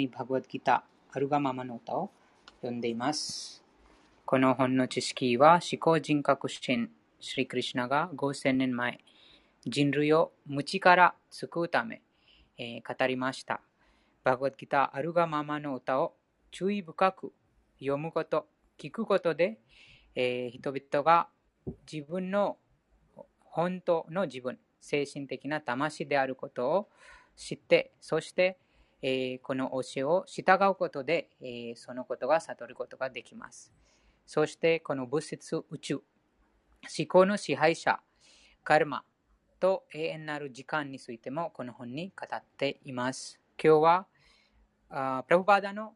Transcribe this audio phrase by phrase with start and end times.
[0.00, 2.10] にバグワッドギター、あるがままの歌を
[2.62, 3.62] 読んでいます。
[4.24, 9.00] この本の知識は思考人格心、シリクリシナが5000年前、
[9.66, 12.00] 人類を無知から救うため、
[12.56, 13.60] えー、語りました。
[14.24, 16.14] バグワッドギター、あるがままの歌を
[16.50, 17.34] 注意深く
[17.78, 18.46] 読むこと、
[18.78, 19.58] 聞くことで、
[20.14, 21.28] えー、人々が
[21.92, 22.56] 自分の
[23.40, 26.88] 本当の自分、精神的な魂であることを
[27.36, 28.56] 知って、そして、
[29.02, 33.72] えー、この教えを従うことで、えー、そのことが悟ることができます。
[34.26, 35.94] そして、この物質、宇宙、
[36.98, 38.00] 思考の支配者、
[38.62, 39.04] カルマ
[39.58, 43.40] と永遠なる時間についてもこの本に語っています。
[43.62, 44.06] 今日は、
[44.90, 45.94] あプラブバーダの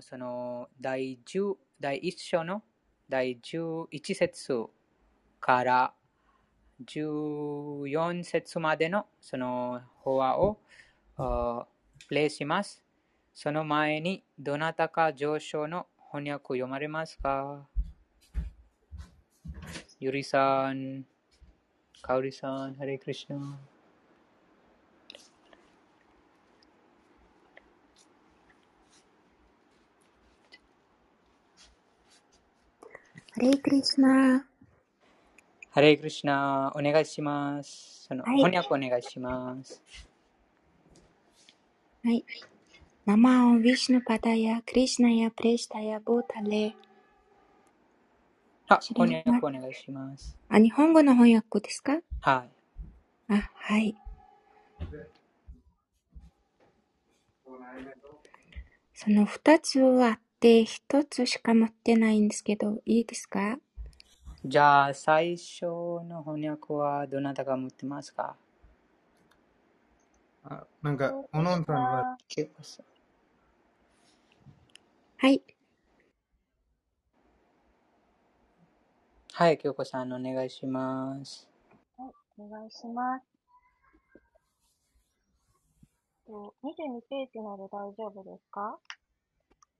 [0.00, 2.62] その第10第1章の
[3.08, 4.66] 第11節
[5.40, 5.92] から
[6.84, 10.58] 14節までのその法話を
[12.08, 12.82] プレイします。
[13.34, 17.66] その前にどなたか上昇の翻訳を読まれますか？
[19.98, 21.04] ゆりさん、
[22.02, 23.58] かおりさん、ハレクリシナ。
[33.32, 34.46] ハレイクリシナ。
[35.70, 38.06] ハレイクリシナ、お願いします。
[38.08, 39.82] その、はい、翻訳お願いします。
[42.06, 42.24] はい。
[43.04, 46.76] ナマオ、ヴィシュヌパタヤ、クリシナヤ、プレシタヤ、ボータレ。
[48.68, 50.38] あ、翻訳お願いします。
[50.48, 51.94] あ、日本語の翻訳ですか？
[52.20, 52.44] は
[53.28, 53.32] い。
[53.34, 53.96] あ、はい。
[58.94, 63.58] その二つあって、一つしか持ってないんですけど、いいですか？
[64.44, 68.36] じゃあ、最初の翻訳はどなたが持ってますか？
[70.48, 72.16] あなんか、おのんさんは、
[75.18, 75.42] はい。
[79.32, 81.48] はい、京子さん、お願いします。
[81.98, 83.24] はい、お願いします。
[86.28, 88.78] 22ページなど大丈夫ですか？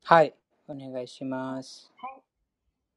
[0.02, 0.34] はい、
[0.68, 1.92] お願いします。
[1.96, 2.22] はい。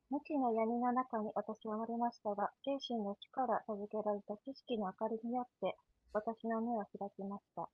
[0.09, 5.77] 無知の闇の中に私は生まれましたが、精神の力授けられた知識の明かりによって、
[6.11, 7.69] 私の目を開きました。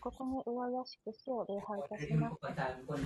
[0.00, 2.36] ここに上やしく死を礼拝いたします。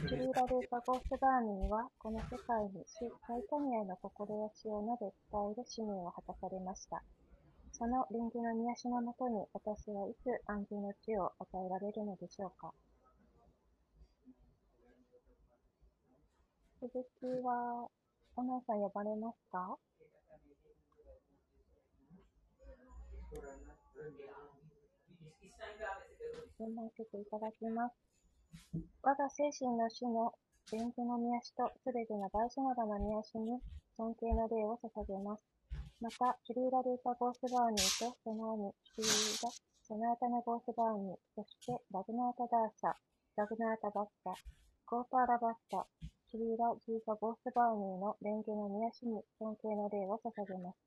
[0.09, 7.03] シリーラ・ルーパ・ゴースバーニーは、この世界に主チャイタニアの心や死を述べ伝える使命を果たされました。
[7.73, 12.73] その臨時の癒しのもとに、私はいつ安心の地を与えられるのでしょうか。
[16.81, 17.89] 続きは、
[18.37, 19.79] お姉さん呼ばれますか？
[26.59, 27.95] 読ませていただきます。
[29.03, 30.33] 我が精神の主の
[30.71, 33.61] 伝授の宮しとすべての大師などの宮しに
[33.97, 35.43] 尊敬の礼を捧げます。
[36.01, 39.51] また、キリーラ・ルーパ・ゴースバーニーとその兄、キリーラ・
[39.81, 42.97] ソナータナ・ゴースバーニー、そしてラグナータ・ダーサ、
[43.37, 44.35] ラグナータ・バッタ、
[44.85, 45.87] コーパーラ・バッタ、
[46.29, 50.79] シリーラ・ジーザ・ボースバーニーの蓮華の宮氏に尊敬の礼を捧げます。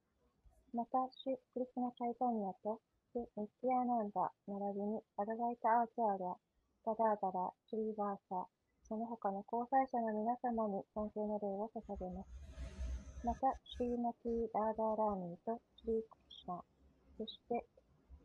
[0.75, 6.37] また、シュ・クリスナ・チャイタニアと、シュ・ニッティアナンダ、並びにアダガイタ・アーチャーラ、
[6.85, 8.45] タダーダラ、シリーバーサ、
[8.85, 12.29] その他の交際者の皆様に尊敬の礼を捧げます。
[13.25, 16.61] また、シリーマティ・ダーダーラーニーとシリー・クリシナ、
[17.17, 17.65] そして、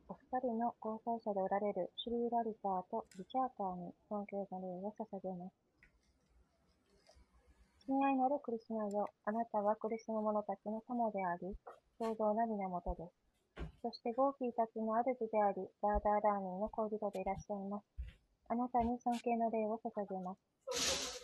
[0.05, 5.57] お二人の交際者でおられるシリー・ラリターとリチャーターに尊敬の礼を捧げます。
[7.89, 11.57] 親愛なるクリスナよ、あなたはクリスの者たちの友であり、
[11.97, 13.24] 創造な源です。
[13.83, 17.85] そしてゴーキーたちの主であり、ダーダーラーニーの恋人でいらっしゃいます。
[18.49, 21.21] あなたに尊敬の礼を捧げます。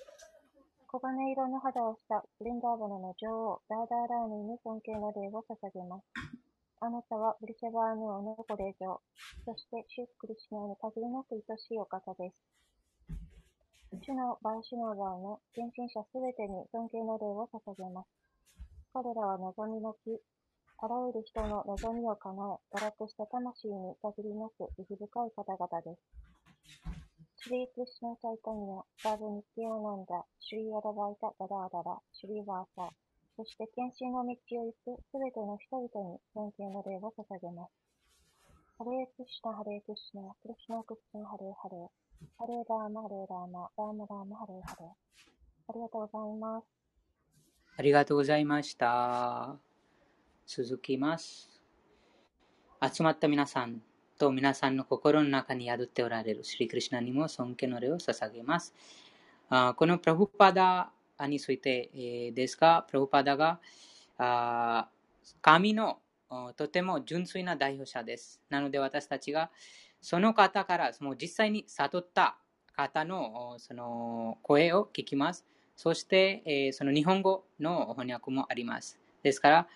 [0.91, 6.04] 黄金色の肌をしたブリンダーボナの女王、ダーダーラーニーに尊敬の礼を捧げます。
[6.80, 9.00] あなたはブリシェバーヌ王のご霊場、
[9.44, 12.42] そしてシュックリシナに限りなく愛しいお方です。
[14.02, 18.09] 主の万主の場の献身者すべてに尊敬の礼を捧げます。
[18.92, 20.21] 彼らは望みの木、
[20.82, 26.00] あらゆる人の望みを叶え、堕落した魂に限りなく意義深い方々です。
[27.44, 32.91] シリー・クリシナ・チャイタニア、バブ・ニティアナンダ、シュリー・アダバイタ・ダダーダラ、シュリー・バーサー、
[33.36, 37.72] そして献身の道を行くすべての人々に尊敬の礼を捧げます。
[38.80, 41.88] ハレークシナ、ハレークシナ、クリシナ・クリシナ、ハレーハレー。
[42.41, 44.88] ハレーラーマ、ハレーラーマ、ラーマラーマ、ハレーハレー。
[44.88, 46.65] ありがとうございます。
[47.77, 49.69] ありがとうございました。
[50.47, 51.48] 続きます。
[52.83, 53.83] 集まった皆さん、
[54.19, 58.75] と皆さんの心の中に宿っておられるシリクリシナにも尊敬の礼を捧げます。
[59.48, 60.91] あこのプラブパダ
[61.27, 63.60] について、ですが、プラブパダが
[64.19, 64.89] あ
[65.41, 65.98] 神の
[66.57, 68.41] とても純粋な代表者です。
[68.51, 69.51] なので私たちが
[70.01, 72.37] その方からもう実際に悟った
[72.75, 75.45] 方のその声を聞きます。
[75.77, 78.98] そして、えー、その日本語の翻訳もあります。
[79.22, 79.69] ですから、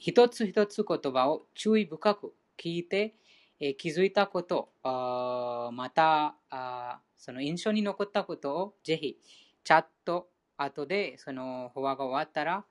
[0.00, 3.14] 一つ一つ言葉を注意深く聞いて、
[3.60, 9.18] え、気づいたこと、またあその印象に残ったことをぜひ
[9.62, 12.64] チャット後でそのフォアが終わったら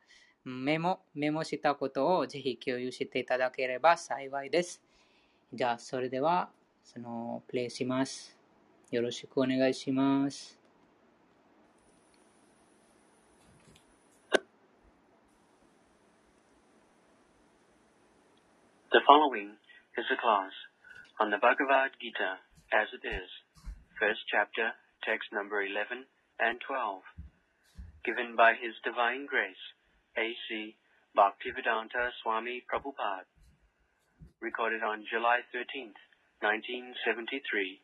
[0.43, 4.81] メモ、メモしたことをぜひ共有していただければ幸いです。
[5.53, 6.49] じゃあ、それでは、
[6.83, 8.35] その、プレイします。
[8.89, 10.58] よろしくお願いします。
[18.98, 19.58] The following
[19.98, 20.52] is a class
[21.18, 22.38] on the Bhagavad Gita
[22.72, 23.28] as it is,
[23.98, 24.70] first chapter,
[25.02, 26.06] text number 11
[26.38, 27.02] and 12,
[28.04, 29.64] given by His Divine Grace,
[30.16, 30.76] A.C.
[31.16, 33.26] Bhaktivedanta Swami Prabhupada,
[34.40, 35.98] recorded on July 13th,
[36.40, 37.80] 1973,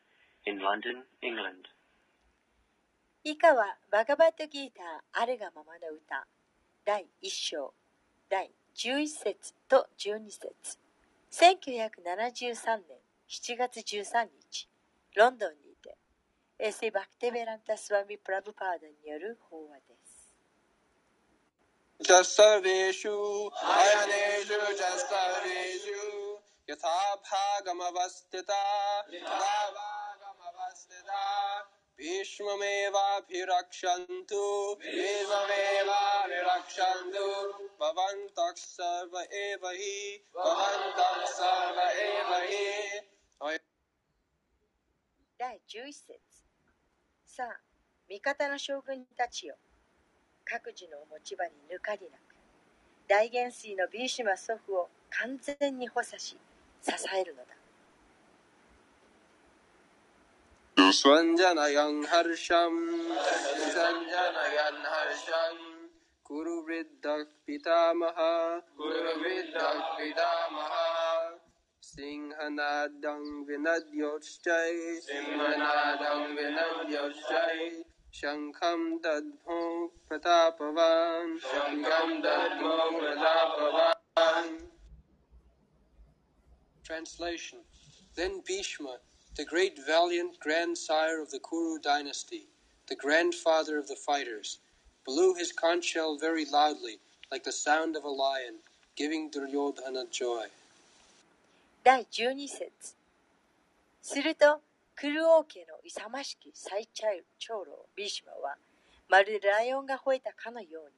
[0.47, 1.67] in London, England.
[3.23, 6.27] 以下はバガバットギーターあるがままの歌
[6.87, 7.75] 第1章
[8.31, 10.79] 第11節と12節
[11.36, 14.70] 1973年7月13日、
[15.18, 15.98] ロンドンにて、
[16.58, 20.32] エセ・バクテベランタ・スワミ・プラブパーダによる法話です。
[22.00, 26.88] ジャスタシュ、ヤネュ、ジャスタシュ、ヤタ
[27.66, 28.54] ガマバステタ、
[29.12, 29.36] ヤタガ
[30.40, 32.85] マバステタ、भीष्ममेवाभिरक्षन्तु
[34.83, 35.97] भीष्ममेवाभिरक्षन्तु
[37.81, 39.97] भवन्तः सर्व एव हि
[40.37, 42.67] भवन्तः सर्व एव हि
[45.41, 46.21] 第11節
[47.25, 47.61] さあ、
[48.09, 49.57] 味方の将軍たちよ。
[50.45, 52.37] 各自の持ち場に抜かりなく、
[53.09, 56.37] 大元帥のビーシュマ祖父を完全に補佐し、
[56.83, 57.54] 支えるのだ。
[60.99, 62.81] स्वञ्जनयन् हर्षम्
[63.75, 65.61] सञ्जनयन् हर्षम्
[66.29, 68.19] कुरु वृद्धः पितामह
[68.81, 70.73] कुरु वृद्धः पितामह
[71.91, 74.73] सिंहनादं विनद्योश्चै
[75.07, 77.59] सिंहनादं विनद्योश्चै
[78.21, 79.61] शङ्खं दद्मो
[80.09, 84.59] प्रतापवान् शङ्खं दद्मो प्रतापवान्
[86.85, 87.61] Translation
[88.17, 88.97] Then Bhishma
[89.41, 92.45] the great valiant grandsire of the Kuru dynasty,
[92.91, 94.59] the grandfather of the fighters,
[95.07, 96.99] blew his conch shell very loudly,
[97.33, 98.57] like the sound of a lion,
[98.97, 100.49] giving Duryodhana joy.
[101.83, 102.71] 第12節
[104.03, 104.61] すると、
[104.95, 108.57] クル王家の勇ましき最長老ビーシマは、
[109.09, 110.91] まるでライオンが吠えたかのように、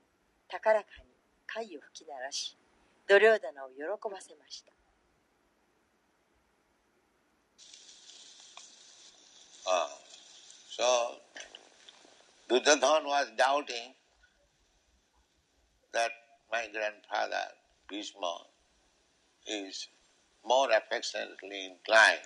[0.48, 1.04] 高らかに
[1.46, 2.56] 貝を吹き鳴らし、
[3.06, 4.72] ドリョーダナを喜ばせました。
[9.69, 9.87] Uh,
[10.69, 11.15] so,
[12.49, 13.93] Duryodhana was doubting
[15.93, 16.11] that
[16.49, 17.43] my grandfather,
[17.89, 18.37] Bhishma,
[19.45, 19.89] is
[20.45, 22.21] more affectionately inclined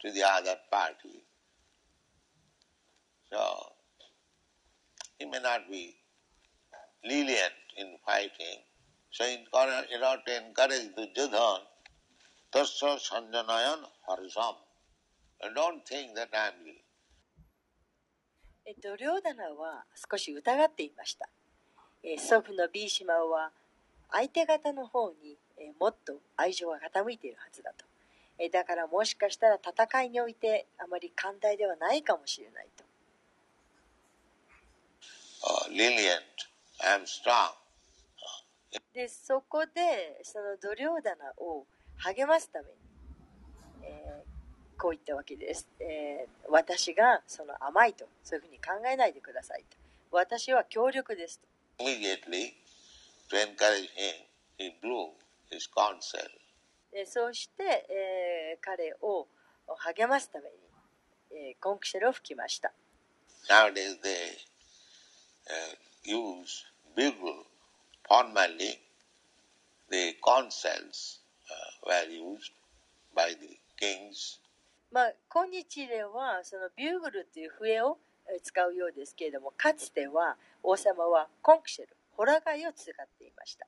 [0.00, 1.22] to the other party.
[3.30, 3.72] So,
[5.18, 5.94] he may not be
[7.04, 8.62] lenient in fighting.
[9.10, 9.82] So, in order
[10.26, 11.60] to encourage Duryodhana,
[12.54, 14.54] tasya sanjanayan harisam.
[15.48, 16.52] Don't think that I'm
[18.64, 21.28] えっと、両棚は少し疑っていました。
[22.04, 23.50] え祖父のビーシマは
[24.10, 27.84] 相手方の方に、えもっと愛情が傾いているはずだと。
[28.38, 32.84] えだからもしかしたら戦いにおいてあまり寛大ではないかもしれないと。
[35.44, 36.22] Uh, lenient,
[36.78, 37.52] I'm strong.
[38.94, 41.66] で、そこでその度量棚を
[41.98, 42.81] 励ますために、えー
[44.82, 49.62] こう言ったわけです、え、私がその甘いとそういうふうに考えないでください
[50.10, 51.40] 私は強力です。
[57.06, 59.28] そして、え、彼を
[59.78, 60.50] 励ますため
[61.30, 62.72] に、え、コンクシェルを吹きました。
[69.90, 71.22] the、consols
[74.92, 77.96] まあ、今日ではそのビューグルという笛を
[78.42, 83.66] 使うようですけれどもかつては王様はコンクシェルホラガイを使っていました。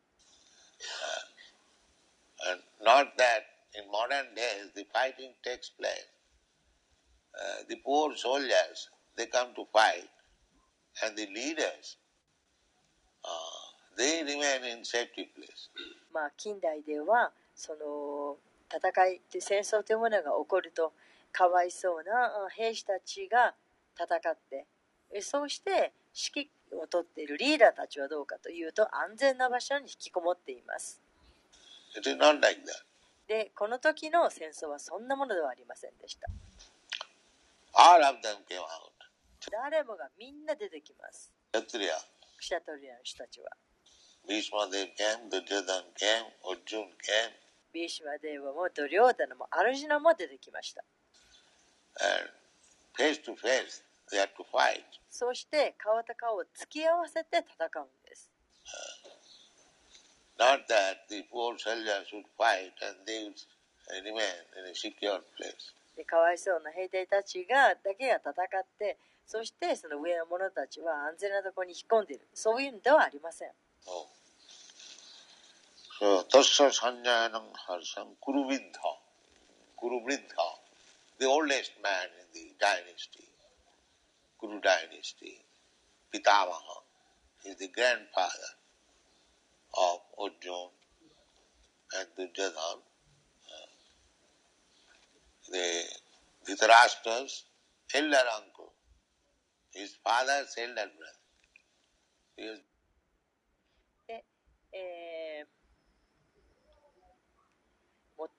[16.36, 18.36] 近代ではその
[18.68, 20.92] 戦い戦争というものが起こると。
[21.34, 23.54] かわいそうなあ兵士たちが
[23.98, 24.66] 戦って
[25.12, 31.00] えそうして指揮を取っているリーダーたちはどうかというと安全な場所に引きこもっています。
[33.26, 36.28] で、この時の戦争はそんなものではありませんでした。
[39.50, 41.32] 誰もがみんな出てきます。
[42.36, 43.50] クシャトリアの人たちは。
[44.28, 50.84] Bhishma Dev came, Duryodhan came, Arjun came, ビーシュマデーバもドリョーダナもアルジュナも出てきました。
[55.10, 58.30] そして顔と顔を突き合わせて戦うんです。
[66.04, 72.26] かわいそうな兵隊たちがだけが戦って、そしてその上の者たちは安全なとこに引っ込んでいる。
[72.34, 73.48] そういうのではありません。
[73.48, 74.14] そう。
[75.96, 76.26] そう。
[76.26, 76.28] そう。
[76.28, 76.42] そう。
[76.42, 76.68] そう。
[79.86, 79.90] そう。
[79.90, 79.92] そう。
[79.92, 80.32] そう。
[80.34, 80.63] そう。
[80.63, 80.63] そう。
[80.63, 80.63] そ。
[81.19, 83.27] the oldest man in the dynasty,
[84.39, 85.45] Kuru dynasty,
[86.13, 86.83] Pitamaha,
[87.45, 88.51] is the grandfather
[89.77, 90.69] of Arjun
[91.97, 92.79] and Duryodhan.
[93.49, 93.67] Uh,
[95.51, 95.83] The
[96.47, 97.45] Dhritarashtra's
[97.93, 98.73] elder uncle,
[99.73, 101.19] his father's elder brother.
[102.37, 102.59] He was
[104.73, 105.47] えー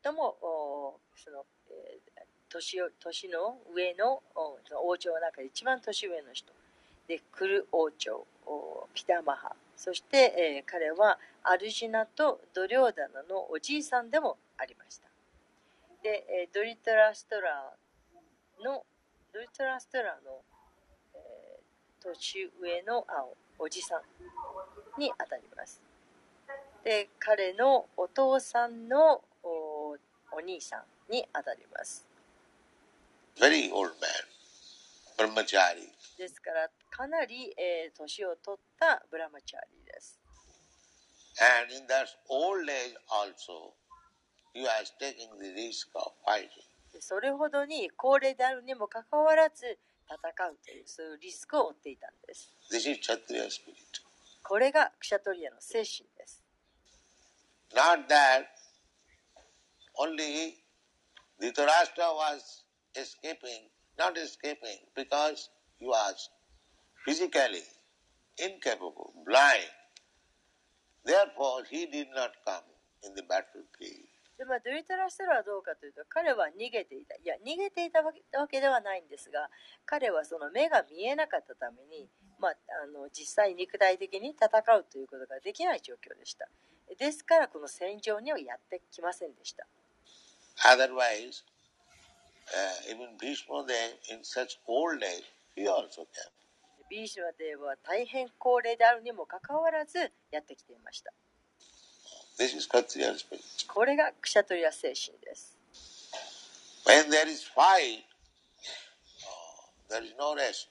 [0.04, 1.63] 最もおその、えー
[2.55, 4.21] 年年の上の
[4.83, 6.53] 王朝の中で一番年上の人。
[7.07, 8.25] でクル王朝
[8.93, 9.55] ピタマハ。
[9.77, 15.07] そして、えー彼はアルジナとドリョーダナのおじいさんでもありました。
[16.01, 17.73] で、えードリトラストラ
[18.63, 18.83] の
[19.33, 20.41] ドリトラストラの、
[21.13, 23.25] えー年上のあ
[23.59, 24.01] おじさん
[24.99, 25.81] にあたります。
[26.83, 29.97] で彼のお父さんのお
[30.41, 32.05] 兄さんにあたります。
[33.39, 34.09] Very old man,
[35.17, 35.91] brahmachari.
[36.17, 40.19] ですからかなり、えー年を取ったブラマチャーリーです。
[41.37, 43.73] And in that old age also,
[44.53, 46.47] he was taking the risk of fighting.
[46.93, 49.77] でそれほどに高齢であるにもかかわらず
[50.07, 52.49] 戦うというそういうリスクを負っていたんです。
[52.71, 53.75] This is Kshatriya spirit.
[54.43, 56.41] これがクシャトリアの精神です。
[57.73, 58.45] Not that
[59.99, 60.55] only
[61.41, 62.64] Dhritarashtra was
[62.97, 66.29] escaping, not escaping because he was
[67.05, 67.63] physically
[68.37, 69.71] incapable, blind.
[71.05, 72.63] Therefore, he did not come
[73.03, 74.09] in the battlefield.
[74.37, 79.47] でまあ、ドゥリトラステラはどうかというと彼は逃げていたいや逃げていたわけわけではないんですが
[79.85, 82.51] 彼はその目が見えなかったために、まあ、
[82.83, 86.49] あの実際肉体的に戦うということができない状況でした
[86.99, 89.65] ですからこの戦場にはやってきませんでした
[90.67, 91.43] Otherwise,
[92.53, 95.23] uh, even Bhishma Dev in such old age,
[95.55, 96.31] he also came.
[96.89, 99.97] ビーシュマデーは大変高齢であるにもかかわらず
[100.29, 101.11] やってきていました
[102.37, 102.67] This is.
[103.67, 105.57] これがクシャトリア精神です
[106.85, 108.03] When there is fight,
[109.25, 110.69] oh, there is no rest.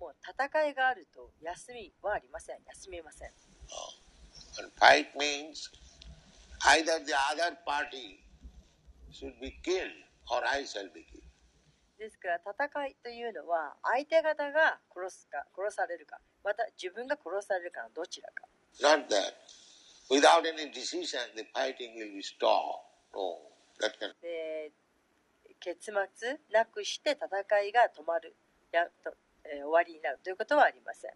[0.00, 3.30] もう戦いがあると休みはありません休みません
[4.58, 5.70] And fight means
[6.64, 8.18] either the other party
[9.12, 11.22] should be killed or I shall be killed.
[11.98, 18.44] ですから戦いというのは相手方が殺すか殺されるかまた自分が殺されるかのどちらか
[18.82, 19.32] Not that
[20.10, 22.84] without any decision the fighting will be stopped.
[23.14, 23.38] No,
[23.80, 24.12] that can.
[24.20, 24.72] で
[25.58, 28.36] 結末なくして戦いが止まる
[28.72, 31.10] やと、えー終わりになるということはありません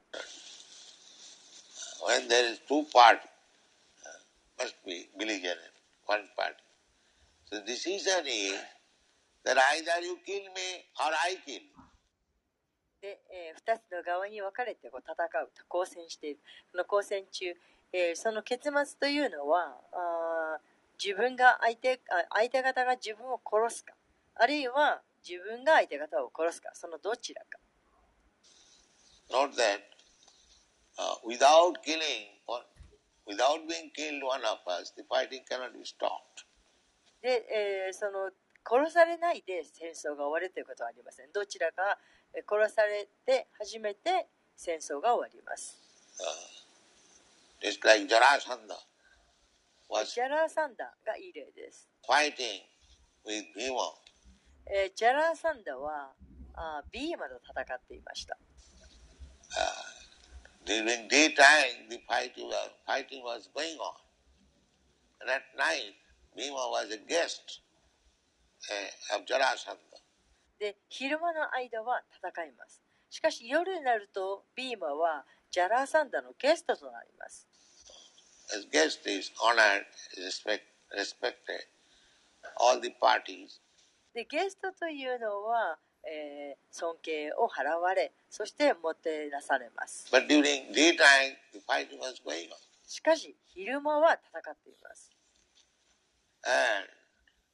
[2.09, 3.21] When there is two parties,
[4.01, 5.61] uh, must be belligerent,
[6.07, 6.57] one party.
[7.53, 8.57] So decision is
[9.45, 11.61] that either you kill me or I kill.
[13.01, 17.47] で、え2つの側に分かれてこう戦うと交戦しているその交戦中、
[17.93, 20.61] えーその結末というのはあー
[21.03, 23.95] 自分が相手あ相手方が自分を殺すか
[24.35, 27.59] あるいは自分が相手方を殺すかそのどちらか
[29.31, 29.81] Not that
[30.99, 32.63] uh, without killing, one,
[33.27, 36.45] without being killed one of us, the fighting cannot be stopped.
[37.23, 38.31] で、えーその
[38.69, 41.99] 殺されないで戦争が終わるということはありませんどちらか
[42.35, 45.79] えー殺されて初めて戦争が終わります
[46.21, 46.25] Uh,
[47.63, 48.77] just like Jarasandha.
[49.89, 51.89] was ジャラーサンダーがいい例です。
[52.07, 52.61] fighting
[53.27, 53.95] with Bhima.
[54.67, 56.13] えージャラーサンダーは
[56.55, 58.37] あービーマと戦っていました。
[60.67, 63.97] During daytime, the fighting was, fighting was going on.
[65.23, 65.97] And at night,
[66.37, 67.70] Bhima was a guest uh.
[70.59, 72.83] で昼間の間は戦います。
[73.09, 77.47] しかし夜になるとビーマはジャラーサンダのゲストとなります。
[84.15, 90.11] でゲストというのは、えー、尊敬を払われそしてもてなされます。
[92.87, 95.11] しかし昼間は戦っています。
[96.43, 97.00] And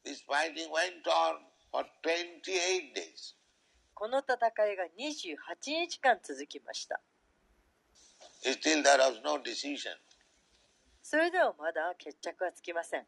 [0.07, 3.35] this fighting went on for 28 days.
[3.95, 5.37] この戦いが28
[5.89, 7.01] 日間続きました。
[8.45, 9.97] Still there was no decision.
[11.03, 13.07] それではまだ決着はつきません。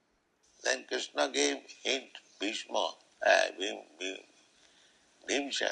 [0.65, 4.19] Then Krishna gave hint, Bhishma, uh, Bhim, Bhim,
[5.29, 5.69] Bhimsen,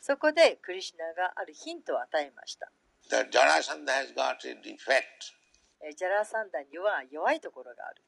[0.00, 2.70] そこでクリシュナがあるヒントを与えました。
[3.10, 5.34] that Jarasandha has got a defect.
[5.82, 8.02] えージャラーサンダーには弱いところがある。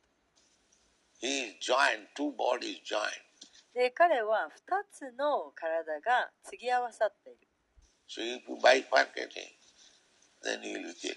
[1.20, 3.26] He joined, two bodies joined.
[3.74, 7.38] で、彼は2つの体が継ぎ合わさっている。
[8.08, 9.52] So if you bifurcate him,
[10.42, 11.14] then he will kill.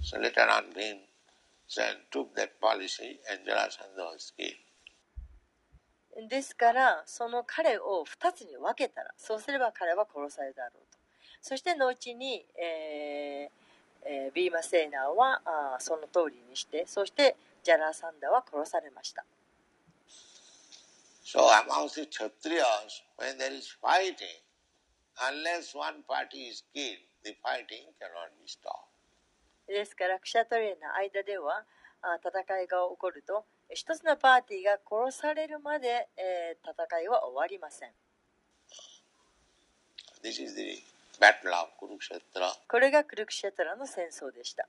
[0.00, 4.56] So later on, Bhimsen took that policy and Jarasandha was killed.
[6.28, 10.98] ですから、その彼を2つに分けたら、そうすれば彼は殺されるだろうと。
[11.40, 13.62] そして後に、えー
[14.04, 19.24] えービーマ・セイナーはあーその通りにして、そしてジャラーサンダーは殺されました。
[21.24, 24.42] So amongst the Kshatriyas, when there is fighting,
[25.16, 28.90] unless one party is killed, the fighting cannot be stopped.
[29.68, 31.64] ですから、クシャトリアの間では
[32.18, 37.90] 戦いが起こると、一つのパーティーが殺されるまで、えー戦いは終わりません。
[40.22, 40.82] This is the
[41.18, 42.52] battle of Kurukshetra.
[42.68, 44.68] これがクルクシェトラの戦争でした。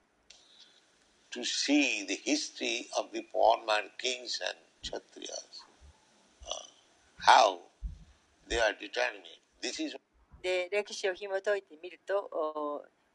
[1.34, 5.66] To see the history of the former kings and Kshatriyas,
[6.48, 6.68] uh,
[7.18, 7.60] how
[8.48, 9.40] they are determined.
[9.62, 9.96] This is
[10.44, 12.20] で歴史を紐解いてみると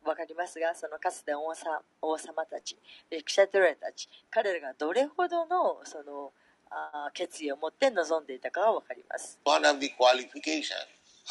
[0.03, 2.77] おわかりますがそのかつて王様王様たち
[3.11, 6.33] でクシャトレたち彼らがどれほどのその
[6.71, 10.73] あー決意を持って臨んでいたかがわかります one of the qualifications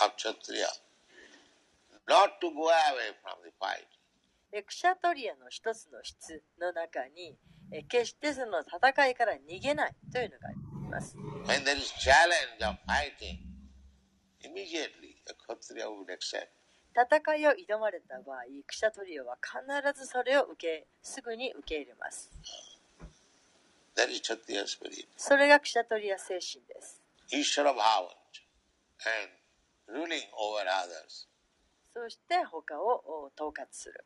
[0.06, 0.68] of Kshatriya.
[2.08, 3.88] Not to go away from the fight.
[4.52, 7.38] でクシャトリアの一つの質の中に
[7.72, 10.58] え決してその戦いから逃げないというのがあり
[10.90, 13.40] ます When there is challenge of fighting,
[14.42, 16.48] immediately a Kshatriya would accept.
[16.96, 22.32] 戦いを挑まれた場合クシャトリアは必ずそれを受けすぐに受け入れます
[23.96, 25.08] That is Kshatriya spirit.
[25.18, 28.08] それがクシャトリア精神です Ishvara Bhavan
[29.06, 31.28] and ruling over others.
[31.94, 34.06] そして他をお統括する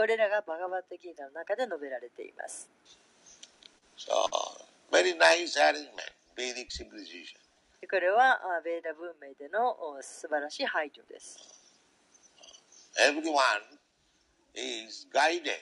[0.00, 2.70] これらがバガバットギータの中で述べられています。
[3.98, 4.08] So,
[4.90, 5.92] very nice arrangement,
[6.34, 7.36] Vedic civilization.
[7.82, 11.36] でこれはあベーダ文明でのお素晴らしい配慮です。
[12.96, 13.76] Everyone
[14.54, 15.52] is guided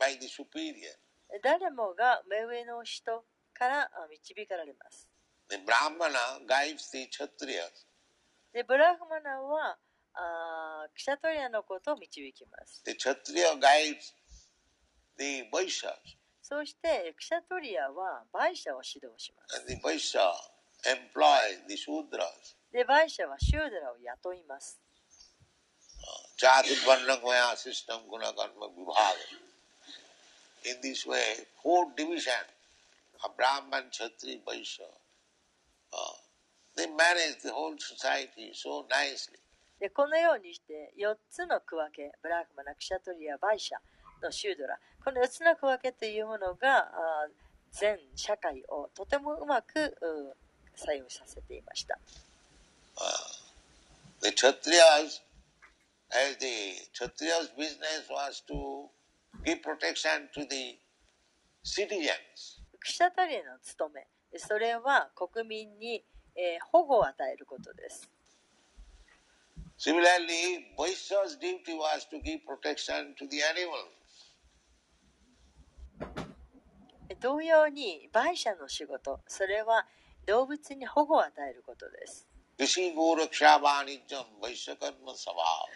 [0.00, 0.96] by the superior.
[1.42, 5.06] 誰もが目上の人からあ導かれます。
[5.50, 7.84] The Brahmana guides the Kshatriyas.
[8.54, 9.76] で、ブラフマナは
[10.14, 12.82] あクシャトリアのことを導きます。
[12.84, 14.14] The Kshatriya guides
[15.18, 15.92] the Vaishyas.
[16.42, 19.56] そして、クシャトリアはバイシャを指導します。
[19.58, 20.20] And the Vaishya
[20.84, 22.56] employs the Shudras.
[22.70, 24.78] で、バイシャはシュードラを雇います。
[26.36, 29.14] Chaturvarnamaya system gunakarma vibhaga.
[30.66, 32.28] In this way, four divisions
[33.22, 34.84] of Brahman, Kshatri, Vaishya.
[35.94, 36.16] uh,
[36.76, 39.38] they manage the whole society so nicely.
[39.84, 43.76] で、このようにして、4つの区分け、ブラフマナ、クシャトリア、バイシャ
[44.24, 47.28] のシュードラ、この4つの区分けというものが、あ
[47.70, 50.36] 全社会をとてもうまくう
[50.74, 51.98] 作用させていました。
[54.22, 55.20] The Kshatriyas,
[56.08, 58.88] as the Kshatriyas' business was to
[59.44, 60.80] give protection to the
[61.62, 62.62] citizens.
[62.80, 64.06] クシャタリアの務め、
[64.38, 66.02] それは国民に、
[66.34, 68.13] えー保護を与えることです。
[69.76, 73.90] Similarly, Vaishya's duty was to give protection to the animals.
[77.20, 79.86] 同様に、売者の仕事、それは
[80.26, 82.26] 動物に保護を与えることです。
[82.58, 85.68] Goraksha Vanijam Vaishya Karma Sabhav.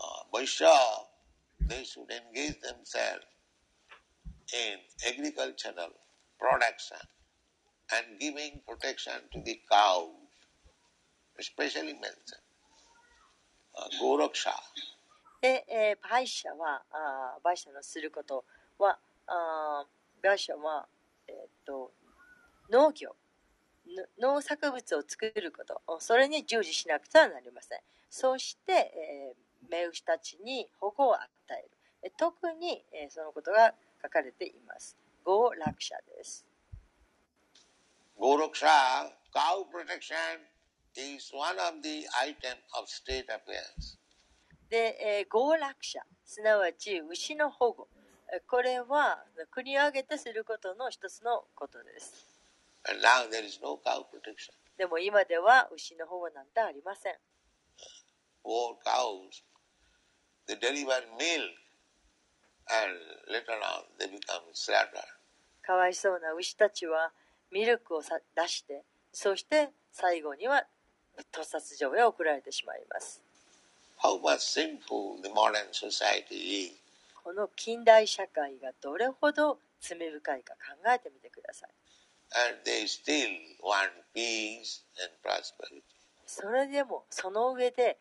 [0.00, 0.70] Uh, Vaishya,
[1.68, 3.26] they should engage themselves
[4.52, 5.90] in agricultural
[6.38, 6.98] production
[7.92, 10.10] and giving protection to the cows,
[11.38, 12.40] especially mentioned.
[13.76, 14.52] Uh, Goraksha.
[15.40, 18.44] で、えー、売者は、あー売者のすること
[18.78, 20.86] は、あー売者は、
[21.28, 21.92] えーっと、
[22.70, 23.14] 農業、
[24.18, 27.80] の農作物を作ること、それに従事しなくてはなりません。
[28.08, 31.70] そして、えー目牛たちに保護を与える。
[32.02, 34.96] え特に、えーそのことが書かれています。
[35.24, 36.44] 合楽者です。
[38.18, 40.38] Goraksha, cow protection
[40.96, 43.98] is one of the items of state affairs.
[44.70, 47.88] で、えー合楽者、すなわち牛の保護。
[48.32, 52.26] えこれは国を挙げてすることの一つのことです。
[52.84, 54.52] Now there is no cow protection.
[54.76, 57.14] でも今では牛の保護なんてありません。
[58.44, 59.42] Poor cows,
[60.46, 61.64] they deliver milk
[62.68, 62.98] and
[63.30, 65.04] later on they become slaughtered.
[65.62, 67.12] かわいそうな牛たちは
[67.50, 70.66] ミルクをさ出して、そして最後には
[71.32, 73.20] 屠殺場へ送られてしまいます。
[77.22, 81.70] この近代社会がどれほど罪深いか考えてみてください。
[86.26, 87.98] それでもその上で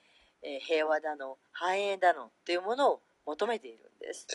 [0.61, 4.27] 平和だの繁栄だのというものを求めているんです。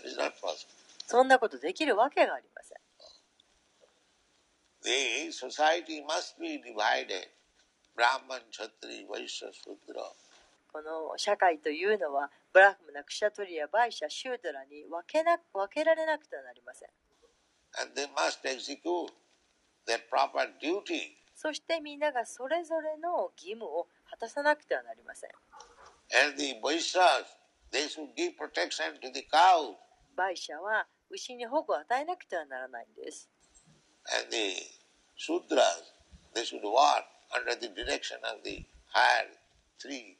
[1.06, 2.78] そんなことできるわけがありません。
[10.70, 15.24] この社会というのはブラフムなクシャトリやバイシャシュドラに分け,
[15.84, 16.88] られなくてはなりません。
[21.34, 25.30] そしてみんながそれぞれの義務を果たさなくてはなりません。
[30.14, 33.28] バイシャは牛に保護を与えなくてはならないんです。
[34.22, 34.54] And the
[35.16, 35.62] シュドラ
[36.34, 39.28] they should watch under the direction of the higher
[39.78, 40.16] three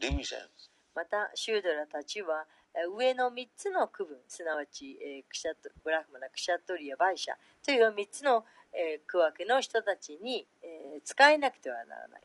[0.00, 0.48] divisions.
[0.94, 12.22] また、シュードラたちはえー上の3つの区分、すなわち、えークシャトブラフマナ、クシャトリア、バイシャという3つの、えー区分けの人たちに、えー使えなくてはならない。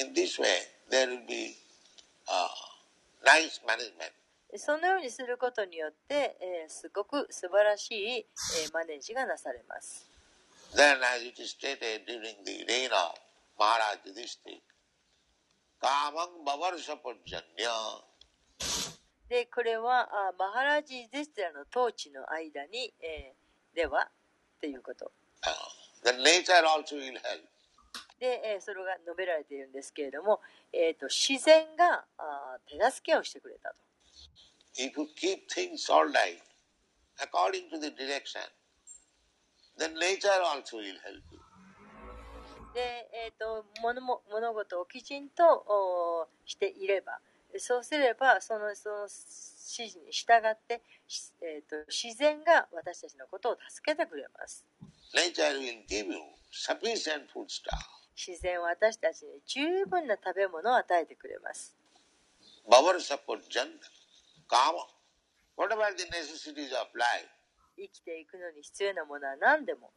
[0.00, 0.46] In this way,
[0.90, 1.56] there will be
[2.28, 2.48] uh,
[3.24, 4.12] nice management.
[4.56, 10.08] そのようにすることによって、えーすごく素晴らしい、えーマネージがなされます。
[10.74, 13.14] Then, as it is stated during the reign of
[13.58, 14.62] Maharaj Yudhishthira,
[15.82, 18.04] Kamang Bavarsapajanya
[19.28, 24.08] で、これはあマハラジ・デステラの統治の間に、えーでは、
[24.60, 25.12] ということ。
[25.44, 25.50] uh,
[26.04, 27.42] the nature also will help.
[28.18, 30.40] で、えーそれが述べられているんですけれども、
[30.72, 33.76] えー、と自然があー手助けをしてくれたと。
[34.78, 36.38] If you keep things all right,
[37.20, 38.40] according to the direction,
[39.76, 41.38] then nature also will help you.
[42.78, 47.18] で、えー、と物も物事をきちんとしていれば、
[47.58, 54.64] そうすればそのその指示に従って、しえー、と自然が私たちのことを助けてくれます。
[58.14, 61.74] 自然は私たちに十分な食べ物を与えてくれます。
[67.76, 69.90] 生きていくのに必要なものは何でも、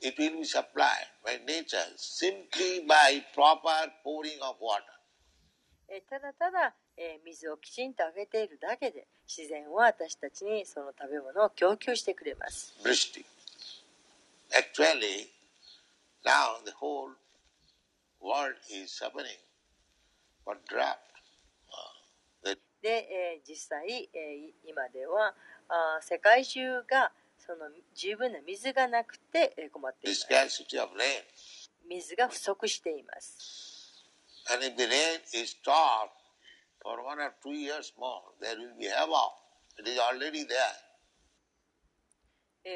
[0.00, 4.82] it will be supplied by nature simply by proper pouring of water.
[5.88, 12.74] えーただただ、えー水をきちんとあげているだけで自然は私たちにその食べ物を供給してくれます。
[12.82, 13.24] Brishti.
[14.50, 15.28] Actually,
[16.24, 17.10] now the whole
[18.20, 19.26] world is suffering
[20.44, 20.98] for drought.
[22.44, 25.34] Uh, で、えー実際、えー今では
[25.68, 27.12] あー世界中が
[27.46, 30.08] その十分な水がなくて困って。
[31.88, 34.04] 水が不足しています。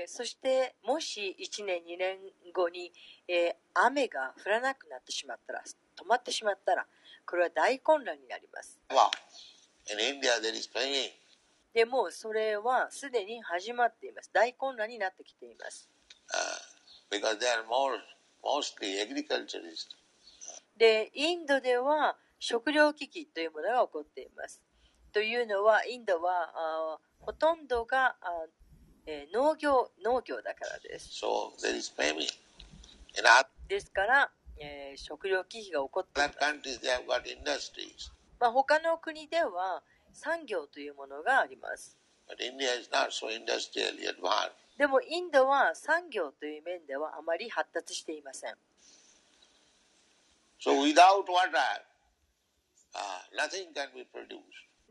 [0.07, 2.19] そしてもし1年2年
[2.55, 2.93] 後に、
[3.27, 5.63] え、雨が降らなくなってしまったら
[5.97, 6.87] 止まってしまったら
[7.27, 8.79] これは大混乱になります。
[11.73, 14.31] でもうそれはすでに始まっています。
[14.33, 15.89] 大混乱になってきています。
[16.33, 17.99] uh, because they are more
[18.43, 19.97] mostly agriculturists.
[20.77, 24.61] で、インドでは食糧危機というものが起こっています。
[25.13, 28.51] というのは、インドはあーほとんどがあー、
[29.07, 31.11] えー農業農業だからです。
[31.23, 32.27] So there is famine.
[33.69, 36.39] ですから、えー食糧危機が起こっています。
[38.41, 41.97] まあ、他の国では産業というものがあります。
[44.79, 48.55] でもインドは産業という面ではあまり発達していません。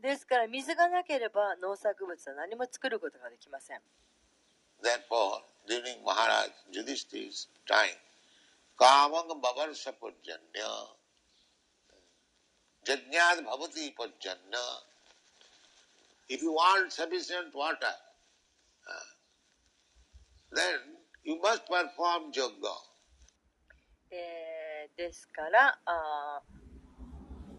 [0.00, 3.80] ですから水がなければ農作物は何も作ることができません。
[16.30, 17.94] If you want sufficient water,
[18.86, 19.10] uh,
[20.52, 20.78] then
[21.24, 22.74] you must perform yoga.
[24.12, 26.42] えーですから、あ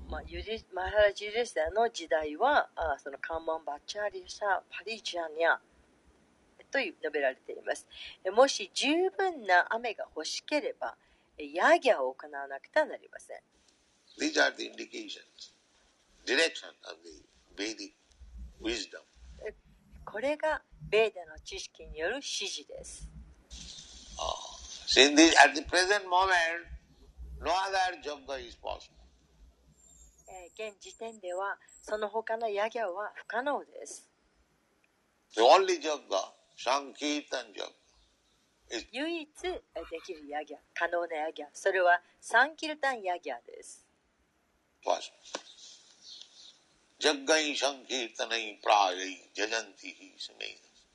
[0.08, 5.58] ーまあ、ユリマハラジュリスタの時代は、あーそのカーマンバチャリサパリジャニャ
[6.72, 7.86] という述べられています。
[8.26, 10.96] えもし十分な雨が欲しければ、
[11.38, 13.38] えヤギャを行わなくてはなりません。
[14.20, 15.54] These are the indications,
[16.26, 17.24] direction of the
[17.56, 17.94] Vedic
[20.06, 23.08] これがベーダの知識による指示です。
[30.54, 34.08] 現時点ではその他のヤギャは不可能です。
[38.92, 39.60] 唯一で
[40.06, 43.86] きるヤギャ、可能なヤギャ、それはサンキルタンヤギャです。
[47.02, 50.86] Jaggai Sankirtanai Prayai Jajanti hi Samedas.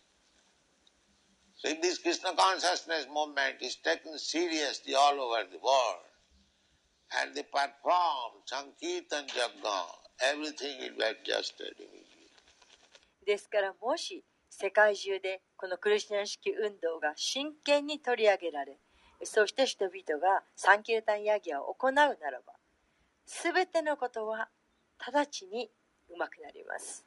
[1.56, 6.06] So if this Krishna consciousness movement is taken seriously all over the world,
[7.18, 9.78] and they perform Sankirtan Jagga,
[10.22, 12.30] everything will be adjusted immediately.
[13.26, 18.78] ですからもし世界中でこのクリスチャン式運動が真剣に取り上げられ
[19.24, 22.14] そして人々がサンキルタンヤギャを行うなら
[22.46, 22.52] ば
[23.26, 24.48] 全てのことは
[24.98, 25.70] 直ちに
[26.08, 27.04] 上手くなります。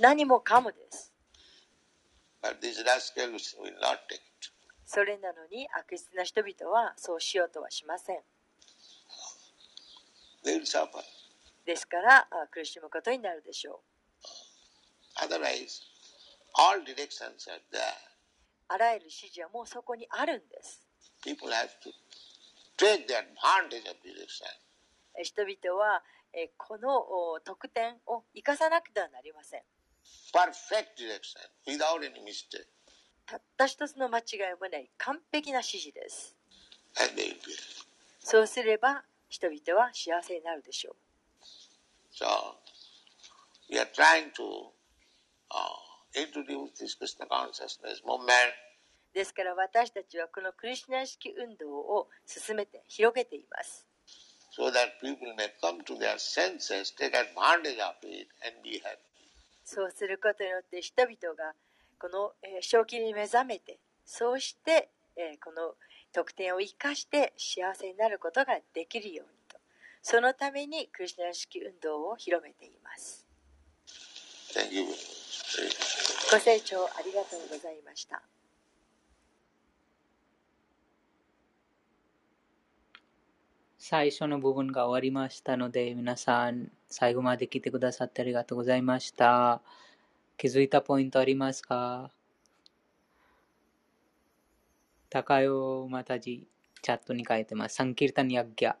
[0.00, 1.12] 何もかもです。
[4.86, 8.20] それなのに悪質な人々はそうしようとはしません。
[11.66, 14.24] ですから苦しむことになるでしょう。
[18.68, 20.80] あらゆる指示はもうそこにあるんです。
[25.22, 26.02] 人々は
[26.56, 29.62] この特典を生かさなくてはなりません。
[33.26, 36.34] たった一つの間違いもない完璧な指示です。
[38.20, 40.96] そうすれば人々は幸せになるでしょう。
[49.14, 53.87] ですから私たちはこのクリスナ式運動を進めて広げています。
[54.58, 58.98] So that people may come to their senses, take advantage of it, and be happy.
[59.64, 61.52] そうすることによって人々が
[62.00, 65.74] この、えー正気に目覚めて、そうして、えーこの
[66.12, 69.58] 特典を生かして幸せになることができるようにと。
[70.02, 73.26] そのためにクリシュナ式運動を広めています。
[76.32, 78.22] ご清聴ありがとうございました。
[83.90, 89.62] 最初の部分が終わりましたので、皆さん、最後まで来てくださってありがとうございました。
[90.36, 92.10] 気づいたポイントありますか？
[95.08, 95.48] 高代
[95.88, 96.46] マタジ、
[96.82, 97.76] チャットに書いてます。
[97.76, 98.74] サンキルタンヤッギャ。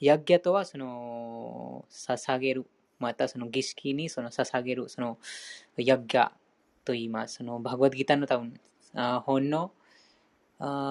[0.00, 2.66] ヤッギャとは、その、捧げる。
[2.98, 5.18] また、その儀式にその捧げる、その、
[5.76, 6.32] ヤッギャ
[6.84, 7.36] と言います。
[7.36, 8.58] その、バグワッドギターの多分、
[8.96, 9.70] あ本の、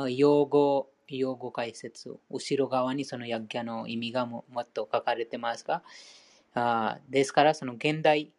[0.07, 5.83] 用語、用語解説、後ろ側にそのヤッギャの意味がももっと書かれてますが、
[6.53, 8.31] あですから、その現代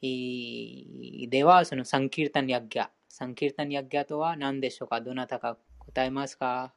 [0.00, 5.00] いでは、そのサンキルタンヤッギャ、サンキルタンヤッギャとは何でしょうか？
[5.00, 6.72] どなたか答えますか？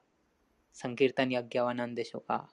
[0.73, 2.49] サンキルタンヤッギャは何でしょうか？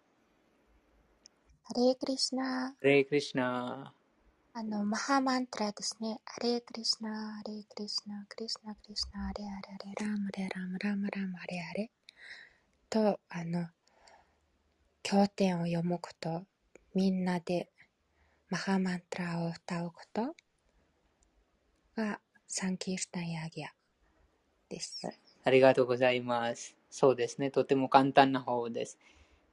[1.64, 2.74] ハレークリシナ。
[2.80, 3.92] レイクリシナ。
[4.54, 6.20] あの、マハマントラですね。
[6.24, 11.90] ハレークリシナ、ハレークリシナ、クリシナ、クリシナ、ハレハレハレ、ラーマレラーマラーマラーマハレハレ。
[12.92, 13.68] と、あの、
[15.02, 16.44] 経典を読むこと、
[16.94, 17.70] みんなで
[18.50, 20.36] マハマントラを歌うこと、
[21.96, 23.70] がサンキールタンヤギア
[24.68, 25.08] です。
[25.42, 26.76] ありがとうございます。
[26.90, 27.50] そうですね。
[27.50, 28.98] とても簡単な方です。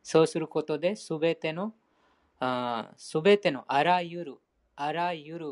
[0.04, 1.74] そうすることで、すべての、
[2.98, 4.38] すべてのあらゆる、
[4.76, 5.48] あらゆる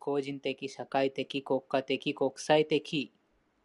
[0.00, 3.12] 個人的、社会的、国家的、国際的、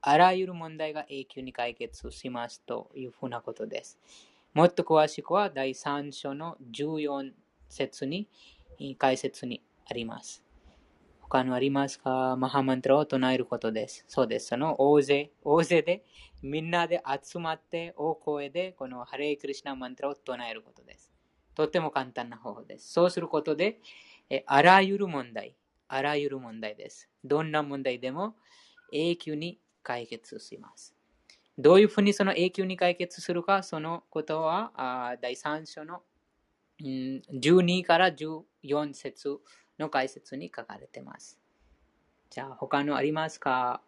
[0.07, 3.97] あらゆる問題が永久に解決しますというふうなことです。
[4.53, 7.31] もっと詳しくは第3章の14
[7.69, 8.27] 節に
[8.99, 10.43] 解説にあります。
[11.21, 12.35] 他のありますか？
[12.35, 14.05] マハマントラを唱えることです。
[14.07, 14.49] そうです。
[14.49, 16.03] その大勢、大勢で
[16.43, 21.11] みんなで集まって大声でこのハレイクリシナマントラを唱えることです。
[21.55, 22.93] とても簡単な方法です。
[22.93, 23.79] そうすることで、
[24.29, 25.55] えあらゆる問題、
[25.87, 27.09] あらゆる問題です。
[27.23, 28.35] どんな問題でも
[28.93, 30.93] 永久に解決します。
[31.58, 36.02] どういうふうにその永久に解決するか、そのことはあ第3章の、
[36.82, 39.39] うん、12から14節
[39.80, 41.39] の解説に書かれています。
[42.30, 43.82] じゃあ、他のありますか？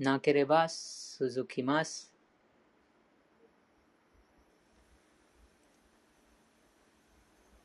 [0.00, 2.12] なければ続きます。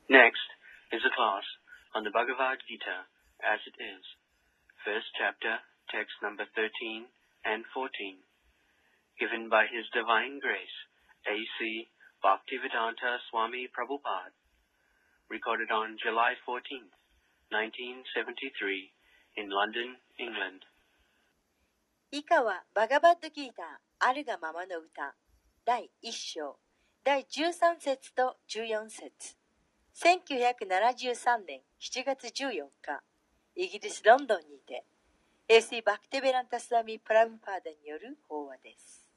[0.10, 0.36] Next
[0.92, 3.07] is a class on the Bhagavad Gita
[3.43, 4.05] as it is,
[4.85, 5.59] first chapter,
[5.91, 7.07] text number 13
[7.45, 8.17] and 14,
[9.19, 10.77] given by His Divine Grace,
[11.27, 11.89] A.C.
[12.23, 14.37] Bhaktivedanta Swami Prabhupada,
[15.29, 16.93] recorded on July 14th,
[17.51, 18.93] 1973,
[19.37, 20.67] in London, England.
[22.13, 23.65] 以下はバガバッドギーター
[24.01, 25.15] あるがままの歌
[25.65, 26.59] 第1章
[27.05, 29.37] 第13節と14節
[29.96, 33.02] 1973年7月14日、
[33.56, 34.84] イギリス・ロンドンにて、
[35.48, 39.08] エスイバクテベランタスラミ・プラムパーダによる法話です。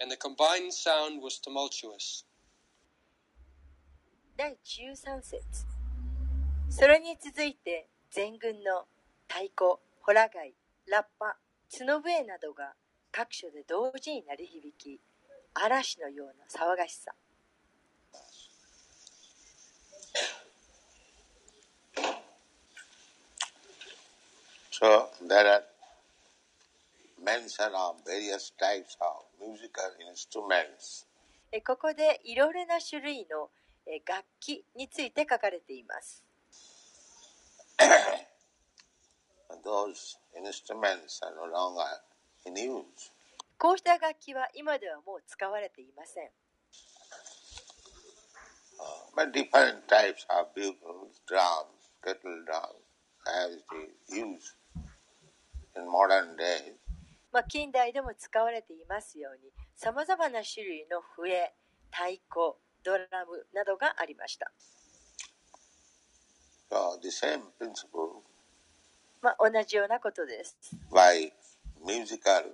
[0.00, 2.24] and the combined sound was tumultuous.
[4.36, 5.40] 第13節
[6.68, 8.86] それに続いて全軍の
[9.28, 10.54] 太鼓、ホラ貝、
[10.86, 11.38] ラッパ、
[11.70, 12.74] 角笛などが
[13.10, 15.00] 各所で同時に鳴り響き
[15.54, 17.12] 嵐のような騒がしさ
[24.70, 25.62] So there are
[27.24, 29.25] mention of various types of
[31.64, 33.50] ここでいろいろな種類の
[34.06, 36.24] 楽器について書かれています。
[43.58, 46.30] こうした楽器は今ではもう使われていません。
[57.32, 61.52] まあ、近代でも使われていますようにさまざまな種類の笛
[61.90, 64.50] 太鼓ドラムなどがありました、
[66.70, 68.22] So the same principle
[69.20, 70.56] まあ、同じようなことです
[70.92, 71.32] by
[71.84, 72.44] musical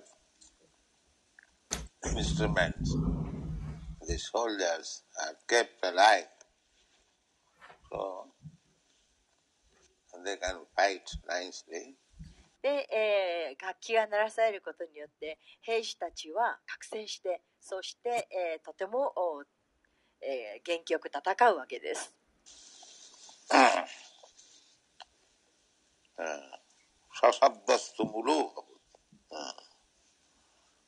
[2.15, 3.13] instruments
[4.07, 6.27] the soldiers are kept alive.
[7.89, 8.27] So
[10.23, 11.95] they can fight nicely.
[12.63, 19.13] で、えー楽器が鳴らされることによって兵士たちは覚醒してそして、えーとても、
[20.21, 22.15] えー元気よく戦うわけです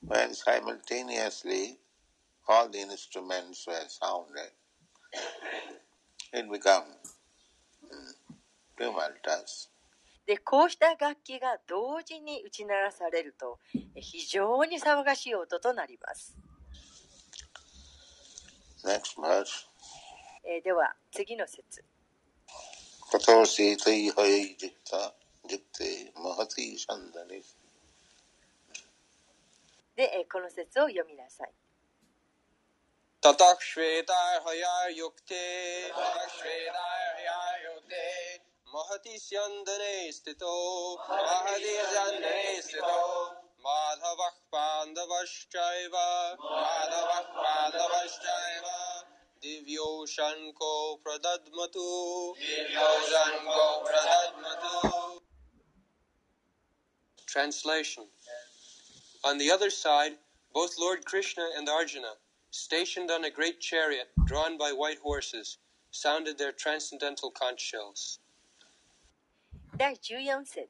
[0.07, 1.77] When simultaneously
[2.47, 4.51] all the instruments were sounded,
[6.31, 6.83] it became
[8.77, 9.69] tumultuous.
[10.25, 13.59] でこうした楽器が同時に打ち鳴らされると
[13.95, 16.35] 非常に騒がしい音となります。
[18.83, 19.67] Next verse.
[20.43, 21.83] え、では次の説。
[29.95, 31.53] で、え、この説を読みなさい。
[33.25, 35.45] ततः श्वेतार्हया युक्ते
[35.89, 38.44] ततः श्वेताहया युक्ते
[39.20, 40.52] स्यन्दने स्थितो
[41.08, 43.00] महति स्यन्दने स्थितो
[43.66, 45.96] माधवः पाण्डवश्चैव
[46.44, 48.64] माधवः पाण्डवश्चैव
[49.42, 50.72] दिव्यो शङ्को
[51.04, 51.84] प्रदद्मतु
[52.38, 55.20] दिव्यो शङ्को प्रदद्मतु
[57.26, 58.08] Translation
[59.22, 60.16] On the other side,
[60.52, 62.14] both Lord Krishna and Arjuna,
[62.50, 65.58] stationed on a great chariot drawn by white horses,
[65.92, 68.18] sounded their transcendental conch shells.
[69.77, 70.67] 第14節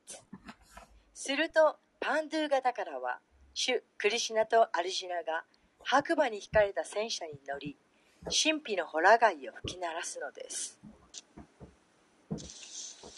[1.14, 3.20] するとパンドゥ型からは
[3.53, 5.43] 主クリシナとアルジュナが
[5.84, 7.78] 白馬に引かれた戦車に乗り
[8.26, 10.80] 神秘のホラ貝を吹き鳴らすのです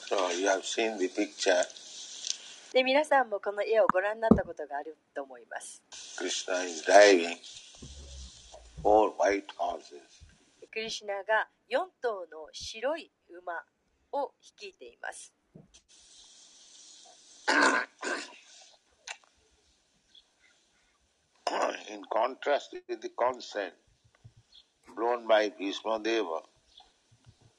[0.10, 1.54] So you have seen the picture.
[2.74, 5.82] で皆さんもこの絵をご覧になったことがあると思います.
[10.72, 13.64] クリシナが4頭の白い馬
[14.22, 15.34] を率いています
[21.90, 23.74] In contrast with the consent
[24.96, 26.42] blown by Bhishma Deva,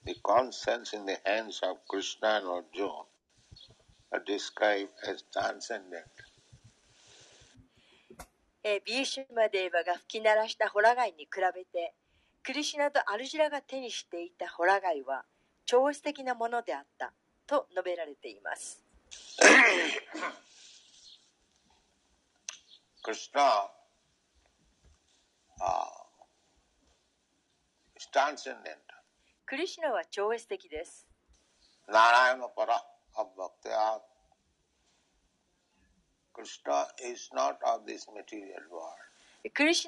[0.05, 3.05] the consents in the hands of Krishna and Arjuna
[4.13, 6.05] are described as transcendent.
[8.65, 11.95] えービーシュマデーバが吹き鳴らしたホラ貝に比べて
[12.43, 15.25] クリシナとアルジラが手にしていたホラ貝は
[15.65, 17.13] 超越的なものであった
[17.49, 18.85] と述べられています。
[23.03, 23.73] クリスナは、
[29.81, 31.09] ナは超越的です。
[31.87, 32.35] ナラ
[33.71, 34.03] ヤ、
[36.35, 36.43] ク。
[36.43, 36.87] リスナ、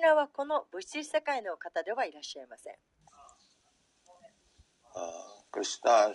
[0.01, 0.15] ナー。
[0.17, 2.79] はこの物質世界の方ではいらっしゃいません。
[5.51, 6.15] クリシナは、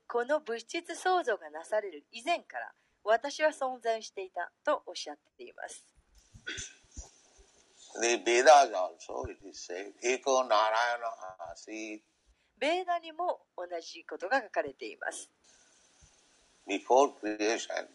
[0.11, 2.73] この物質創造がなされる以前から
[3.05, 5.85] 私は存在していたとおっしゃっています
[8.01, 11.07] The Vedas also, it is said, Eko Narayana
[11.53, 12.01] Asit.
[12.59, 15.29] ベーダにも同じことが書かれています
[16.67, 17.87] Before creation,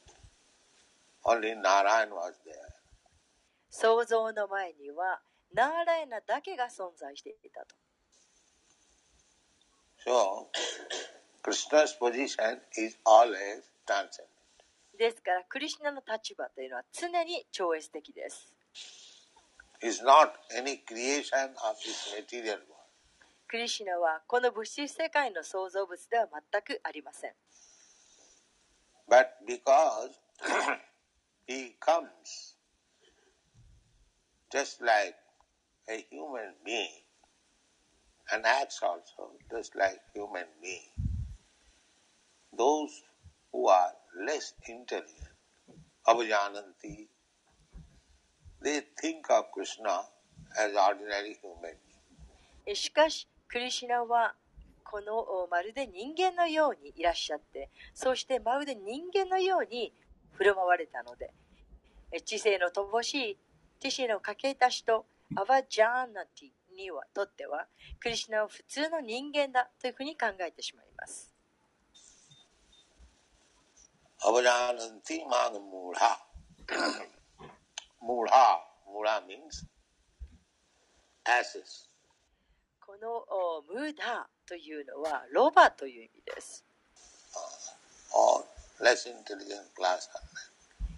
[1.23, 2.55] only Narayan was there.
[3.69, 5.21] 創造の前には
[5.53, 7.77] ナーラエナだけが存在していたと
[10.07, 10.47] So,
[11.47, 14.27] Krishna's position is always transcendent.
[14.99, 18.53] ですからクリシナの立場というのは常に超越的です
[19.81, 22.75] It's not any creation of this material world.
[23.47, 27.33] クリシナはこの物質世界の創造物では全くありません
[29.09, 30.19] But because
[31.47, 32.57] he comes
[34.51, 35.15] just like
[35.89, 37.07] a human being
[38.33, 41.06] and acts also just like human being,
[42.57, 43.03] those
[43.53, 43.93] who are
[44.27, 45.29] less intelligent,
[46.07, 47.09] avajananti,
[48.63, 50.01] they think of Krishna
[50.59, 51.61] as ordinary human.
[51.63, 51.87] Being.
[52.67, 54.35] えしかしクリシナは
[54.83, 59.93] このまるで人間のようにいらっしゃってそしてまるで人間のように
[60.33, 61.33] 振る舞われたので
[62.11, 63.39] え知性の乏しい
[63.79, 65.05] 知識の欠けた人
[65.37, 67.67] アバジャーナティにはとっては
[68.01, 71.36] クリシナは普通の人間だというふうに考えてしまいます
[74.23, 76.17] Avajananti mang mudha.
[78.03, 78.61] mudha.
[78.89, 79.65] Mudha means
[81.25, 81.89] asses.
[82.81, 86.65] このおムーダというのはロバという意味です
[88.15, 88.45] or
[88.81, 90.09] less intelligent class.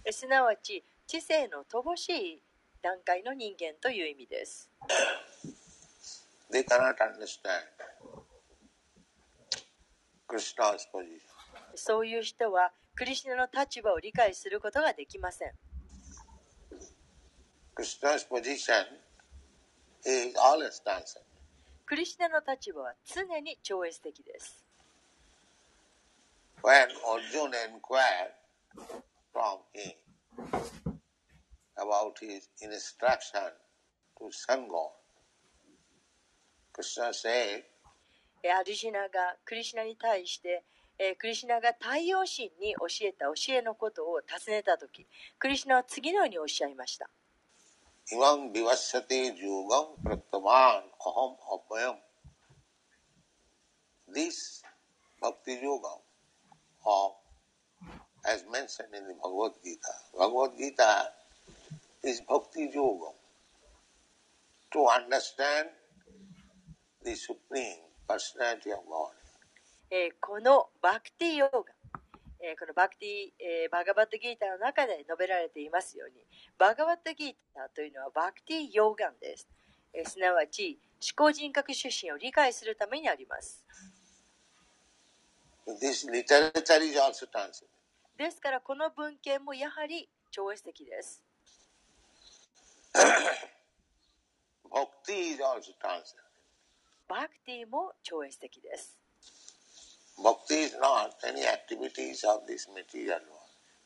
[0.05, 2.43] えすなわち知性の乏しい
[2.81, 4.69] 段階の人間という意味です
[6.51, 7.65] they cannot understand
[10.27, 11.28] Krishna's position.
[11.79, 15.51] そういう人はクリシュナの立場を理解することができません.
[21.85, 24.63] クリシュナの立場は常に超越的です
[26.61, 28.33] When Arjuna inquired
[29.33, 29.93] from him
[31.77, 33.53] about his instruction
[34.17, 34.91] to Sangha,
[36.73, 37.63] Krishna said,
[38.43, 40.63] えーアルジュナがクリシュナに対して、
[40.99, 45.07] えークリシナが太陽神に教えた教えのことを尋ねた時
[45.39, 47.09] クリシナは次のようにおっしゃいました
[48.11, 51.95] Imam vivasyate yogam praktavan aham apayam.
[54.11, 54.63] This
[55.21, 55.93] bhakti yoga
[56.87, 57.11] of,
[58.25, 61.11] as mentioned in the Bhagavad Gita, Bhagavad Gita
[62.03, 63.13] is bhakti yoga.
[64.73, 65.69] To understand
[67.03, 67.77] the supreme
[68.07, 69.18] personality of God.
[69.91, 71.59] えーこのバクティヨーガ、
[72.41, 73.09] えーこのバクティ、
[73.39, 76.25] えーバガバットギーターの中で述べられていますように。
[76.57, 79.47] バガバットギーターというのはバクティヨーガンです、
[79.93, 83.65] えーすなわち思考人格出身を理解するためにあります.
[88.17, 91.23] ですからこの文献もやはり超越的です.
[97.07, 98.99] バクティ も超越的です
[100.23, 103.39] Bhakti is not any activities of this material world.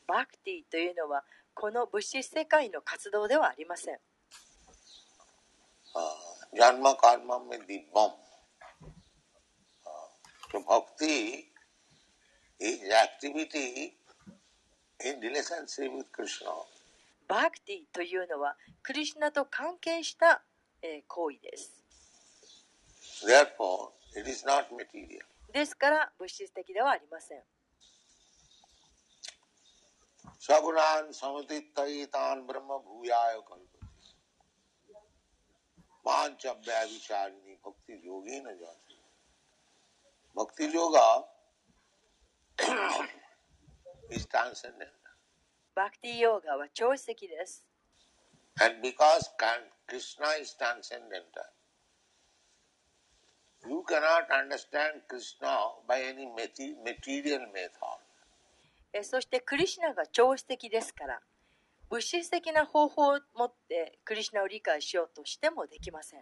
[0.06, 1.24] バクティというのは
[1.54, 3.94] この物質世界の活動ではありません
[5.94, 6.00] uh,
[6.52, 8.10] janma karma mein dibbam.
[9.86, 9.90] Uh,
[10.52, 11.46] so bhakti
[12.60, 13.94] is activity
[15.04, 16.50] in relationship with Krishna.
[17.26, 20.42] バクティというのはクリシュナと関係した、
[20.82, 21.72] えー行為です
[23.26, 25.20] Therefore, it is not material.
[25.54, 27.38] ですから物質的ではありません
[46.58, 47.64] は超越的です
[48.60, 49.30] And because
[49.86, 51.46] Krishna is transcendental,
[53.66, 55.02] You can understand
[55.88, 57.98] by any mete method.
[59.02, 61.20] そして、クリシナが超質的ですから、
[61.90, 66.20] 物質的な方法を持ってクリシナを理解しようとしてもできません。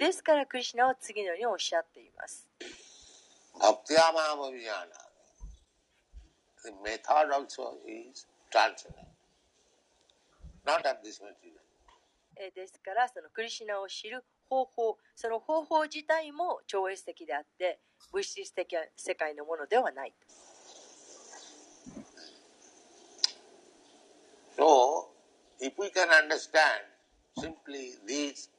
[0.00, 2.46] ですから、クリシナは次のようにおっしゃっています。
[12.54, 17.78] ですから、そのクリシナを知る方法その方法自体も超越的であって
[18.12, 20.12] 物質的世界のものではない
[24.58, 25.08] So,
[25.58, 26.84] if we can understand
[27.38, 28.50] simply these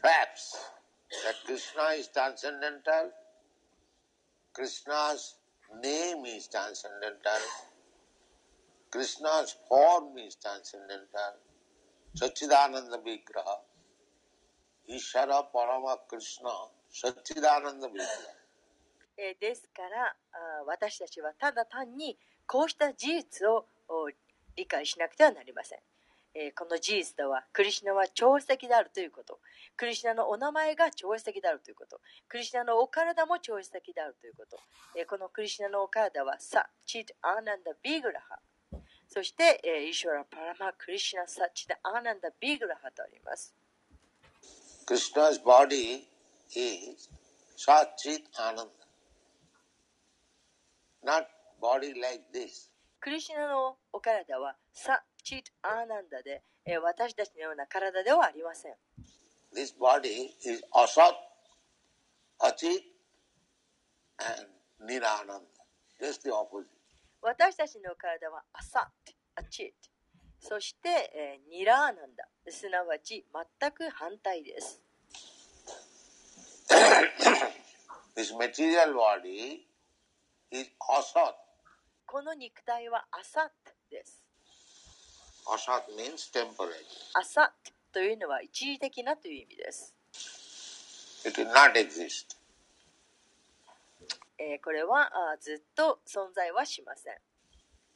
[0.00, 0.56] facts
[1.24, 3.10] that Krishna is transcendental,
[4.54, 5.34] Krishna's
[5.82, 7.42] name is transcendental,
[8.90, 11.36] Krishna's form is transcendental,
[12.16, 13.60] Sachidananda Vigraha,
[14.88, 16.50] Ishara Parama Krishna,
[16.90, 18.42] Sachidananda Vigraha.
[19.16, 20.16] えですから
[20.66, 22.16] 私たちはただ単に
[22.46, 23.66] こうした事実を
[24.56, 25.78] 理解しなくてはなりません、
[26.56, 29.38] この事実とはクリシナは超越的であるということ。
[29.76, 32.00] クリシナのお名前が超越的であるということ。
[32.28, 34.58] クリシナのお体も超越的であるということ、
[35.06, 38.38] このクリシナのお体はサ・チッアーナンダ・ビーグラハ。
[39.08, 43.54] そして、イシュラ・パラマ・クリシナ・サ・チッアーナンダ・ビーグラハとあります。
[44.86, 46.04] Krishna's body
[46.54, 47.08] is
[47.56, 48.70] Satchit Ananda.
[51.04, 51.26] Not
[51.60, 52.68] body like this.
[53.00, 58.74] クリシュナのお体はサ・チッアーナンダで、えー私たちのような体ではありません
[59.52, 61.12] This body is Asat,
[62.40, 62.80] Achit,
[64.20, 64.46] and
[64.88, 65.42] Nirananda.
[66.00, 66.66] Just the opposite.
[67.22, 69.90] 私たちの体はアサット、アチット、
[70.42, 73.24] そして、えーニラーナンダ、すなわち
[73.60, 74.80] 全く反対です。
[78.16, 79.60] This material body
[80.50, 81.34] is Asat.
[82.04, 84.20] この肉体はアサットです。
[85.46, 86.72] Asat means temporary.
[87.14, 89.94] アサットというのは一時的なという意味です。
[91.24, 92.36] It will not exist.
[94.38, 97.14] えーこれはあーずっと存在はしません。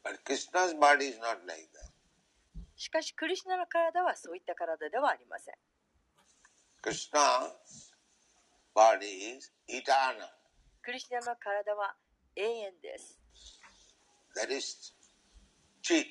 [0.04, 1.95] But Krishna's body is not like that.
[2.76, 5.54] しかし、クリシュナの体はそういった体ではありません。
[6.82, 7.40] クリシュナ
[11.20, 11.96] の体は
[12.36, 13.18] 永遠です。
[14.36, 14.94] That is
[15.82, 16.04] chit,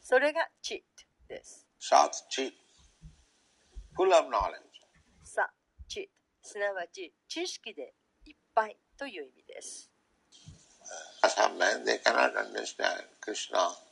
[0.00, 1.66] それがチットです。
[1.80, 2.52] sat chit,
[3.96, 4.62] full of knowledge.
[5.24, 5.50] さ、
[5.88, 6.10] チット、
[6.48, 7.94] すなわち知識で
[8.24, 9.90] いっぱいという意味です。
[11.24, 13.91] Some men they cannot understand Krishna.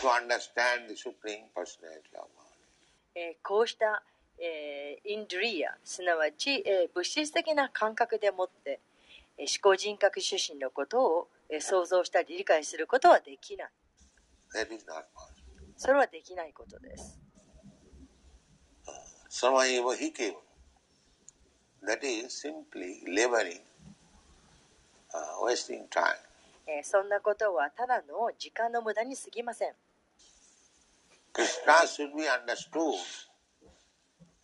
[0.00, 2.46] to understand the Supreme Personality of God.
[3.14, 4.02] えーこうした、
[4.38, 8.80] えーインドリアすなわち、えー物質的な感覚でもって、
[9.38, 13.68] えー思考人格出身のことを、えー想像したり理解することはできない
[14.54, 15.72] That is not possible.
[15.76, 17.18] それはできないことです
[19.30, 20.34] Samayeva hikeva.
[21.86, 23.60] That is simply laboring,
[25.14, 26.14] uh, wasting time.
[26.66, 29.72] えーそんなことはただの時間の無駄に過ぎません
[31.32, 32.98] Krishna should be understood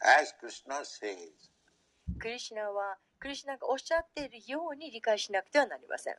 [0.03, 1.31] as Krishna says.
[2.19, 6.15] クリシュナはクリシュナがおっしゃっているように理解しなくてはなりません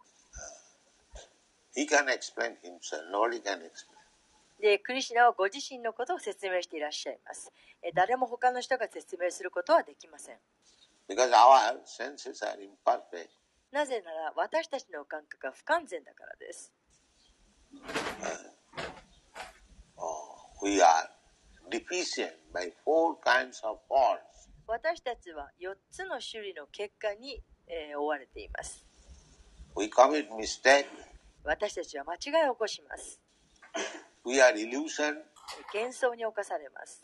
[1.76, 3.96] He can explain himself, nobody can explain.
[4.60, 7.52] でクリシュナはご自身のことを説明していらっしゃいます
[7.84, 10.38] えー誰も他の人が説明することはできません
[11.08, 13.30] Because our senses are imperfect.
[13.72, 16.74] なぜなら私たちの感覚が不完全だからです。
[17.74, 18.57] Oh,
[20.62, 21.10] we are
[21.70, 24.50] deficient by four kinds of faults.
[24.68, 28.86] 私たちは4つの種類の結果に、えー追われています。
[29.76, 30.86] We commit mistake.
[31.44, 33.22] 私たちは間違いを起こします。
[34.26, 35.16] We are illusion.
[35.74, 37.02] 幻想に侵されます。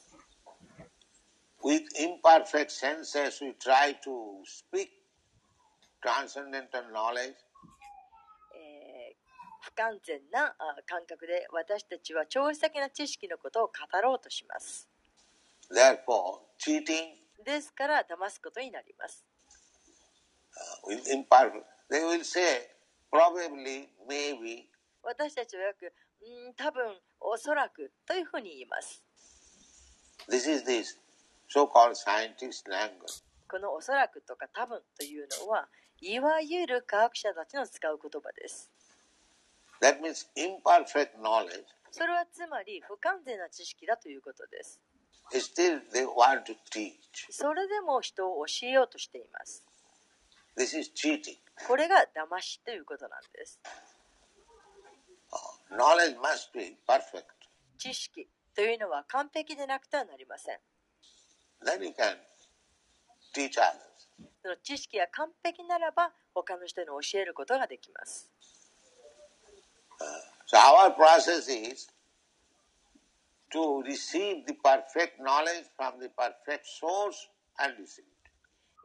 [1.64, 4.90] With imperfect senses, we try to speak
[6.04, 7.36] transcendental knowledge.
[9.64, 14.90] えー不完全なあ感覚で私たちは超越的な知識のことを語ろうとします。
[15.72, 19.26] Therefore, cheating ですから騙すことになります。
[20.54, 22.70] uh, with imperfect, they will say,
[23.12, 24.68] probably, maybe,
[25.02, 29.04] 私たちはよく、うーん、多分、おそらくというふうに言います。
[30.30, 30.98] this is this
[31.50, 33.24] so-called scientist language.
[33.50, 35.68] このおそらくとか多分というのは、
[36.02, 38.73] いわゆる科学者たちの使う言葉です。
[39.84, 41.68] That means imperfect knowledge.
[41.92, 44.80] それはつまり不完全な知識だということです。
[45.34, 46.96] Still, they want to teach.
[47.30, 49.62] それでも人を教えようとしています。
[50.58, 51.38] This is cheating.
[51.68, 53.60] これが騙しということなんです。
[55.70, 57.26] Uh, knowledge must be perfect.
[57.78, 60.60] 知識というのは完璧でなくてはなりません。
[61.62, 62.16] Then you can
[63.36, 63.76] teach others.
[64.42, 68.33] その知識が完璧ならば他の人に教えることができます。
[70.46, 71.88] So our process is
[73.52, 77.30] to receive the perfect knowledge from the perfect source
[77.60, 78.14] and receive it.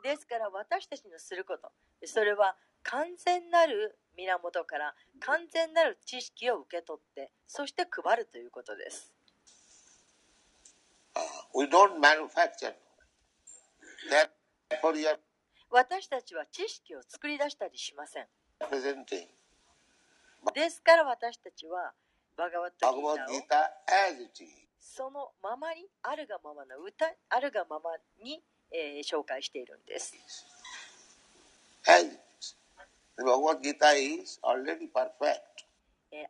[0.03, 1.71] ですから私たちのすること、
[2.05, 9.13] それは完全なる源から完全なる知識を受け取って、そして配るということです。
[11.15, 11.21] Uh,
[11.59, 12.75] we don't manufacture.
[14.09, 15.19] Therefore, you are
[15.71, 18.27] 私たちは知識を作り出したりしません。
[18.71, 19.27] presenting
[20.55, 21.93] ですから私たちは
[22.37, 23.17] バガバットギターを
[24.79, 27.91] そのままにあるがままの歌あるがまま
[28.23, 30.15] に、えー、紹介しているんです。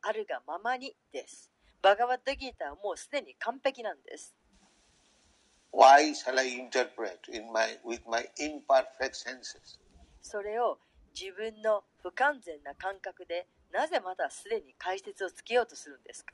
[0.02, 1.50] あるがままにです。
[1.82, 4.34] バガワットギターはもうすでに完璧なんです。
[10.22, 10.78] それを
[11.18, 16.32] 自分の不完全な感覚でなぜまだすでに解説をつけようとするんですか？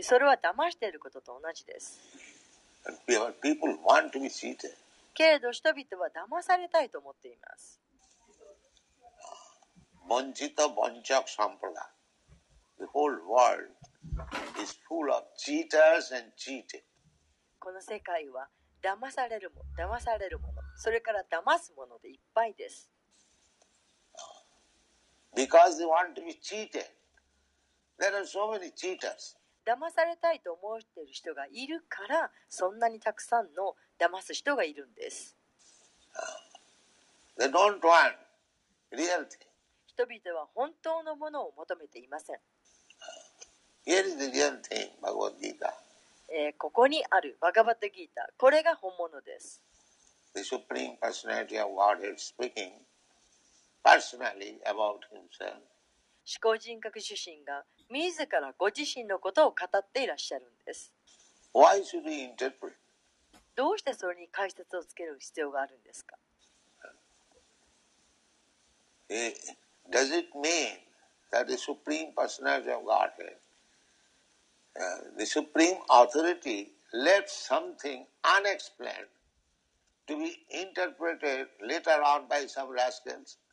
[0.00, 1.98] それは騙していることと同じです。
[5.14, 7.80] けれど人々は騙されたいと思っています。
[17.58, 18.48] この世界は
[18.80, 22.88] 騙されるも騙されるもの、それから騙すものでいっぱいです。
[25.38, 26.84] Because they want to be cheated,
[27.98, 29.36] There are so many cheaters.
[29.64, 35.36] 騙されたいと思っている人がいるからそんなにたくさんの騙す人がいるんです
[37.38, 38.14] They don't want
[38.92, 39.46] real thing.
[39.86, 42.36] 人々は本当のものを求めていません、
[43.86, 45.72] Here is the real thing, Bhagavad Gita.
[46.30, 49.60] えーここにあるバガバットギータこれが本物です
[50.34, 52.72] The Supreme Personality of Godhead speaking
[56.26, 60.92] 思考人格主身が自らご自身のことを語っていらっしゃるんです。
[63.56, 66.16] どうしてそれに解説をつける必要があるんですか？
[80.06, 80.26] と be え。
[80.26, 80.26] え
[82.56, 83.16] え。
[83.24, 83.47] ええ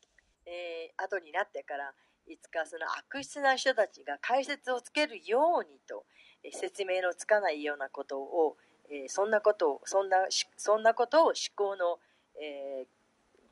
[0.46, 1.93] えー後になってから
[2.28, 6.06] いつかその悪質な人たちが解説をつけるようにと、
[6.43, 8.58] えー説明のつかないようなことを、
[8.89, 12.00] えーそんなことをそんなしそんなことを思考の、
[12.41, 12.88] えー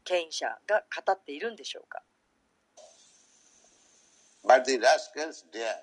[0.06, 2.02] 権威者が語っているんでしょうか
[4.46, 5.78] But the rascals dare.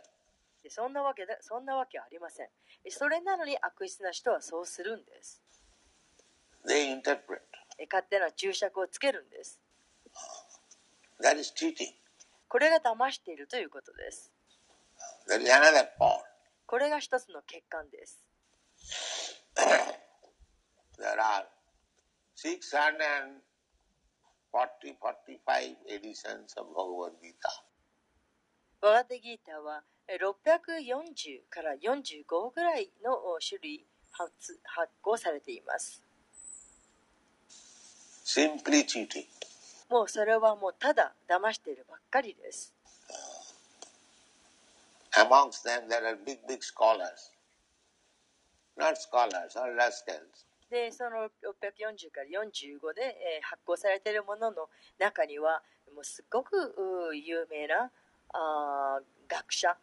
[0.63, 2.49] でそんなわけでそんなわけはありません
[2.85, 5.43] えそれなのに悪質な人はそうするんです
[6.69, 7.41] They interpret.
[7.79, 9.59] え勝手な注釈をつけるんです
[11.23, 11.95] That is cheating.
[12.49, 14.33] これが騙しているということです
[15.29, 16.23] That is another part.
[16.67, 18.25] これが一つの欠陥です
[20.99, 21.47] There are
[22.37, 23.41] 640,
[24.53, 27.49] 45 editions of Bhagavad Gita.
[28.81, 34.33] バガテギーターはえ640から45ぐらいのお種類発
[34.65, 36.03] 発行されています。
[38.25, 39.27] Simply cheating.
[39.91, 42.73] もうそれはもうただ騙しているばっかりです。
[45.17, 47.33] Amongst them, there are big, big scholars.
[48.79, 50.47] Not scholars, or rascals.
[50.71, 54.69] で、その640から45で、えー発行されているものの
[55.01, 55.61] 中には、
[55.93, 56.75] もうすごく
[57.13, 57.91] 有名な
[58.33, 59.77] あー学者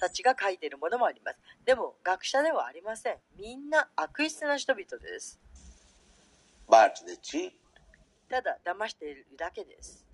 [0.00, 1.38] たちが書いているものもあります。
[1.66, 3.16] でも学者ではありません。
[3.38, 5.38] みんな悪質な人々です。
[6.66, 6.92] But
[7.22, 7.52] cheat.
[8.30, 10.06] ただ騙しているだけです。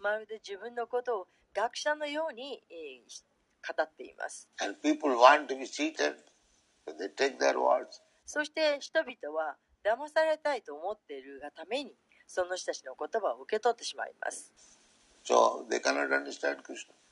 [0.00, 2.62] まるで自分のことを学者のように
[3.60, 4.48] 語っています。
[8.24, 11.92] そして人々は騙されたいと思っているがために
[12.26, 14.52] その人たちの言葉を受け取ってしまいます。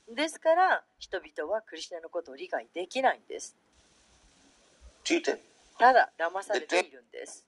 [0.09, 3.55] ですから人々はクリスナのことを理解できないんです。
[5.81, 7.47] ただ騙されているんです。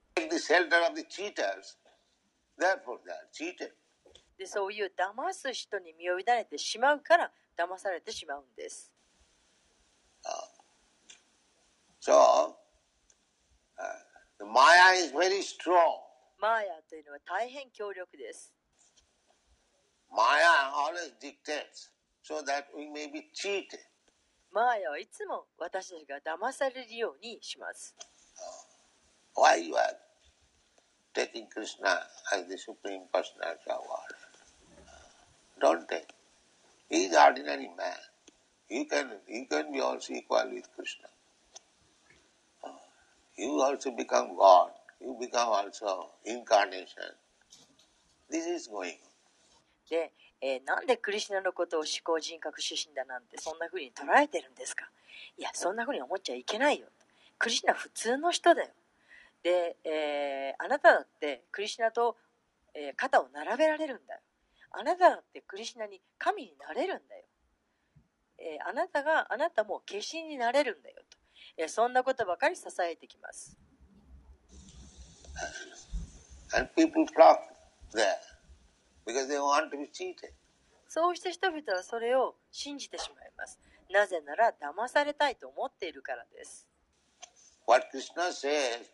[4.38, 8.90] でそういう騙す人に身を委ねてしまうから騙されてしまうんです。
[12.00, 12.58] そ
[14.40, 14.46] う。
[14.46, 15.12] マヤ is
[16.88, 18.54] というのは大変強力です。
[24.50, 27.94] マヤーはいつも私たちが騙されるようにします。
[29.34, 29.96] Why you are
[31.14, 32.00] taking Krishna
[32.34, 34.10] as the supreme personality of God?
[35.60, 36.10] Don't take.
[36.88, 37.96] He is ordinary man.
[38.68, 41.08] You can you can be also equal with Krishna.
[43.36, 44.70] You also become God.
[45.00, 47.10] You become also incarnation.
[48.30, 48.98] This is going.
[49.88, 54.88] で、えーなんでクリシナのことを思考人格出身だなんてそんな風に捉えてるんですか
[55.36, 56.86] いやそんな風に思っちゃいけないよ
[57.38, 58.68] クリシュナ普通の人だよ
[59.42, 62.16] で、えーあなただってクリシュナと、
[62.74, 64.20] えー肩を並べられるんだよ。
[64.70, 67.24] あなただってクリシュナに神になれるんだよ、
[68.38, 71.18] えーあなたがあなたも化身になれるんだよと、
[71.58, 73.56] えーそんなことばかり支えてきます.
[80.88, 83.58] そうした人々はそれを信じてしまいます。
[83.90, 86.66] なぜなら騙されたいと思っているからです。
[87.66, 88.90] What Krishna says,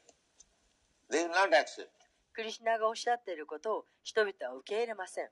[2.33, 5.29] クリシナがおっしゃっていることを人々は受け入れません。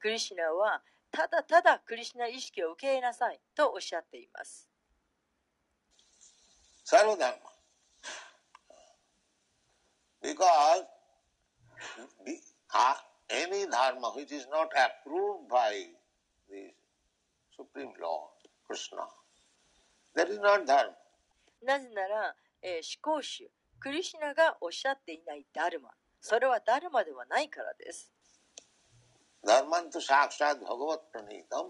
[0.00, 4.68] クリシナはただただクリシナ意識を受け入れなさいとおっしゃっています。
[6.84, 7.50] サルダルマ。
[17.60, 18.32] Supreme Lord,
[18.66, 19.04] Krishna,
[20.16, 20.96] that is not dharma.
[21.62, 25.90] なぜならえー思考主、クリシュナがおっしゃっていないダルマ。
[26.22, 28.10] それはダルマではないからです。
[29.44, 31.68] Dharmantu sakshat bhagavat pranitam.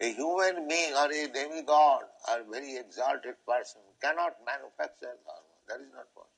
[0.00, 5.52] A human being or a demigod or very exalted person cannot manufacture dharma.
[5.68, 6.30] That is not possible.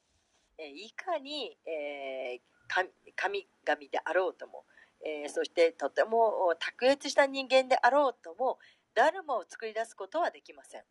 [0.59, 4.64] えーいかに、えー神神々であろうとも、
[5.05, 8.59] えーそしてとてもお卓越した人間であろうとも、
[8.94, 10.82] ダルマを作り出すことはできません。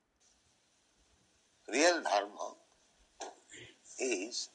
[1.70, 2.56] Real dharma
[4.00, 4.52] is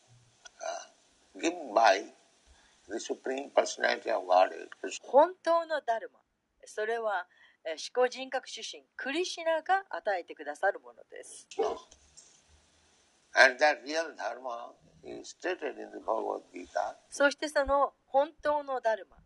[0.60, 2.02] uh, given by
[2.88, 4.68] the Supreme Personality of Godhead.
[5.02, 6.20] 本当のダルマ、
[6.64, 7.26] それは、
[7.64, 11.48] えー思考人格主神、クリシュナが与えてくださるものです。
[13.38, 14.72] And that real dharma
[15.04, 16.96] is stated in the Bhagavad Gita.
[17.10, 19.25] そしてその本当のダルマ、えー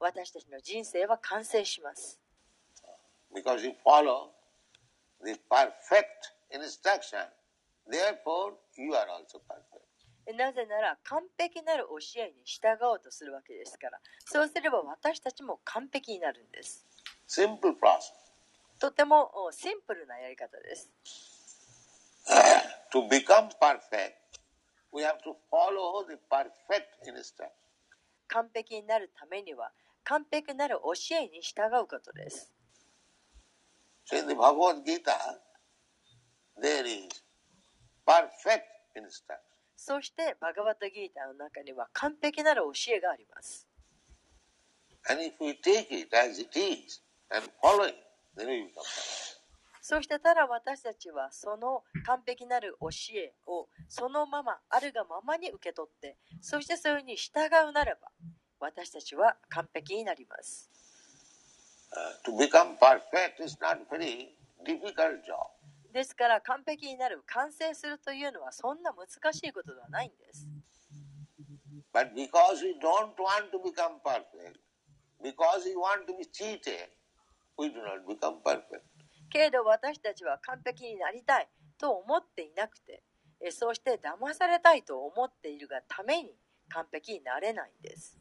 [0.00, 2.18] 私たちの人生は完成します。
[3.32, 4.30] Because you follow
[5.22, 7.28] the perfect instruction.
[7.88, 9.84] Therefore, you are also perfect.
[10.36, 16.86] なぜなら完璧なる教えに従おうとするわけですから、そうすれば私たちも完璧になるんです。
[17.28, 18.12] Simple process.
[18.78, 20.90] とてもおシンプルなやり方です。
[22.92, 24.14] To become perfect,
[24.92, 27.50] we have to follow the perfect instruction.
[28.28, 29.72] 完璧になるためには、
[30.10, 32.52] 完璧なる教えに従うことです。
[39.76, 43.68] そしてバグバタギーターの中には完璧なる教えがあります。
[49.80, 58.10] そしてただ私たちはその完璧なる教えをそのままあるがままに受け取ってそしてそれに従うならば。
[58.60, 60.70] 私たちは完璧になります。
[65.92, 70.46] ですから完璧になる、完成するというのはそんな難しいことではないんです。
[79.30, 81.48] けれど私たちは完璧になりたい
[81.78, 83.02] と思っていなくて、
[83.50, 86.30] そうして騙されたいと思っているがために
[86.68, 88.16] 完璧になれないんです。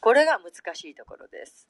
[0.00, 1.68] これが難しいところです。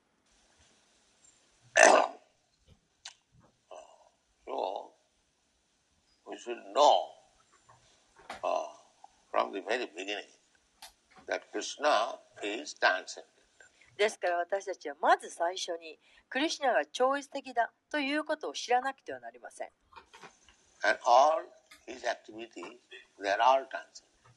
[13.97, 15.99] ですから私たちはまず最初に
[16.29, 18.25] クリュナが超越的だという。
[18.25, 19.69] ことを知らなくてはなりません。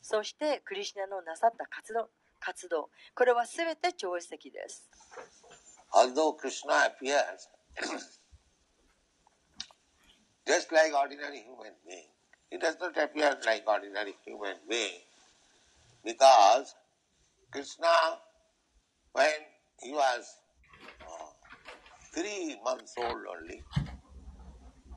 [0.01, 2.09] そしてクリュナのなさった活動
[2.39, 4.89] 活動これは全て超越的です
[5.91, 7.49] Although Krishna appears
[10.45, 12.09] just like ordinary human being,
[12.49, 15.01] he does not appear like ordinary human being
[16.03, 16.75] because
[17.51, 17.87] Krishna,
[19.13, 19.29] when
[19.81, 20.37] he was
[21.01, 21.29] uh,
[22.13, 23.63] three months old only,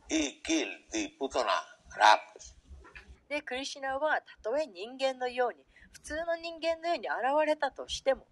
[0.08, 1.60] he killed the Putana
[1.98, 2.54] Raksasa.
[3.28, 8.26] でクリシュナはたとえ人間のように普通の人間のように現れたとしても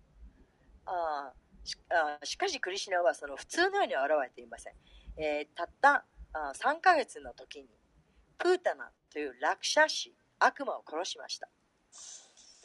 [0.86, 4.74] あーしあーしかしクリシュナはその普通のようには現れていません、
[5.16, 7.68] えーたったあー3ヶ月の時に
[8.38, 11.48] プータナという落車師悪魔を殺しました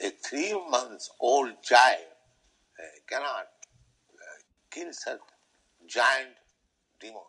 [0.01, 2.11] A three months old child
[2.77, 5.19] uh, cannot uh, kill such
[5.87, 6.35] giant
[6.99, 7.21] demon.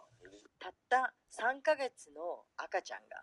[0.58, 3.22] たった3ヶ月の赤ちゃんが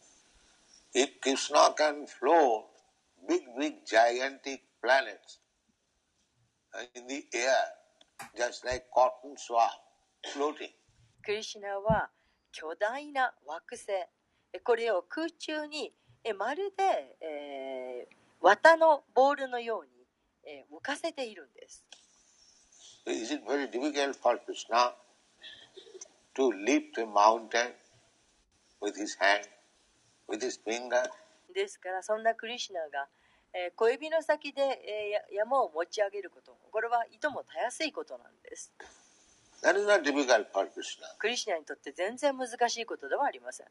[0.93, 2.65] If Krishna can float
[3.27, 5.39] big, big, gigantic planets
[6.73, 7.63] uh, in the air,
[8.37, 9.71] just like cotton swab
[10.33, 10.71] floating,
[11.23, 12.09] クリシュナは
[12.51, 13.91] 巨大な惑星
[14.53, 16.83] えこれを空中にえまるで、
[17.21, 19.91] えー綿のボールのように、
[20.43, 21.85] えー浮かせているんです。
[23.05, 24.93] Is it very difficult for Krishna
[26.35, 27.71] to lift a mountain
[28.81, 29.47] with his hand?
[31.53, 33.07] ですからそんなクリシナが
[33.75, 34.61] 小指の先で
[35.33, 38.71] 山を持ち上げることこれはいともたやすいことなんです。
[41.19, 43.67] クリシナにとって全然難しいことではありません。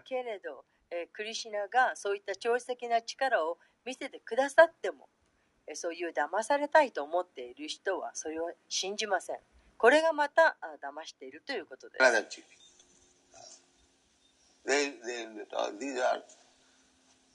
[0.00, 5.08] けれど、え、クリシナがそういった超的な力を見せてくださっても、
[5.66, 9.36] えーそういう騙されたいと思っている人はそれを信じません。
[9.78, 12.04] これがまたあ騙しているということです。
[14.66, 15.26] They, they,
[15.56, 16.22] uh, these are,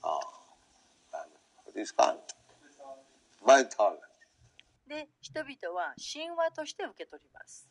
[0.04, 0.20] uh,
[1.64, 2.18] what is called?
[3.44, 3.98] Mythology.
[4.86, 7.68] で、人々は神話として受け取ります。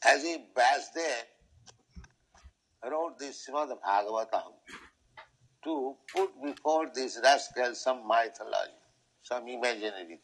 [0.00, 1.26] As if Vasudev
[2.90, 4.52] wrote this Srimad Bhagavatam
[5.64, 8.72] to put before this rascal some mythology,
[9.22, 10.18] some imaginary thing.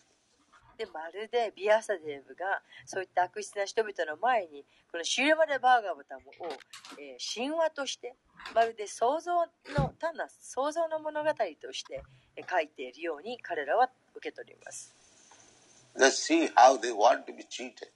[0.78, 6.48] で、まるでビアサデーブがそういった悪質な人々の前にこのシューマレバーガバタムを、
[6.98, 8.14] えー神話として
[8.54, 9.34] まるで想像
[9.76, 12.02] の単な想像の物語として
[12.34, 14.94] えー書いているように彼らは受け取ります。
[15.98, 17.90] Just see how they want to be cheated.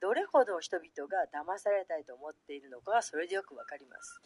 [0.00, 4.20] どれほど人々が騙されたいと思っているのかはそれでよくわかります。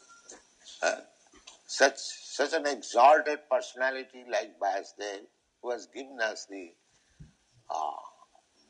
[1.68, 5.26] Uh, such, such an exalted personality like Vasudev,
[5.62, 6.72] who has given us the
[7.70, 7.74] uh,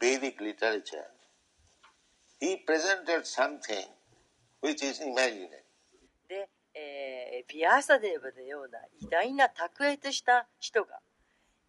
[0.01, 1.07] Vedic literature,
[2.40, 3.86] he presented something
[4.61, 5.64] which is imaginary.
[6.28, 10.99] で、えービアサデーブのような偉大な卓越した人が、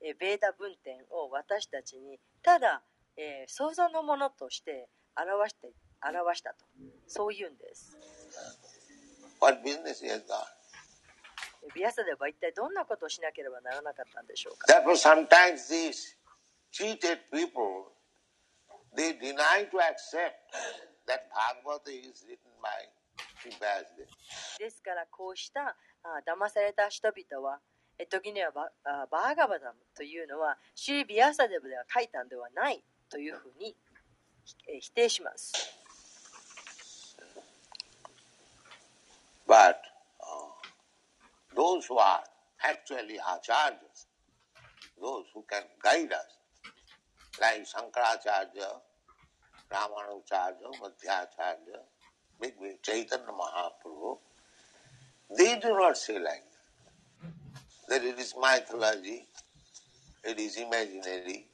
[0.02, 2.82] えーベーダ文典を私たちにただ、
[3.18, 5.70] えー想像のものとして表して
[6.04, 6.66] 表したと
[7.08, 7.96] そういうんです。
[9.40, 10.59] What business he has got?
[11.74, 16.16] ビアサデーブは一体どんなことをしなければならなかったんでしょうか？Therefore, sometimes these
[16.72, 17.92] cheated people,
[18.96, 20.38] they deny to accept
[21.08, 22.88] that Bhagavata is written by
[23.46, 24.08] Vasudev.
[24.60, 27.60] ですからこうしたあ騙された人々は
[27.98, 33.76] え時にはバあバーガバダムというのはシュリビアサデブでは書いたんではないというふうに
[34.68, 35.54] え否定します。
[39.48, 39.89] But uh,
[41.60, 42.24] those who are
[42.64, 44.06] actually acharyas,
[45.02, 46.32] those who can guide us,
[47.42, 48.70] like Shankaracharya,
[49.70, 51.80] Ramanujacharya, Madhyacharya,
[52.40, 54.18] big, big Chaitanya Mahaprabhu,
[55.38, 56.46] they do not say like
[57.90, 58.00] that.
[58.02, 59.28] That it is mythology,
[60.24, 61.46] it is imaginary,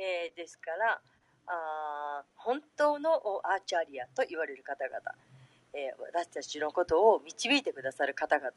[0.00, 1.00] えーですから
[1.48, 3.10] あ本当の
[3.42, 4.96] アーチャリアと言われる方々、
[5.74, 8.50] えー私たちのことを導いてくださる方々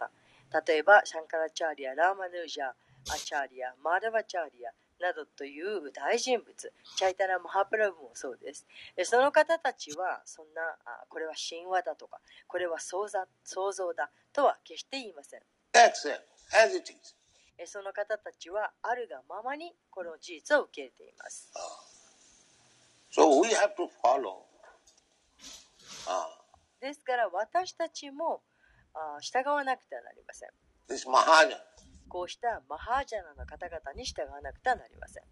[0.66, 2.66] 例えばシャンカラチャーリアラーマヌージャ
[3.10, 4.72] アチャーリアマーダバチャーリア
[5.02, 6.74] などという大人物。
[6.96, 8.68] チャイタラ・マハプラブもそうです。
[8.96, 15.42] えその方たちはそんなあこれは神話だとかこれは想像想像だとは決して言いません。
[15.74, 16.22] Accept
[16.64, 17.16] as it is.
[17.58, 21.52] えその方たちはあるがままにこの事実を受け入れています。
[23.12, 24.44] So we have to follow.
[26.08, 26.42] Uh,
[26.80, 28.42] ですから私たちも
[29.22, 30.50] 従わなくてはなりません。
[32.10, 35.24] こうしたマハージャンの方々に従わなくてはなりません。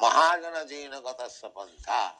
[0.00, 2.16] マハジャナの方サパタ、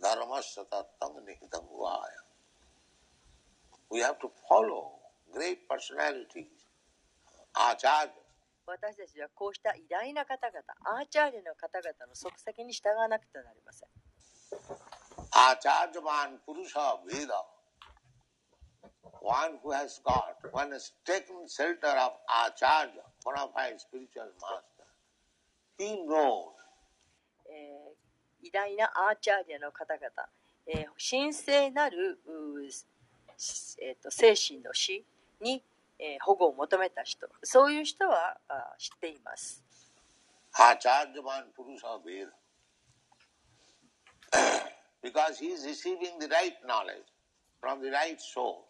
[0.00, 1.20] ダシタタタム
[1.50, 2.30] タムワヤ。
[3.90, 4.00] We
[8.06, 8.14] ジ
[8.66, 10.62] 私たちはこうした偉大な方々、
[10.98, 13.88] アーチャージの方々の即席に従わなくてはなりません。
[15.32, 16.38] アーチャージマン・
[19.22, 22.12] One who has got, one has taken shelter of
[22.46, 24.86] Acharya, bona fide spiritual master.
[25.78, 26.52] He knows
[27.50, 30.06] えー偉大なアーチャーリの方々、
[30.66, 32.18] えー神聖なる
[33.82, 35.04] えーと精神の死
[35.40, 35.62] に、
[35.98, 39.62] えー保護を求めた人、そういう人はあ知っています。
[40.54, 42.32] Acharyaman Purusha Veda.
[45.02, 47.08] because he is receiving the right knowledge
[47.60, 48.69] from the right source.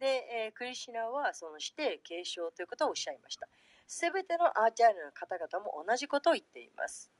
[0.00, 0.06] で、
[0.46, 3.48] えークリシュナはその否定継承ということをおっしゃいました。
[3.86, 7.10] すべてのアーチャーリアの方々も同じことを言っています。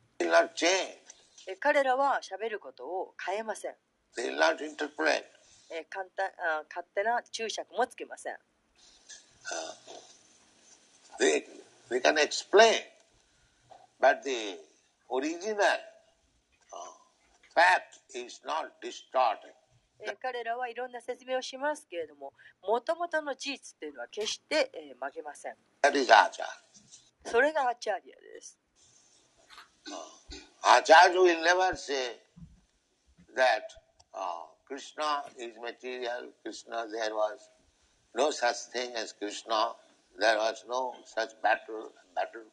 [1.47, 3.75] えー彼らは喋ることを変えません。
[5.71, 8.37] えー簡単あ勝手な注釈もつけません。
[11.19, 11.45] They,
[11.91, 12.83] they can explain,
[14.01, 14.59] but the
[15.11, 15.79] original uh,
[17.59, 19.55] fact is not distorted.
[20.01, 22.33] えー彼らはいろんな説明をしますけれども、
[22.63, 25.57] もともとの事実というのは決して、えー曲げません。
[27.25, 28.59] それがアーチャーリアです。
[30.63, 32.21] Acharya will never say
[33.35, 33.65] that
[34.13, 37.39] uh, Krishna is material, Krishna, there was
[38.15, 39.73] no such thing as Krishna,
[40.19, 42.45] there was no such battle, battle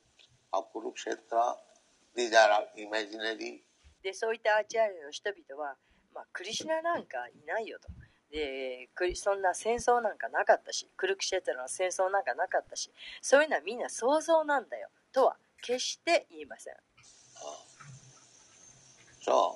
[0.53, 1.55] of Kurukshetra,
[2.15, 3.63] these are imaginary.
[4.05, 5.73] でそういったアーチャーリの人々は、
[6.13, 7.89] まあ、クリシナなんかいないよと
[8.31, 16.73] でそんな戦争なんかなかったしクルクシェトラの戦争なんかなかったしそういうのはみんな想像なんだよとは決して言いません
[19.25, 19.55] So,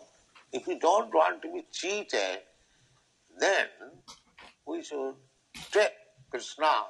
[0.52, 2.41] if we don't want to be cheated,
[3.39, 3.70] then
[4.66, 5.14] we should
[5.72, 5.93] take
[6.32, 6.89] Krishna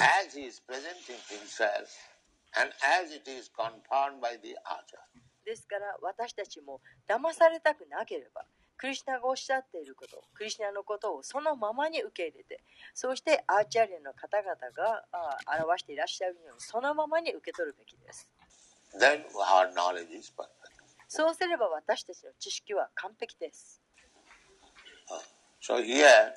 [0.00, 1.92] as he is presenting himself
[2.58, 5.21] and as it is confirmed by the Acharya.
[5.44, 8.44] ですから私たちも騙されたくなければ
[8.76, 12.60] クリシュナがおっしゃっていることクリシュナのことをそのままに受け入れて
[12.94, 18.28] そうしてアーチャーリアの方々があ表していらっしゃるようにそのままに受け取るべきです
[18.98, 20.48] Then our knowledge is perfect.
[21.08, 23.80] そうすれば私たちの知識は完璧です
[25.60, 26.32] So here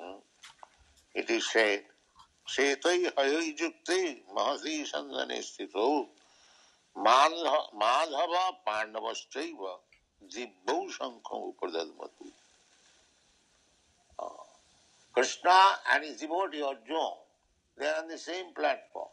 [0.00, 0.18] hmm,
[1.14, 1.82] it is said,
[2.48, 6.21] Setai hayai jukte mahasi sandhane sthito madha-
[6.96, 9.78] madhava pandavaschaiva
[10.28, 12.26] jibbau shankham upadadmatu.
[14.18, 14.24] Uh,
[15.12, 15.58] Krishna
[15.94, 17.10] and his devotee Arjuna,
[17.78, 19.08] they are on the same platform.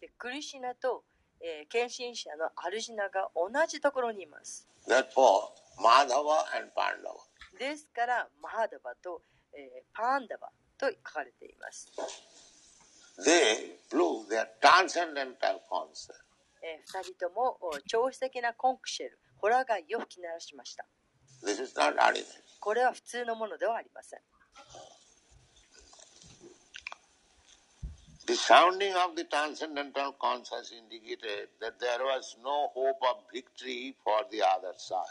[0.00, 1.04] でクリシュナと、
[1.42, 7.20] えー献身者のアルジナが同じところにいます Therefore, Madhava and Pandava.
[7.58, 9.20] ですからマハダバと、
[9.52, 10.48] えーパンダバ
[10.78, 11.92] と書かれています、
[13.20, 16.14] They blew their transcendental concert.
[16.62, 20.84] えー、2人ともお超質的なコンクシェルホラガイを吹き鳴らしました.
[22.60, 24.20] これは普通のものではありません
[28.26, 34.24] The sounding of the transcendental conscious indicated that there was no hope of victory for
[34.30, 35.02] the other side.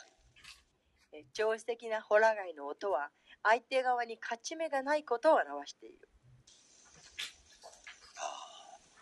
[1.12, 3.10] えー超質的なホラガイの音は
[3.44, 6.08] 相手側に勝ち目がないことを表している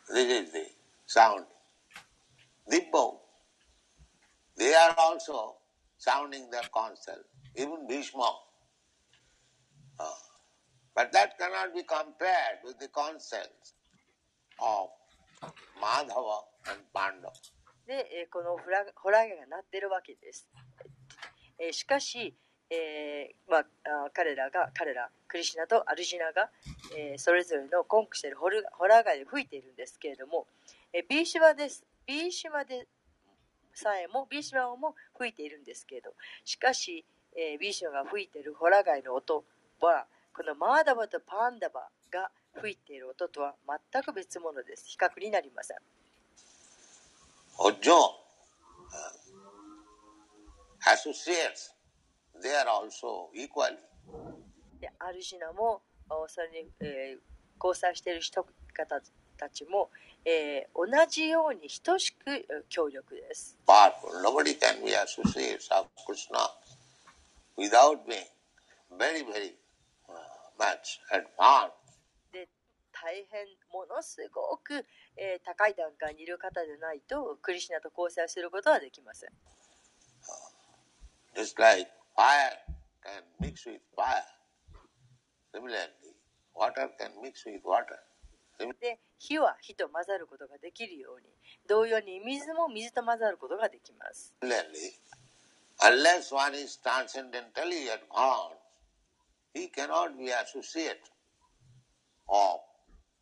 [0.10, 0.60] This is the
[1.08, 1.46] sound.
[2.72, 3.20] Dibbo,
[4.58, 5.56] they are also
[5.98, 8.32] sounding their concert, even Bhishma.
[10.00, 10.14] Ah.
[10.96, 13.74] But that cannot be compared with the concerts
[14.60, 14.90] of
[15.82, 16.40] Madhava
[16.70, 17.32] and Pandava.
[17.88, 20.46] で、えーこのホラホラガイが鳴ってるわけです、
[21.58, 22.36] えーしかし、
[22.70, 23.62] えーまあ、
[24.06, 26.50] あ彼らが彼らクリシナとアルジナが、
[26.98, 30.48] えーそれぞれのコンクしてるホルホラーガイで吹いているんですけれども、
[30.92, 32.88] えービーシュマですビーシュマで
[33.74, 36.12] さえもビーシュマも吹いているんですけれど
[36.46, 37.06] しかし、
[37.36, 39.44] えービーシュマが吹いているホラガイの音
[39.82, 43.56] はこのマーダバとパンダバが吹いている音とは
[43.92, 45.78] 全く別物です比較になりません
[47.60, 47.74] uh,
[50.94, 51.74] associates,
[52.42, 53.78] they are also equally.
[54.80, 59.02] でアルジナもおそれに、えー交際している人方
[59.38, 59.90] たちも、
[60.26, 63.58] えー、同じように等しく協力です。
[72.34, 72.50] で
[72.92, 74.86] 大変ものすごく、
[75.16, 79.30] えー、高い段階にいる方でないとクリシナと交際することはできません。
[81.36, 82.58] Just like fire
[87.00, 88.07] can mix with fire.
[88.80, 91.28] で火は火と混ざることができるように
[91.68, 94.34] 同様に水も水と混ざることができます。
[94.42, 95.00] Similarly,
[95.80, 98.58] unless one is transcendentally advanced,
[99.54, 101.02] he cannot be associate
[102.28, 102.62] of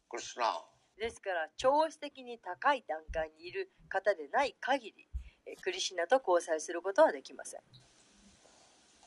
[0.10, 0.64] Krishna.
[0.98, 5.10] ですから超質的に高い段階にいる方でない限り
[5.46, 7.62] えークリシュナと交際することはできません。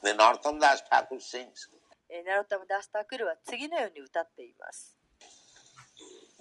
[0.03, 4.98] ナロッタム・ダスタークルは次のように歌っています。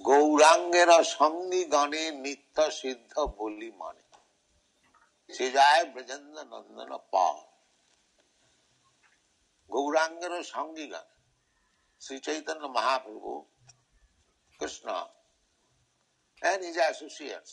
[0.09, 4.05] গৌরাঙ্গের সঙ্গী গণে নিত্য সিদ্ধ বলি মানে
[5.29, 7.37] সে যায় ব্রজেন্দ্র নন্দন পাল
[9.71, 11.09] গৌরাঙ্গের সঙ্গী গণ
[12.03, 13.31] শ্রী চৈতন্য মহাপ্রভু
[14.61, 14.89] কৃষ্ণ
[16.43, 17.51] and his associates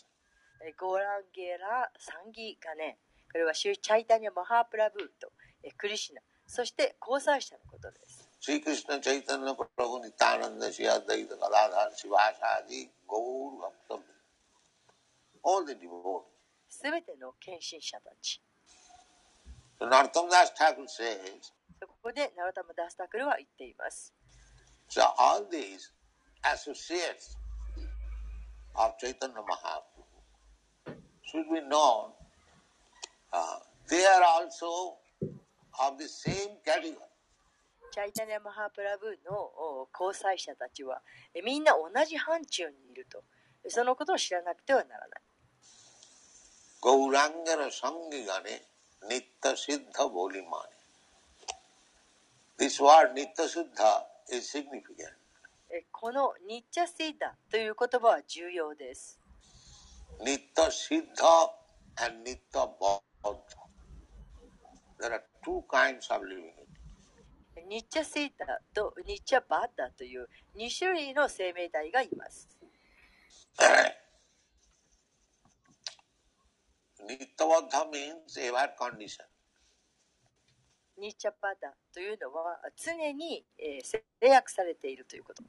[0.61, 2.97] えーゴーランゲラ・サンギガネ、
[3.31, 5.31] これはシューチャイタニャ・マハープラブーと、
[5.63, 8.12] えークリシナ、そして交際者のことです。
[8.44, 14.02] श्रीकृष्ण चैतन्य प्रभु नित्यानंद श्री अद्वैत गदाधर शिवाचादि गौर भक्त
[15.44, 16.80] all the devotees.
[25.18, 25.90] all these
[26.44, 27.36] associates
[28.76, 32.12] of Chaitanya Mahaprabhu should be known.
[33.32, 33.58] Uh,
[33.88, 34.98] they are also
[35.80, 37.13] of the same category.
[37.94, 41.00] チャイタニア・マハプラブの交際者たちは
[41.44, 43.22] みんな同じ範疇にいると。
[43.68, 45.20] そのことを知らなくてはならない。
[46.80, 48.66] ゴーランガラ・サンギガネ
[49.08, 50.64] ニッタ・シッダ・ボリマ
[52.58, 55.14] ネ This word ニッタ・シッダ is significant.
[55.92, 59.20] このニッチャ・シッダという言葉は重要です。
[60.20, 66.63] ニッタ・シッダ and ニッタ・ボッダ There are two kinds of living.
[67.68, 72.48] ニッチャシーダとニッチャバッダという2種類の生命体がいます。
[77.08, 79.24] ニットボッダ means ever condition.
[80.98, 85.42] ニッチャバッダというのは常に、えー制約されているということ。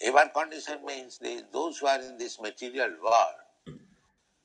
[0.00, 3.78] Ever condition means they, those who are in this material world,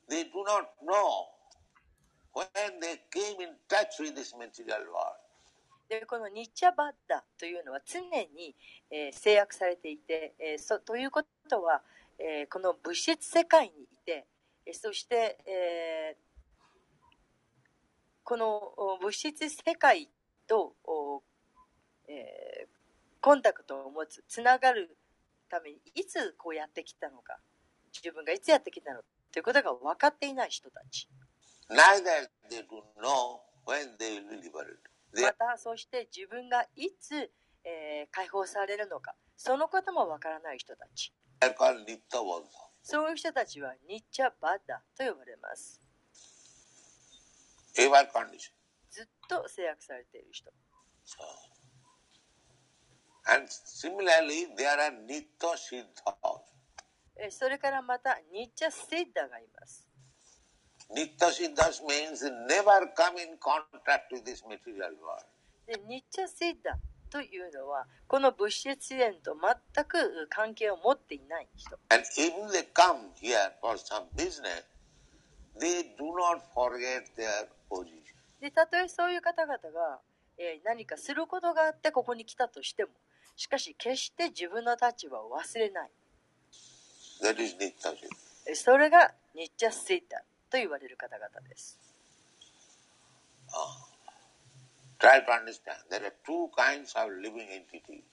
[0.10, 1.28] they do not know
[2.34, 5.23] when they came in touch with this material world.
[5.90, 8.56] でこのニッチャバッダというのは常に、
[8.90, 11.82] えー制約されていて、えーそということは、
[12.20, 14.26] えーこの物質世界にいて、
[14.66, 16.24] えーそして、えー
[18.24, 20.10] この物質世界
[20.48, 21.22] と、お
[22.08, 22.68] えー
[23.22, 24.98] コンタクトを持つつながる
[25.50, 27.38] ためにいつこうやってきたのか
[27.94, 31.08] 自分がいつやってきたのかということが分かっていない人たち
[31.70, 34.93] Neither they do know when they will be liberated.
[35.22, 37.32] またそして自分がいつ、
[37.64, 41.14] えー解放されるのかそのこともわからない人たち.
[42.84, 45.82] そういう人たちはニッチャバッダと呼ばれます.
[48.92, 50.52] ずっと制約されている人
[53.26, 54.92] And similarly, there are
[55.56, 56.42] Siddhas.
[57.16, 59.88] えーそれからまたニッチャセッダがいます
[60.96, 65.26] Nitya means never come in contact with this material world.
[65.88, 66.78] ニッチャスイーダ
[67.10, 71.78] というのは、この物質縁と全く関係を持っていない人。
[78.42, 80.00] で、たとえそういう方々が、
[80.38, 82.92] えー、何かすることがあってここに来たとしても、
[83.36, 85.92] しかし決して自分の立場を忘れない。
[87.22, 87.36] That
[88.56, 90.24] それがニッチャスイーダ。
[90.54, 91.80] と言われる方々です。
[95.00, 95.82] Try to understand.
[95.90, 98.04] There are two kinds of living entities.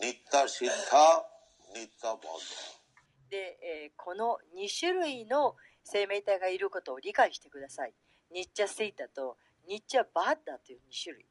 [0.00, 1.24] Nitta Siddha,
[1.74, 2.78] Nitta Bodha.
[3.28, 7.92] で、えーこの2種類の生命体がいることを理解してください。
[8.30, 9.36] ニッチャセイタと
[9.66, 11.26] ニッチャバッダという2種類。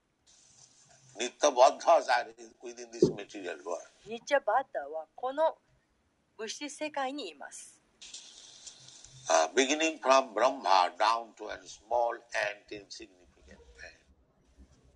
[1.18, 2.27] Nitta Bodhas are
[2.61, 3.80] within this material world.
[4.06, 5.56] ニッチャバッダはこの
[6.38, 7.74] 物質世界にいます。
[9.27, 14.06] Uh, beginning from Brahma down to a small ant insignificant ant.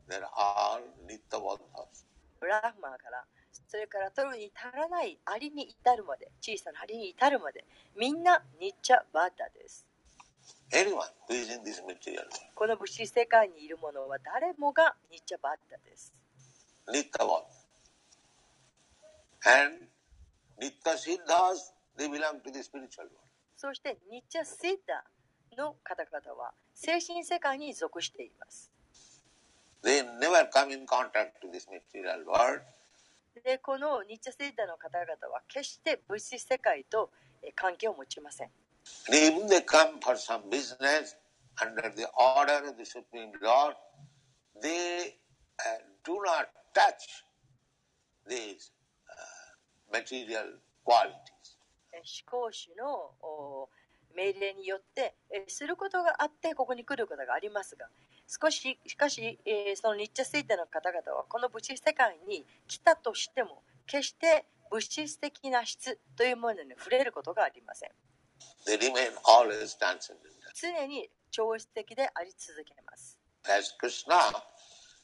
[0.07, 2.06] They're all Nitta Bodhas.
[2.39, 3.26] ブラフマーから、
[3.68, 7.65] それから取るに足らないアリに至るまで、小さなアリに至るまで、
[7.97, 9.85] みんなニッチャバッダです。
[10.72, 12.23] Anyone who is in this material.
[12.53, 16.14] この物質世界にいるものは誰もがニッチャバッダです。
[16.88, 17.45] Nitta Bodha.
[19.45, 19.88] And
[20.61, 23.28] Nitta Siddhas, they belong to the spiritual world.
[23.61, 28.72] そしてニッチャ・シッの方々は精神世界に属しています。
[33.44, 37.11] でこのニッチャ・シッの方々は決して物質世界と
[37.53, 38.49] 関係を持ちません。
[51.94, 53.70] えー思考主のお
[54.16, 57.88] 命令によってえーすることがあってここに来ることがありますが、
[58.28, 67.91] 少し、しかし、えーそのニッチャスイッタの方々はこの物質世界に来たとしても、決して物質的な質というものに触れることがありません。
[70.56, 73.18] 常に超越的であり続けます。
[73.45, 74.16] As Krishna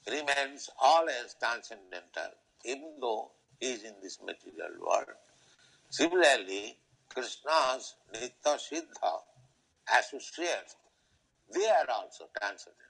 [0.05, 2.31] remains always transcendental,
[2.63, 5.15] even though he is in this material world.
[5.95, 6.75] Similarly,
[7.07, 9.13] Krishna's Nitya Siddha
[9.97, 10.75] associates,
[11.49, 12.83] they are also transcendental.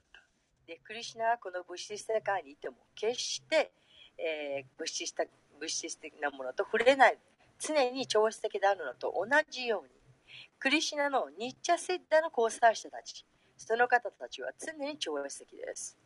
[0.66, 3.70] でクリシュナはこの物質世界にいても決して、
[4.18, 5.28] えー物質的
[5.60, 7.18] 物質的なものと触れない
[7.60, 9.90] 常に超越的であるのと同じように
[10.58, 13.24] クリシュナのニッチャセッダの交際者たち
[13.56, 15.96] その方たちは常に超越的です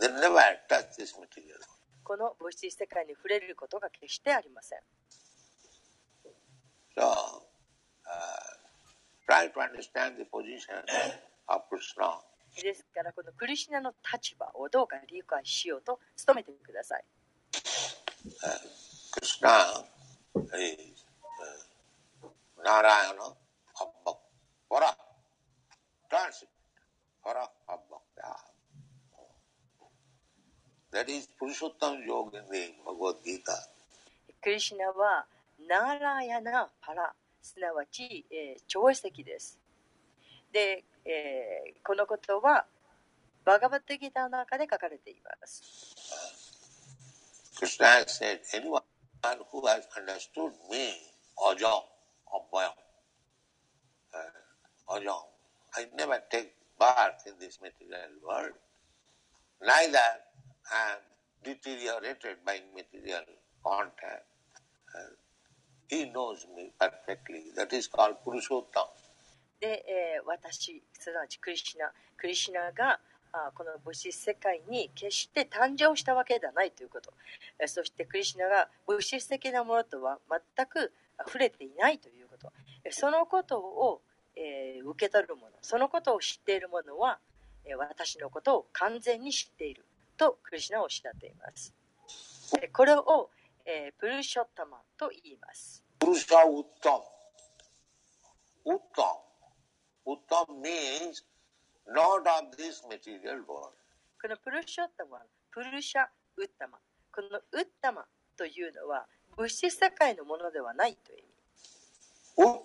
[0.00, 0.34] They never
[0.68, 1.74] touch this material world.
[2.02, 4.78] この物質世界に触れることが決してありません
[6.96, 8.54] So, uh,
[9.26, 10.82] try to understand the position
[11.48, 12.20] of Krishna.
[12.62, 17.04] ですからこのクリシュナの立場をどうか理解しようと努めてください
[19.10, 19.82] Krishna
[20.56, 21.04] is
[22.22, 22.28] uh,
[22.64, 23.34] Narayana
[23.74, 24.16] Abba
[24.70, 24.96] Para.
[26.08, 26.48] Transit.
[27.22, 27.98] Para Abba.
[30.92, 33.68] That is Purushottam Yoga in the Bhagavad Gita.
[34.40, 35.26] クリシュナは
[35.68, 37.12] ナーラヤナパラ
[37.42, 39.58] すなわち、えー超越的です
[40.52, 42.66] で、えーこのことは
[43.44, 45.94] バガバットギターの中で書かれています
[47.56, 48.82] Krishna said, anyone
[49.52, 50.92] who has understood me,
[51.38, 51.82] Ajam,
[52.34, 52.74] Abhayam,
[54.12, 55.22] uh, Ajam,
[55.76, 58.54] I never take birth in this material world,
[59.62, 59.98] neither
[60.72, 60.98] am
[61.44, 63.22] deteriorated by material
[63.64, 64.26] contact.
[64.94, 65.14] Uh,
[65.88, 67.52] he knows me perfectly.
[67.56, 68.86] That is called Purushottam.
[69.60, 72.98] で、えー私すなわちクリシナクリシナが
[73.32, 77.12] あこの物質世界に決して誕生したわけではないということ
[77.58, 80.18] えーそしてクリシナが物質的なものとは
[80.56, 80.92] 全く
[81.26, 82.52] 触れていないということ
[82.84, 84.02] えーそのことを、
[84.36, 87.18] えー受け取る者そのことを知っている者は、
[87.64, 89.84] えー私のことを完全に知っている
[90.16, 91.72] とクリシナはおっしゃっています
[92.60, 93.30] えーこれを、
[93.66, 97.00] えープルショッタマンと言います Purusha Uttam.
[98.66, 99.16] Uttam.
[100.06, 101.24] Uttam means
[101.88, 103.72] not of this material world.
[104.20, 105.20] このプルショッタマン、
[105.50, 106.04] プルシャ・
[106.36, 106.80] ウッタマン。
[107.10, 108.04] このウッタマン
[108.36, 112.52] というのは物質世界のものではないという意味。
[112.52, 112.60] Ut,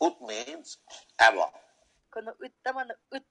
[0.00, 0.78] ut means
[1.18, 1.48] above.
[2.10, 3.22] このウッタマのウッ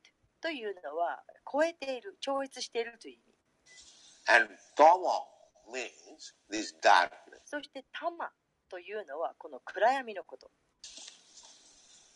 [0.42, 1.22] というのは
[1.52, 4.44] 超えている、超越しているという意味。
[4.44, 5.31] And tama
[5.72, 7.42] means this darkness.
[7.46, 8.32] そして、タマ
[8.70, 10.52] というのはこの暗闇のこと。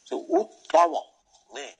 [0.05, 0.99] So, ウッタマ
[1.53, 1.75] means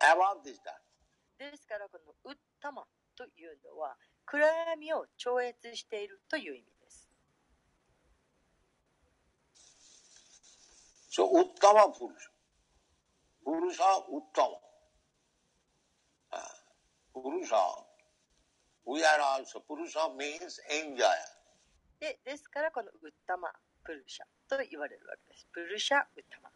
[0.00, 1.50] around this darkness.
[1.50, 2.84] ですから、このウッタマ
[3.16, 7.08] というのは暗闇を超越しているという意味です。
[11.12, 12.30] So, ウッタマプルシャ。
[13.44, 14.48] プルシャウッタマ。
[17.12, 17.89] プルシャ。
[18.86, 21.06] We are also, Purusha means enjoyer.
[22.00, 23.50] でですからこのウッタマ
[23.84, 25.46] プルシャと言われるわけです。
[25.52, 26.50] プルシャウッタマ。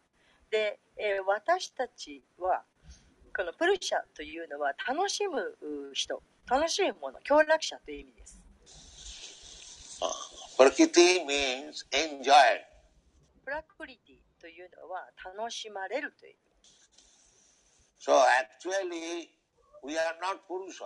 [0.49, 2.63] で、えー私たちは
[3.35, 8.41] このプルシャというのは楽しむう人、楽しむもの、享楽者という意味です。
[10.01, 10.11] Ah,
[10.57, 12.61] Prakriti means enjoyed.
[13.43, 16.35] プラクリティというのは楽しまれるという意
[17.99, 19.29] So actually,
[19.83, 20.85] we are not Purusha.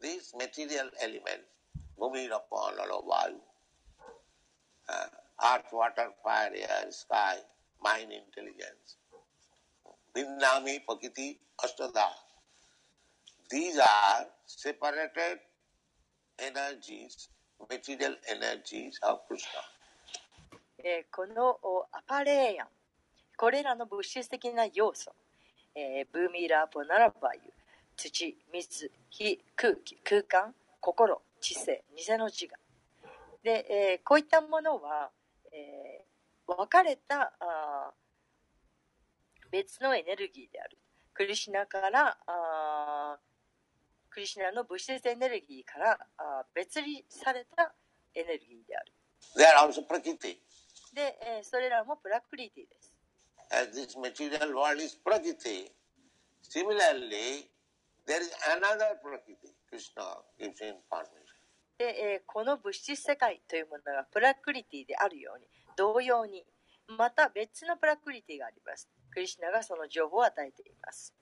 [0.00, 1.48] These material elements,
[1.98, 3.36] moving upon all vayu,
[4.88, 5.06] uh,
[5.54, 7.36] earth, water, fire, air, sky,
[7.82, 8.96] mind, intelligence.
[10.14, 12.08] Vinnami Pakiti Astada.
[13.50, 15.40] These are separated
[16.38, 17.28] energies,
[17.70, 19.62] material energies of Krishna.
[20.84, 21.58] えーこの
[21.90, 22.68] アパレーヤン、
[23.36, 25.10] これらの物質的な要素、
[25.74, 27.40] えーブーミーラーポナラバユ、
[27.96, 32.58] 土、水、火、空気、空間、心、知性、偽の自我。
[33.42, 35.10] で、えーこういったものは、
[35.52, 36.06] えー
[36.48, 40.78] 分かれたあー別のエネルギーである。
[41.14, 43.20] クリシナからあー
[44.10, 47.74] クリシナの物質エネルギーからあ別離された
[48.14, 48.92] エネルギーである。
[49.36, 50.38] They are also Prakriti.
[50.94, 52.92] で、えーそれらもプラクリティです。
[53.50, 55.70] As this material world is Prakriti,
[56.42, 57.48] similarly,
[61.78, 65.46] で、え、この物質世界というものがプラクリティであるように
[65.76, 66.46] 同様に
[66.86, 68.88] また別のプラクリティがあります。
[69.10, 71.12] クリシナがその情報を与えています。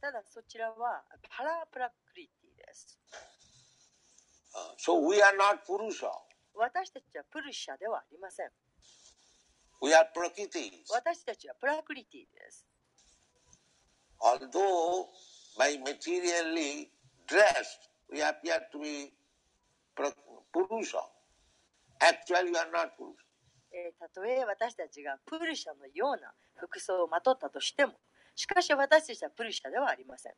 [0.00, 2.98] ただそちらはパラプラクリティです、
[6.54, 8.50] 私たちはプルシャではありません。
[9.80, 10.84] We are Prakritis.
[10.92, 12.66] 私たちはプラクリティです。
[14.20, 15.08] Although
[15.58, 16.88] by materially
[17.26, 19.12] dressed, we appear to be
[20.52, 20.98] Purusha.
[22.00, 23.24] Actually, we are not Purusha.
[23.72, 27.94] えーたとえ私たちがプルシャのような服装をまとったとしても、
[28.36, 30.32] しかし私たちはプルシャではありません。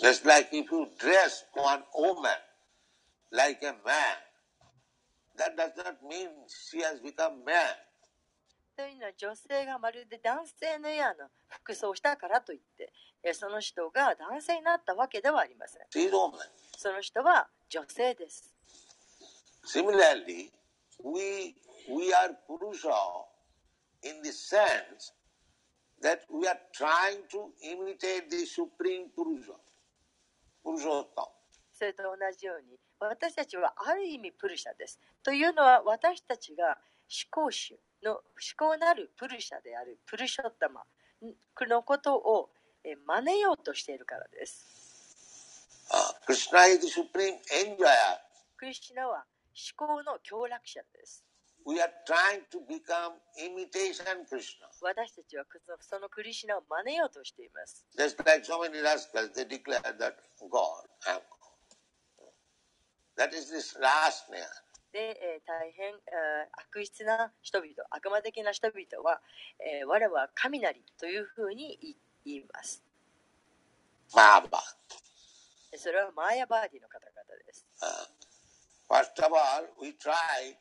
[0.00, 2.30] Just like if you dress one woman
[3.32, 3.74] like a man,
[5.38, 7.54] that does not mean she has become man.
[8.76, 12.92] というのは女性がまるで男性のような服装をしたからといって、
[13.24, 15.82] えーその人が男性になったわけではありません。
[16.76, 18.54] その人は女性です。
[19.66, 20.50] Similarly,
[21.02, 21.54] we,
[21.90, 22.94] we are Purusha
[24.04, 25.12] in the sense
[26.00, 29.54] that we are trying to imitate the Supreme Purusha.
[31.72, 34.98] それと同じように、私たちはある意味プルシャです。
[35.22, 38.22] というのは私たちが思考主の思
[38.56, 40.82] 考なるプルシャであるプルシャッタマ
[41.66, 42.50] のことを
[43.06, 44.88] 真似ようとしているからです。
[46.26, 47.38] クリスナ is the supreme
[48.56, 51.24] クリスナは思考の凶楽者です。
[51.66, 52.60] We are trying to
[54.80, 55.44] 私たちは
[55.80, 57.86] そのクリスナを真似ようとしています。
[57.96, 59.46] Just like so many rascals, they.
[63.18, 64.46] That is this last man.
[64.92, 69.20] で、えー大変、えー悪質な人々、悪魔的な人々は、
[69.58, 72.80] えー我は神なりというふうに言います。
[74.14, 74.62] Mahabharata.
[75.76, 77.66] それはマーヤバーディの方々です。
[77.82, 78.06] Uh,
[78.88, 80.54] first of all, we try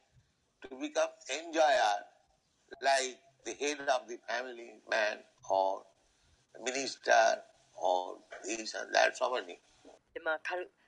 [0.67, 2.03] to become enjoyer
[2.81, 5.19] like the head of the family man
[5.49, 5.83] or
[6.65, 7.13] minister
[7.75, 9.59] or this and that, so many.
[10.13, 10.39] でまあ、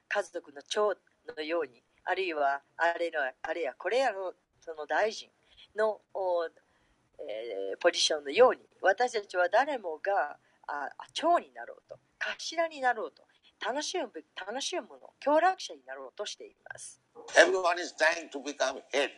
[0.10, 0.96] 家族の長
[1.36, 5.30] のように、あるいはあれのあれやこれやのその大臣
[5.76, 10.38] の、おえーポジションのように、私たちは誰もが
[10.68, 13.24] あ長になろうと、頭になろうと、
[13.66, 17.02] 楽しむべ楽しむもの、協楽者になろうとしています。
[17.36, 19.10] Everyone is trying to become head,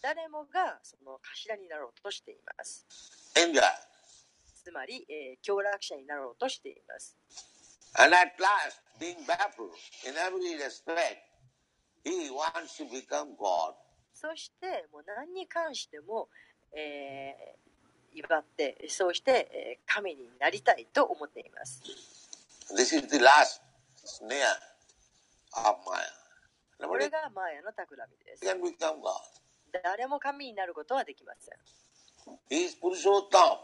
[0.00, 2.86] 誰もがその頭になろうとしています。
[4.64, 7.16] つまり、えー協楽者になろうとしています。
[7.98, 9.74] And at last, being baffled
[10.06, 11.18] in every respect,
[14.14, 16.28] そして、もう何に関しても、
[16.74, 21.82] えー、威張って、そうして、えー神になりたいと思っています。
[22.74, 23.60] This is the last
[24.04, 24.40] snare
[25.68, 26.88] of Maya.
[26.88, 28.44] これがマーヤの企みです。
[28.44, 29.12] can become God.
[29.82, 31.58] 誰も神になることはできません。
[32.50, 33.58] He is Purushottam.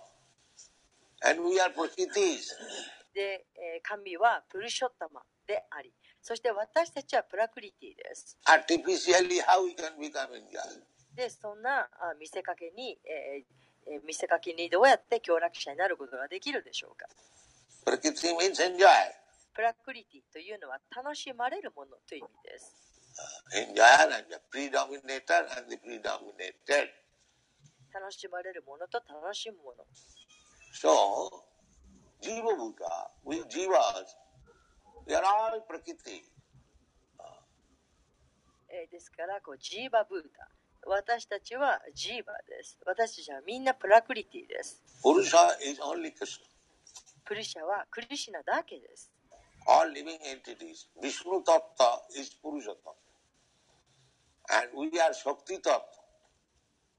[1.24, 2.55] And we are Prakritis.
[3.15, 5.93] で、えー神はプルショッタマであり、
[6.28, 8.36] そして私たちはプラクリティです。
[8.44, 10.84] Artificially, how we can become enjoyer?
[11.16, 11.88] で、そんなあ
[12.20, 17.06] 見せかけに、えーえー見せかけにどうやって協楽者になることができるでしょうか。
[17.86, 18.84] Prakriti means enjoy.
[19.55, 22.76] プラクリティというのは楽しまれるものという意味です。
[23.56, 26.90] Enjoyer and the predominator and the predominated.
[27.90, 29.86] 楽しまれるものと楽しむもの。
[30.74, 30.90] So,
[32.20, 34.27] Jiva Bhuta, we Jivas,
[35.09, 36.22] we are all Prakriti.
[38.70, 40.47] えーですからこうジーバブータ
[40.86, 46.44] 私たちはジーバです私たちはみんなプラクリティです Purusha is only Krishna.
[47.24, 49.10] プルシャはクリシナだけです
[49.66, 50.89] All living entities.
[51.02, 52.97] Vishnu Tattva is Purusha Tattva.
[54.51, 55.82] And we are Shakti Tattva.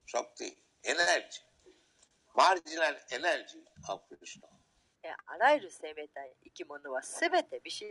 [0.05, 0.53] Shakti,
[0.85, 1.41] energy.
[2.37, 4.45] Marginal energy of Krishna.
[5.03, 7.85] えーあらゆる生命体生き物はすべてビシ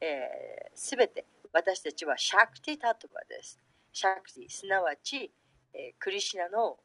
[0.00, 3.58] えー、すべて私たちはシャクティタトバです
[3.92, 5.30] シャクティすなわち、
[5.72, 6.76] えークリシナの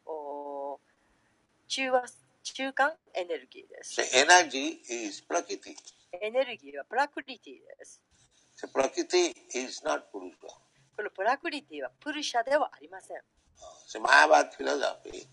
[1.68, 2.04] 中和
[2.44, 5.76] 中間エネルギーです So energy is Prakriti.
[6.22, 8.02] エネルギーはプラクリティです
[8.58, 10.48] So Prakriti is not Purusha.
[10.98, 13.18] このプラクリティはプルシャではありません
[13.88, 15.28] So Mayavad philosophy,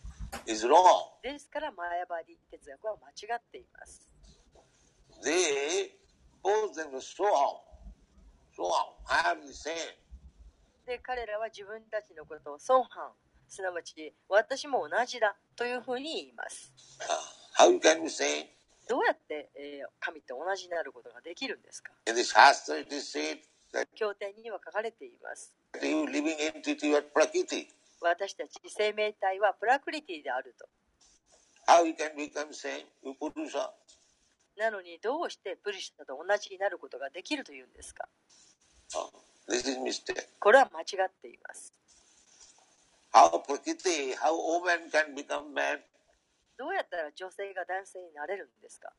[0.46, 0.82] is wrong.
[1.22, 2.96] ですからマヤバディ哲学は
[3.28, 4.15] 間違っています。
[5.22, 5.90] They
[6.42, 7.56] both them so on.
[8.56, 8.86] So on.
[9.10, 9.74] I am the same.
[10.86, 13.10] で彼らは自分たちのことをソンハン
[13.48, 16.72] すなわち私も同じだというふうに言います。
[17.58, 18.46] Uh, how can be saying?
[18.88, 23.38] どうやって、えー神と同じになることができるんですか In the Shastra it is said
[23.74, 25.52] that 経典には書かれています。
[25.82, 27.66] you living entity are Prakriti.
[28.00, 30.68] 私たち生命体はプラクリティであると。
[31.66, 32.86] How you can become same?
[33.02, 33.70] You Purusha.
[34.56, 38.08] なのにどうしてプリシュタと同じになることができるというんですか
[38.94, 39.10] Uh.
[40.40, 41.72] これは間違っています。
[46.58, 48.92] どうやったら女性が男性になれるんですか.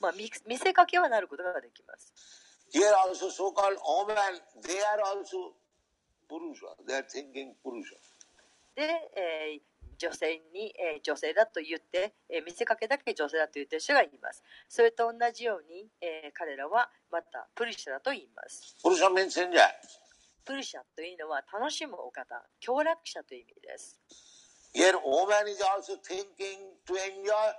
[0.00, 2.12] まあ見見せかけはなることができます。
[2.72, 4.16] Here also so-called woman,
[4.62, 5.52] they are also
[6.28, 6.74] Purusha.
[6.86, 7.96] They are thinking Purusha.
[8.74, 8.82] で、
[9.14, 9.60] えー
[10.02, 14.42] 女性に、えー女性だと言って、えー見せかけだけ女性だと言ってる人がいます。
[14.68, 18.76] それと同じように、えー彼らはまたプリシャだと言います。
[18.84, 19.62] Purusha means enjoy.
[20.44, 24.00] プリシャというのは楽しむお方、協楽者という意味です。
[24.74, 27.54] Here woman is also thinking to enjoy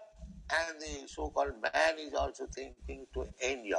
[0.68, 3.78] and the so-called man is also thinking to enjoy.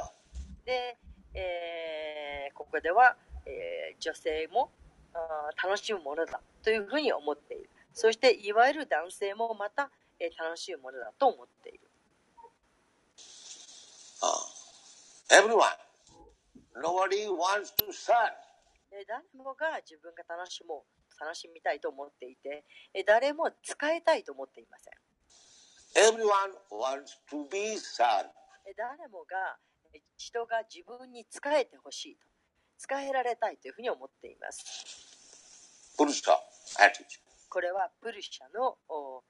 [0.65, 0.97] で、
[1.35, 3.15] えーここでは、
[3.45, 4.71] えー女性も
[5.13, 7.69] あー楽しむものだというふうに思っている。
[7.95, 9.89] そして、いわゆる男性もまた、
[10.19, 11.89] えー楽しむものだと思っている。
[14.21, 14.27] Uh,
[15.31, 15.71] everyone.
[16.75, 17.87] Nobody wants to
[19.07, 24.93] 誰もが自分が楽しもう、楽しみたいと思っていて、えー誰も使いたいと思っていません。
[25.95, 28.27] Everyone wants to be served.
[28.67, 29.57] えー誰もが
[29.93, 32.27] えー人が自分に仕えてほしいと、
[32.77, 34.65] 使えられたいというふうに思っています。
[36.77, 37.24] Attitude.
[37.55, 39.23] これはプルシャの、お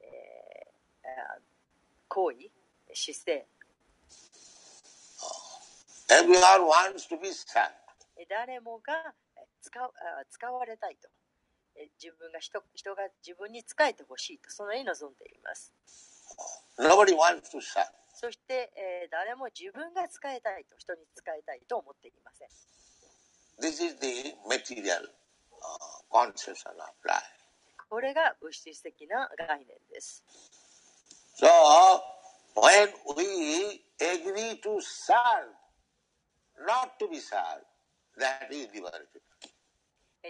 [0.00, 1.42] えー
[2.08, 2.50] 行為、
[2.92, 3.46] 姿勢、
[6.10, 7.70] Everyone wants to be served.
[8.18, 8.94] えー誰もが
[9.36, 9.70] えー使
[10.28, 11.08] 使われたいと、
[11.76, 15.72] えー自分が人人が自分に仕えてほしいと、そのように望んでいます。
[16.80, 17.86] Nobody wants to serve.
[18.12, 22.48] そして、えー誰も自分が使いたいと、人に使いたいと思っていません。
[23.62, 25.06] This is the material
[25.62, 27.37] uh, conception of life.
[27.88, 30.24] これが物質的な概念です。
[31.36, 31.46] So,
[32.56, 35.54] when we agree to serve,
[36.66, 37.64] not to be served,
[38.18, 38.68] that is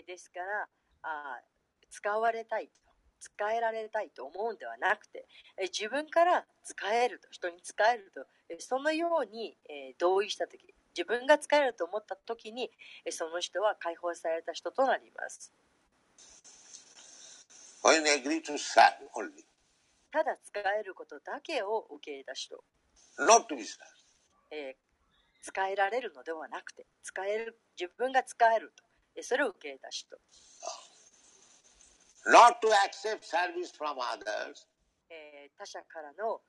[0.07, 0.69] ですから
[1.03, 2.73] あー、使われたいと、
[3.21, 5.27] 使えられたいと思うんではなくて、
[5.57, 12.71] えー自分から使えると、人に使えると、えーそのように、えー同意したとき、自分が使えると思ったときに、
[13.05, 15.53] えーその人は解放された人となります。
[17.89, 19.45] We agree to serve only,
[20.11, 22.63] ただ使えることだけを受け入れた人、
[23.19, 23.77] not to be served.
[24.51, 24.89] えー
[25.41, 28.85] 使えられるのではなくて、使える、自分が使えると、
[29.17, 30.17] えーそれを受け入れた人、
[32.27, 34.67] Not to accept service from others,
[35.09, 36.41] えー他者からの、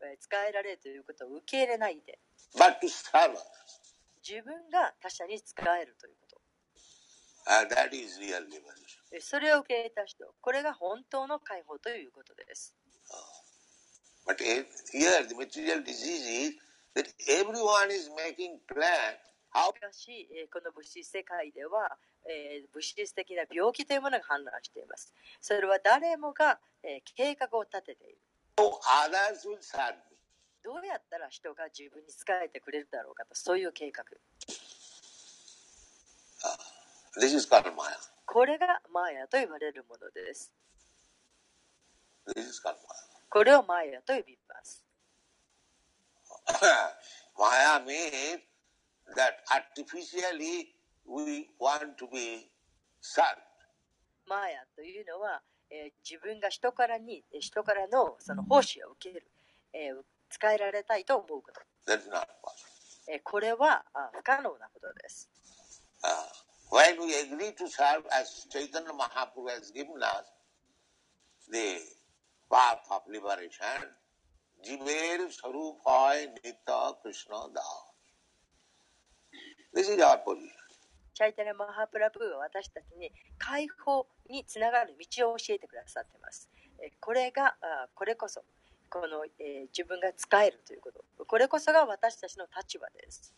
[0.00, 2.18] えー使えられるということを受け入れないで、
[2.56, 3.34] but to serve.
[4.26, 6.27] 自分が他者に使えるということ。
[7.48, 9.00] Uh, that is real liberation.
[9.10, 12.74] えそれを受け入れた人、これが本当の解放ということです。
[14.26, 16.58] But eh, here the material disease is
[16.94, 19.16] that everyone is making plan
[19.50, 21.96] how しかし、えーこの物質世界では、
[22.28, 25.14] えー物質的な病気というものが氾濫しています。
[25.40, 28.18] それは誰もが、えー計画を立てている。
[28.56, 28.78] ど
[30.74, 34.04] うやったら人が自分に仕えてくれるだろうかと、そういう計画。
[37.16, 37.96] This is called Maya.
[38.26, 40.52] これがマヤと言われるものです。
[42.26, 42.76] This is called
[43.30, 44.84] これをマヤと呼びます。
[46.46, 47.80] Maya.
[47.80, 48.40] Maya means
[49.16, 50.74] that artificially
[51.06, 52.50] we want to be
[53.00, 53.38] served.
[54.26, 55.40] マーヤというのは、
[55.70, 59.26] えー自分が人からにえー人からのその奉仕を受ける、
[59.72, 61.60] えー使えられたいと思うこと、
[61.90, 63.12] That's not possible.
[63.12, 65.30] えーこれはあ不可能なことです、
[66.04, 66.08] Uh,
[66.70, 70.26] when we agree to serve as Chaitanya Mahaprabhu has given us
[71.50, 71.78] the
[72.50, 73.88] path of liberation,
[74.64, 77.64] Jiver Sarupay Nitya Krishna Das.
[79.72, 80.52] This is our position.
[81.14, 86.48] チャイタネ・マハプラブーは私たちに解放につながる道を教えてくださっています、
[86.80, 88.44] えこれがあこれこそ
[88.88, 93.34] この、えー自分が使えるということこれこそが私たちの立場です.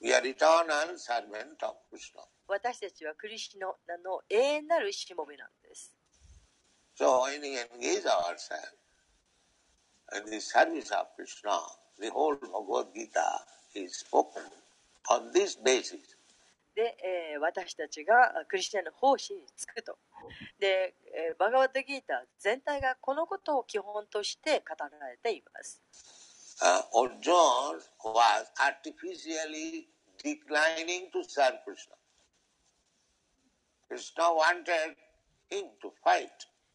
[2.47, 5.93] 私たちはクリシュナの永遠なるしもべなんです
[6.97, 8.75] So when we engage ourselves
[10.17, 11.59] in the service of Krishna,
[11.99, 13.41] the whole Bhagavad Gita
[13.75, 14.43] is spoken
[15.09, 16.17] on this basis.
[16.75, 16.97] で、
[17.33, 19.99] えー私たちがあクリスチャンの奉仕につくと。
[20.59, 25.83] で、えーバガバッドギータ全体がこのことを基本として語られています。
[26.63, 29.89] Uh, Arjuna was artificially
[30.23, 31.97] declining to serve Krishna.
[33.89, 34.95] Krishna wanted
[35.51, 36.29] him to fight.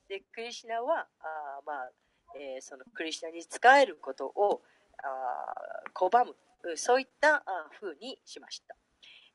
[0.09, 1.91] で、クリシナは、あーまあ、
[2.35, 3.49] えーそのクリシナに仕
[3.79, 4.61] えることを
[5.03, 6.35] あー拒む、
[6.73, 8.75] うそういったあー風にしました。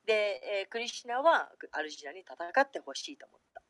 [0.05, 3.61] で、えークリシナはアルジナに戦ってほしいと思った。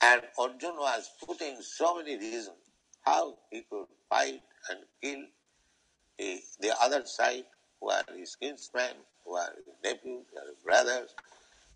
[0.00, 2.52] And Arjuna was putting so many reasons
[3.04, 5.26] how he could fight and kill
[6.18, 7.44] the, the other side,
[7.80, 11.14] who are his kinsmen, who are his nephews, who are his brothers,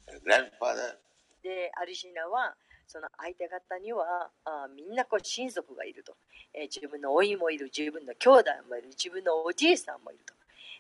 [0.09, 0.99] his grandfather.
[1.43, 2.55] で、アルジナは、
[2.87, 6.17] その相手方にはあーみんなこう親族がいると、
[6.53, 10.35] えー自分の甥もいる、自分の兄弟もいる、自分のおじいさんもいると。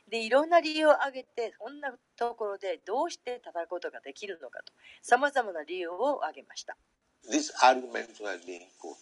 [0.08, 4.72] で、いろんな理由を挙げて、こんなところでどうして戦うことができるのかと、
[5.02, 6.76] 様々な理由を挙げました。
[7.28, 8.96] Being put.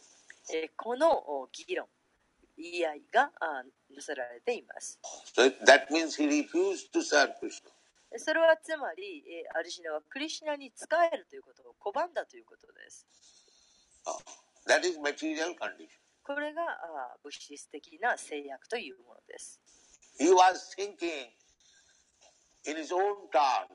[0.52, 1.86] えーこのお議論、
[2.56, 3.30] 言い合いが
[3.94, 4.98] なさられています。
[5.34, 7.70] So that means he refused to serve Krishna.
[8.18, 13.06] それはつまり、えーアルシナはクリシナに仕えるということを拒んだということです。
[14.06, 14.12] Oh,
[14.68, 15.88] that is material condition.
[16.22, 16.62] これが
[17.22, 19.60] 物質的な制約というものです。
[20.18, 21.28] He was thinking
[22.64, 23.70] in his own terms.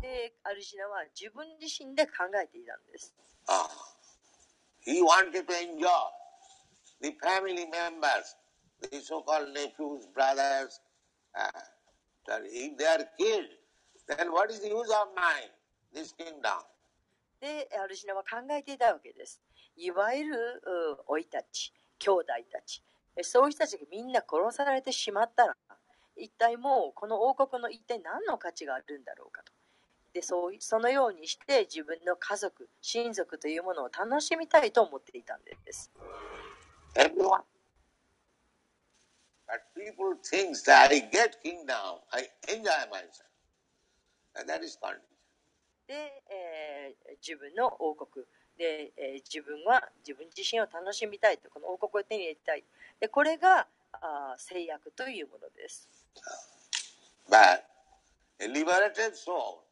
[0.00, 3.14] で、アルシナは自分自身で考えていたんです。
[3.48, 3.68] Ah,
[4.84, 5.88] he wanted to enjoy
[7.00, 8.36] the family members,
[8.82, 10.80] the so-called nephews, brothers.
[11.34, 11.50] Uh,
[12.26, 13.48] that if they are killed,
[14.08, 15.50] then what is the use of mine,
[15.94, 16.60] this kingdom?
[17.40, 19.40] で、アルシナは考えていたわけです。
[19.76, 22.82] いわゆるう甥たち、兄弟たち、
[23.16, 25.56] えそういう人たちがみんな殺されてしまったら、
[26.16, 29.52] 一体もうこの王国の一体何の価値があるんだろうかと。
[30.12, 35.90] でそういそのようにして自分の家族、親族というものを楽しみたいと思っていたんです。
[36.94, 37.42] Everyone.
[39.46, 43.26] But people think that I get kingdom, I enjoy myself.
[44.34, 45.00] And that is condition.
[45.86, 48.24] で、えー自分の王国
[48.56, 52.64] で、えー自分は自分自身を楽しみたいとこの王国を手に入れたい
[53.00, 55.88] でこれがあー制約というものです。
[57.28, 57.64] But
[58.40, 59.64] a liberated soul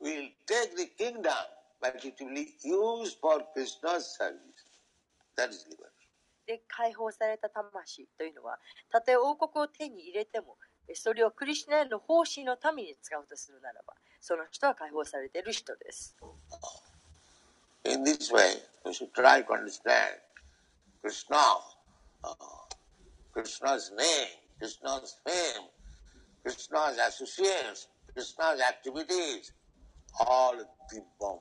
[0.00, 1.32] will take the kingdom,
[1.80, 4.64] but it will be used for Krishna's service.
[5.36, 6.00] That is liberation.
[6.46, 8.58] で解放された魂というのは
[8.90, 10.56] たとえ王国を手に入れても
[10.88, 16.16] えそれをクリスナへの奉仕のために使うとするならばその人は解放されている人です。
[17.84, 20.18] In this way, we should try to understand
[21.02, 21.38] Krishna,
[22.22, 22.34] uh,
[23.32, 25.68] Krishna's name, Krishna's fame,
[26.44, 29.54] Krishna's associates, Krishna's activities,
[30.20, 30.54] all
[30.92, 31.40] dibbum,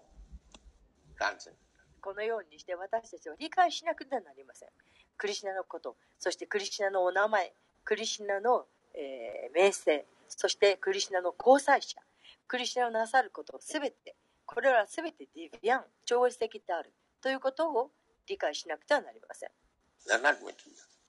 [1.19, 1.57] transcendent.
[2.01, 4.69] このようにして私たちは理解しなくてはなりません。
[5.17, 7.51] クリシナのこと、そしてクリシナのお名前、
[7.83, 11.99] クリシナの、えー名声、そしてクリシナの交際者、
[12.47, 14.15] クリシナのなさることすべて、
[14.45, 17.91] これらすべてディビアン、超越的であるということを
[18.27, 19.49] 理解しなくてはなりません。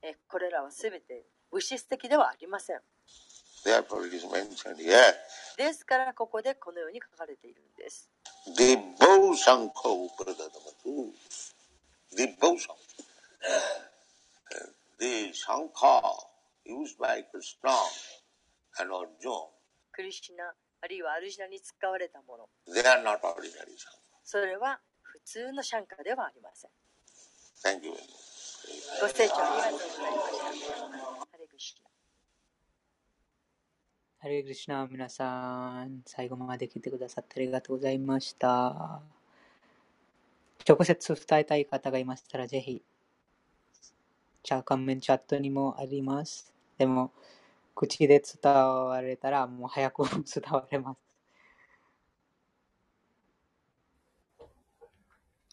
[0.03, 2.81] えーこれらはすべて物質的ではありません。
[3.65, 4.97] Therefore, it is mentioned here.
[5.57, 8.11] ですからここでこのように書かれているんです。
[8.57, 10.09] Dibbau Sankho.
[14.99, 16.03] The Sankha
[16.67, 17.75] used by Krishna
[18.81, 19.49] and Arjuna,
[19.93, 20.53] クリシナ、
[20.83, 23.99] あるいはアルジナに使われたもの、they are not ordinary Sankha.
[24.25, 26.71] それは普通のシャンカではありません。
[27.63, 27.93] Thank you.
[29.01, 31.30] ご清聴ありがとうございました。
[34.19, 39.01] ハレクリシナ皆さん、最後まで聞いてくださってありがとうございました。
[40.69, 42.83] 直接伝えたい方がいましたら、ぜひ、
[44.43, 46.53] チャコメンチャットにもあります。
[46.77, 47.13] でも、
[47.75, 50.23] 口で伝われたら、もう早く伝
[50.53, 51.01] われます。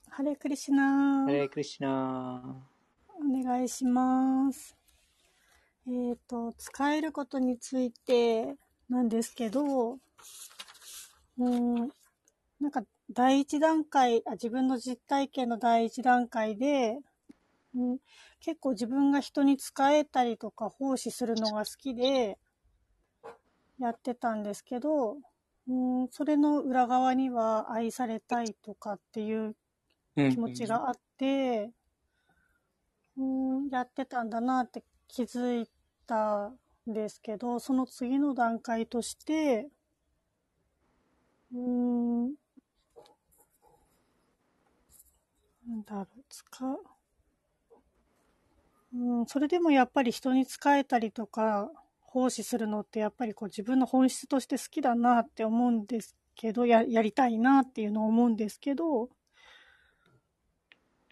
[0.10, 2.66] ハレクリシナハレクリシナ
[3.08, 4.77] お願いします。
[5.90, 8.56] えっ、と、使えることについて
[8.90, 11.90] なんですけど、うーん、
[12.60, 16.98] なんか第一段階あ、自分の実体験の第一段階で、
[17.76, 17.98] うん、
[18.42, 22.38] 結構自分が人に使えたりとか奉仕するのが好きで
[23.80, 25.18] やってたんですけど、
[25.70, 25.74] う
[26.04, 29.56] ん、それの裏側には愛されたいとかっていう
[30.18, 30.32] うん。
[30.32, 31.70] 気持ちがあって、
[33.18, 35.70] うん、やってたんだなって気づい
[36.08, 36.48] た
[36.90, 39.70] んですけど、その次の段階として、
[41.52, 42.28] うん、
[45.68, 46.80] なんだろう、使う。
[48.94, 51.70] うん、それでもやっぱり人に仕えたりとか、
[52.02, 59.10] 奉仕するのってやっぱりこう自分の本質として好きだなって思うんですけど、や、やりたいなっていうのを思うんですけど、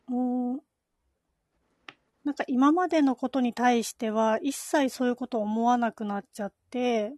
[0.07, 0.15] う
[0.55, 0.59] ん、
[2.26, 7.14] なんか今までのことに対しては一切そういうことを思わなくなっちゃって、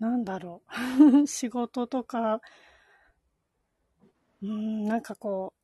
[0.00, 1.26] なんだろう。
[1.26, 2.40] 仕事とか、
[4.42, 5.54] うん、なんかこ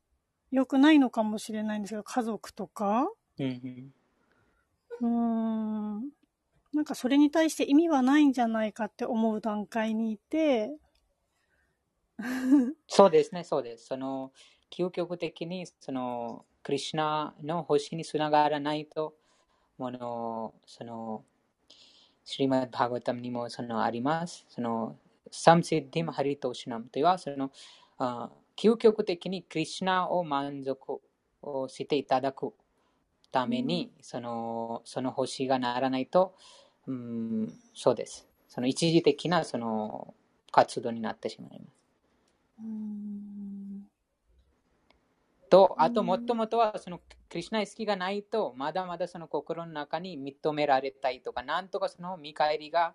[0.53, 3.09] う、良くないのかもしれないんですけど、家族とか、
[3.39, 3.93] うん
[5.01, 6.11] うーん、
[6.73, 10.77] なんかそれに対して意味はないんじゃないかって思う段階にいて、
[12.86, 13.86] そうですね、そうです。
[13.86, 14.32] その、
[14.70, 19.15] 究極的に、その、クリシュナの星につながらないと、
[19.78, 21.23] もの、その、
[22.24, 24.47] シリマッバーガタムにもそのあります。
[24.49, 24.97] その、
[25.31, 27.53] サムシッディムハリトーシュナムというのは、その、
[27.99, 31.01] あ究極的にクリシュナを満足
[31.43, 32.55] をしていただく
[33.31, 36.35] ために、その、その星がならないと、
[36.86, 38.27] うん、そうです。
[38.49, 40.15] その一時的なその
[40.53, 41.85] 活動になってしまいます。
[42.61, 43.24] うーん、
[45.55, 52.95] と、あと、もともとは、その、クリシュナ意識がないと、まだまだその心の中に認められたいとか、なんとかその見返りが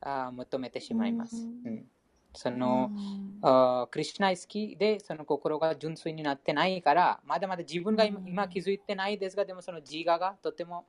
[0.00, 1.36] あー求めてしまいます。
[1.36, 1.72] うん。
[1.72, 1.86] うん、
[2.34, 8.26] そうの、ん、あークリシュナ意識でその心が純粋になってないから、まだまだ自分が今うん。
[8.26, 10.86] 今気づいてないですが、でもその自我がとても、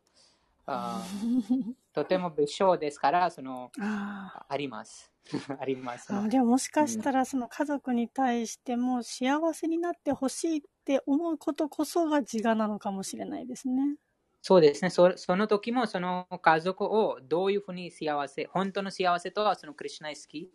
[0.66, 5.13] あー とても別称ですから、その、ああります。
[5.60, 6.12] あります。
[6.12, 13.96] ーあ、でももしかしたらその家族に対しても幸せになってほしいって思うことこそが自我なのかもしれないですね。
[14.42, 14.90] そうですね。
[14.90, 20.52] そその時もその家族をどういうふうに幸せ、本当の幸せとはそのクリシュナ意識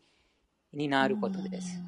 [0.73, 1.81] になることです。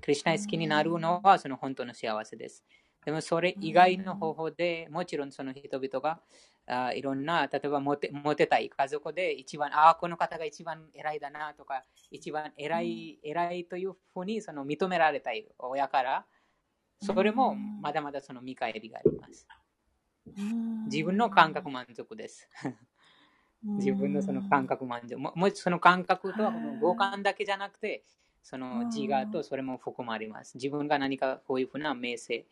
[0.00, 2.64] クリシュナ意識になるのはその本当の幸せです。
[3.04, 6.22] でもそれ以外の方法でもちろんその人々が
[6.66, 16.26] あいろんな、例えばモテモテたい家族で一番、ああ、この方が一番偉いだなとか、一番偉い、偉いというふうにその認められたい親から、
[17.00, 19.46] それもまだまだその見返りがあります。
[20.36, 22.48] うん自分の感覚満足です。
[23.62, 25.18] 自分のその感覚満足。
[25.18, 28.04] ももその感覚とはこの五感だけじゃなくて、
[28.42, 30.56] その自我とそれも含まれます。
[30.56, 32.44] 自分が何かこういうふうな名声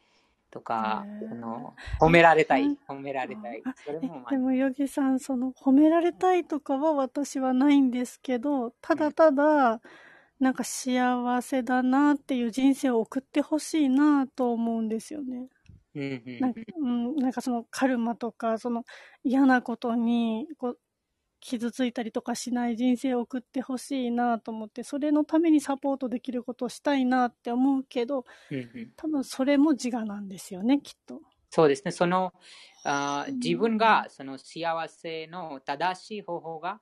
[0.53, 3.63] とかへー、その褒められたいうん、褒められたい。
[3.65, 3.75] あ。
[3.85, 9.81] それえもまでもヨギさんその褒められたいとかは私はないんですけどただただ
[10.39, 15.49] なんか幸せだなっていう人生を送ってほしいなと思うんですよね。
[15.95, 16.41] うんうん。
[16.41, 18.85] なんか,、うん、なんかそのカルマとかその
[19.25, 20.79] 嫌なことにこう
[21.43, 31.21] 傷ついたりとかしない人生を送ってほしいなと思ってそれのためにサポートできることをしたいなって思うけどうんうん多分それも自我なんですよねきっと。
[31.51, 31.91] そうですね。
[31.91, 32.33] その
[32.85, 36.81] あうん自分がその幸せの正しい方法が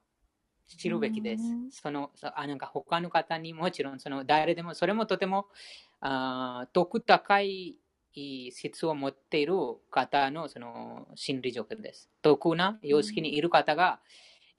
[0.69, 1.71] 知るべきですうん。
[1.71, 5.47] そのそあなんか他の方にもちろんその誰でもそれもとても
[6.01, 7.77] あ得高い
[8.13, 9.55] 質を持っている
[9.91, 12.11] 方のその心理状況です。
[12.21, 14.01] 得な様式にいる方が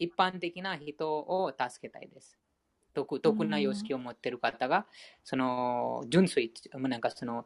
[0.02, 2.38] 一般的な人を助けたいです。
[2.94, 4.86] 得得な様式を持っている方が、
[5.23, 7.45] その純粋、なんかその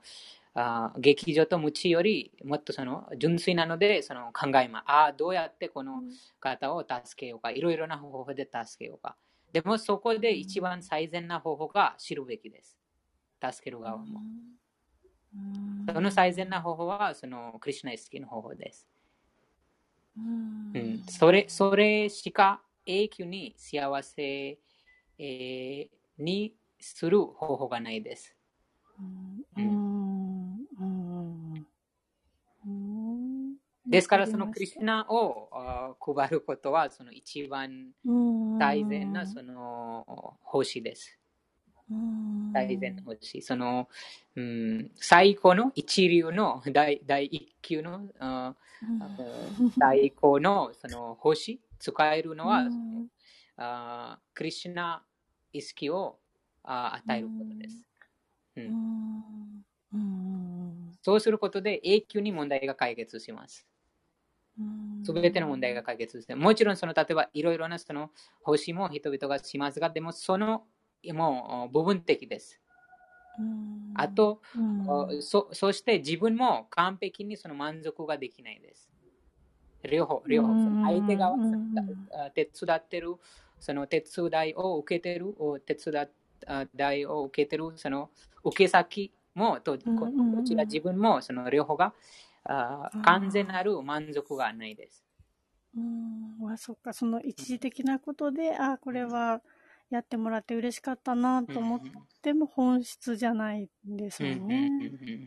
[0.54, 4.84] あ劇場と無知よりもっとその純粋なのでその考えます。
[4.88, 6.04] ああ、どうやってこの
[6.40, 9.18] 方を助けようか、いろいろな方法で助けようか。
[9.52, 12.78] でもそこで一番最善な方法が知るべきです。
[13.44, 14.22] 助ける側も。
[14.22, 18.88] うんその最善な方法はそのクリシュナ意識の方法です。
[20.18, 20.72] うん。
[20.74, 24.58] うん、それそれしか永久に幸せ、
[25.18, 28.34] えーにする方法がないです。
[29.58, 30.66] うん。
[32.66, 33.56] うん。
[33.88, 35.50] ですから、そのクリシュナを
[36.00, 37.92] 配ることはその一番
[38.60, 41.20] 大善なその星です。
[42.54, 43.42] 大善な星。
[43.42, 43.88] その、
[44.36, 52.68] うん、最高の一流の第第一級のあー最高のその星、使えるのは、
[53.58, 55.04] あークリシュナ
[55.54, 56.20] 意識を
[56.64, 57.86] あー与えることです。
[58.58, 59.66] うん。
[61.02, 63.68] そうすることで永久に問題が解決します。
[65.04, 68.10] すべての問題が解決して、もちろんその例えばいろいろなその
[68.42, 70.64] 星も人々がしますが、でもその
[71.14, 72.60] もう部分的です。
[73.40, 78.90] うんあと、うんそそして自分も完璧にその満足ができないです。
[79.84, 80.54] 両方、両方。
[80.54, 81.76] うん相手がうん
[82.14, 83.16] あ手伝ってる、
[83.60, 88.10] その手伝いを受けてる、お手伝いを受けてる、その
[88.44, 91.94] 受け先も、とうんこちら自分も、その両方が
[92.44, 95.06] あ完全なる満足がないです。
[95.76, 99.42] うんあそっかその一時的なことであこれは
[99.90, 101.82] やってもらって嬉しかったなと思っ
[102.22, 104.70] ても本質じゃないんですよね。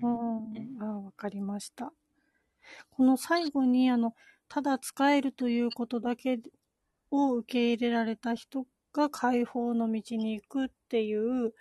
[0.02, 1.92] うんうん、あわかりました。
[2.90, 4.14] この最後にあの
[4.48, 6.40] ただ使えるということだけ
[7.10, 11.54] を受け入れられた人が解放の道に行くっていう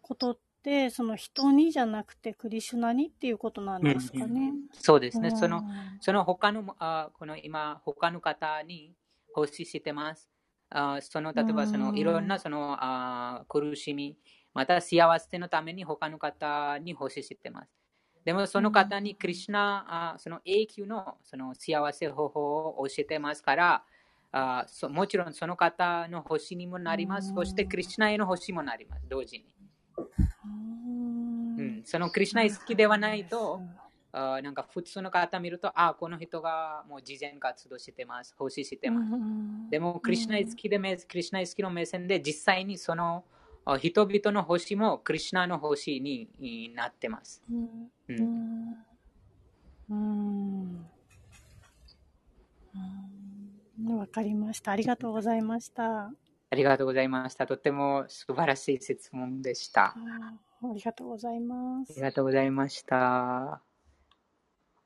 [0.00, 4.52] ことってその人にじゃなくてクリシュナにっていうことなんですかね。
[4.72, 5.28] そうですね。
[5.28, 5.62] うんその
[6.00, 8.94] その他の、あこの今、他の方に
[9.34, 10.28] 奉仕してます。
[10.70, 14.16] あその例えばそのうんいろんなそのあ苦しみ、
[14.54, 17.70] また幸せのために他の方に奉仕してます。
[18.24, 23.84] でもその方にクリシュナ、あその永久のその幸せ方法を教えてますから、
[24.32, 27.30] あそもちろんその方の星にもなります。
[27.30, 29.06] うんそしてクリシュナへの星もなります。
[29.08, 29.44] 同時に。
[30.44, 33.60] うんうん、そのクリシュナ好きではないと、
[34.18, 39.12] あなんか普通の方見ると、あこの人がもう事前活動してます、奉仕してます。
[39.12, 43.24] うんでも、クリシュナ好きで、クリシュナ好きの目線で、実際にその
[43.66, 47.42] あ人々の星もクリシュナの星になってます。
[47.50, 48.76] うんううんん
[49.90, 50.86] うん
[53.78, 54.72] うんわかりました。
[54.72, 56.06] ありがとうございました。
[56.48, 57.46] ありがとうございました。
[57.46, 59.94] とても素晴らしい質問でした。
[59.94, 59.94] あ
[60.62, 62.00] ありがとうございますあり。
[62.00, 63.60] がとうございました。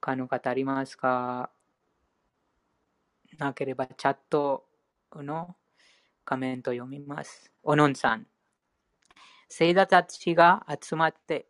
[0.00, 1.50] 他の方ありますか？
[3.38, 4.64] なければチャット
[5.14, 5.56] の
[6.24, 7.52] コメント読みます。
[7.62, 8.26] おのんさん。
[9.48, 11.46] 聖座たちが集まって、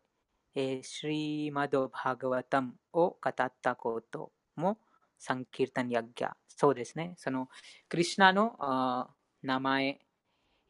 [0.55, 4.79] えー、シリーマド・バーガワタムを語ったことも
[5.17, 6.31] サンキルタン・ヤッギャ。
[6.47, 7.13] そうですね。
[7.17, 7.47] その、
[7.87, 9.07] クリシュナの
[9.43, 9.99] 名前、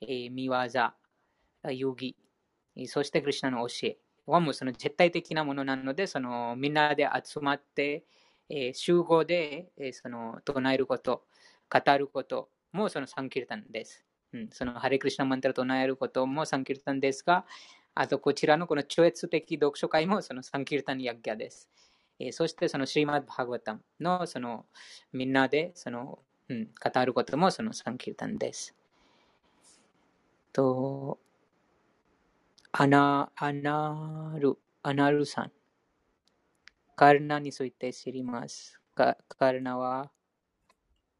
[0.01, 0.53] えー、見業、
[1.69, 2.15] 遊戯、
[2.87, 8.05] そしてクリシュナの教えはもうその絶対的なものなので、そのみんなで集まって、
[8.49, 11.23] えー集合で、えーその唱えること、
[11.69, 14.05] 語ることもそのサンキルタンです。
[14.33, 17.45] うん、そのハレクリシナマンタラ唱えることもサンキルタンですが、
[17.95, 21.69] あとこちらのこの超越的読書会もそのサンキルタンヤギャです。
[22.19, 24.65] えーそしてそのシリマッバーガワタムのその
[25.11, 26.19] みんなでその、
[26.49, 28.75] うん、語ることもそのサンキルタンです。
[30.53, 31.19] と、
[32.73, 35.51] アナ、アナル、アナルさん。
[36.95, 38.79] カルナについて知ります。
[38.95, 40.09] カカルナは、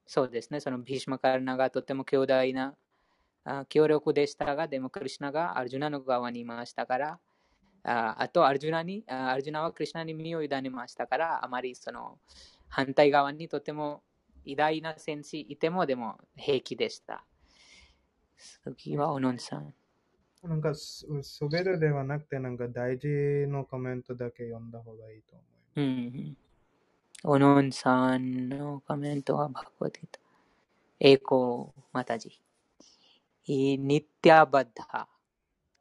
[0.05, 2.77] そうですね、そのビシマカルナがとても強大な
[3.43, 7.19] あ強力でしたが、でもクリシュナがアルジュナの側にいましたから、
[7.83, 12.17] ああとアルジュナに、アルジュナはクリシュナに身を委ねましたから、あまりその
[12.69, 14.03] 反対側にとても
[14.45, 17.25] 偉大な戦士いてもでも平気でした。
[18.63, 19.73] 次はオノンさん。
[20.43, 23.07] なんかす、すべてではなくて、なんか大事
[23.47, 25.35] のコメントだけ読んだ方がいいと
[25.75, 27.27] 思います。
[27.27, 27.35] うん。
[27.35, 30.19] オノンさんのコメントはバックワディタ。
[30.99, 32.41] 栄光マタジ。
[33.47, 35.07] ニッティアバッダ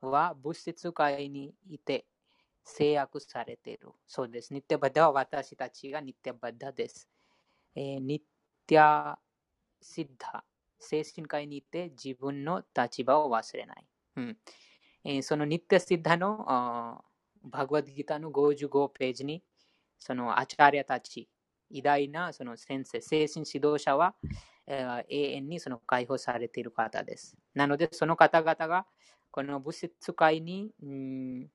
[0.03, 2.05] は物質界にいて
[2.65, 3.89] 制約されている。
[4.07, 4.53] そうです。
[4.53, 7.09] ニッティアバッダは私たちがニッティアバッダです。
[7.75, 8.23] えーニッ
[8.67, 9.19] ティア
[9.81, 10.45] シッダ。
[10.79, 13.87] 精神界にいて自分の立場を忘れない。
[15.05, 17.03] えそのニッティアシッダの
[17.43, 19.43] バグワッドギターの55ページに
[20.01, 21.29] そのアチャリアたち、
[21.71, 24.15] 偉大なその先生、精神指導者は、
[24.67, 27.37] えー永遠にその解放されている方です。
[27.55, 28.87] なので、その方々が
[29.31, 31.49] この物質界に、うん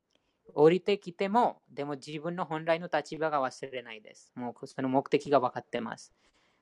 [0.54, 4.32] 降りてきても、でも自分の本来の立場が忘れないです。
[4.36, 6.14] もうその目的が分かってます。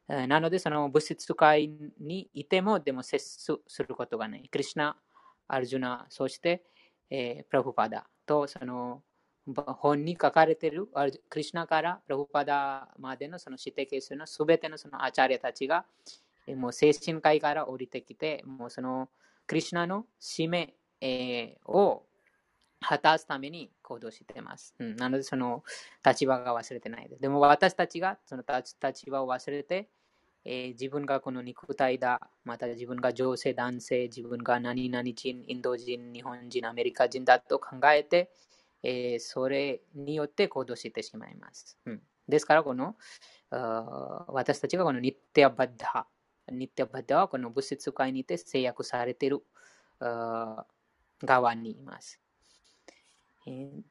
[0.08, 1.70] えなので、その物質界
[2.00, 4.48] にいても、でも接することがない。
[4.50, 4.98] クリシュナ、
[5.54, 6.64] アルジュナ、そして、
[7.10, 9.02] えープラフパダとその
[9.46, 15.86] 本に書かれているアルクリシュナからプラフパダまでのその指定ケースのすべてのそのアチャリアたちが
[16.48, 19.10] えーもう精神界から降りてきて、もうその
[19.48, 22.06] クリシュナの使命、えーを
[22.86, 24.76] 果たすために行動しています。
[24.78, 25.64] うん、なので、その
[26.06, 27.22] 立場が忘れてないです。
[27.22, 29.90] でも私たちがその立立場を忘れて、
[30.46, 38.32] えー自分がこの肉体だ、また自分が女性、男性、自分が何々人、インド人、日本人、アメリカ人だと考えて、
[38.84, 41.78] えーそれによって行動してしまいます。
[41.86, 42.96] うん、ですから、この
[44.28, 46.08] 私たちがこのニッテアバッダ、
[46.52, 49.44] ニッテアバッダはこの物質界にて制約されている
[50.00, 52.20] 側にいます。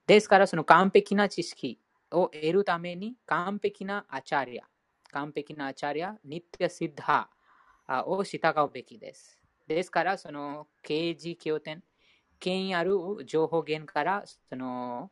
[0.07, 1.79] ですから、その完璧な知識
[2.11, 4.65] を得るために完璧なアチャリア、
[5.13, 9.39] 完璧なアチャリア、ニッティシッダーを従うべきです。
[9.69, 11.83] ですから、その刑事経典、
[12.41, 15.11] 権威ある情報源からその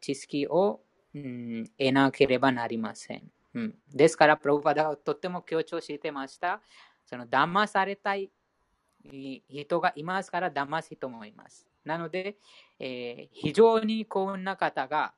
[0.00, 0.80] 知識を、
[1.14, 3.30] うん、得なければなりません。
[3.54, 6.60] うん、ですから、プロパダはとても強調してました。
[7.04, 8.30] その騙されたい
[9.48, 11.66] 人がいますから騙す人もいます。
[11.84, 12.36] なので、
[12.78, 15.14] えー、非常に幸運な方が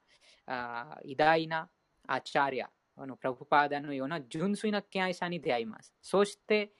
[0.46, 1.68] あ偉大な
[2.06, 5.94] アチャリア、あのプラブパーダのような純粋な敬愛者に出会います。
[6.02, 6.72] そして、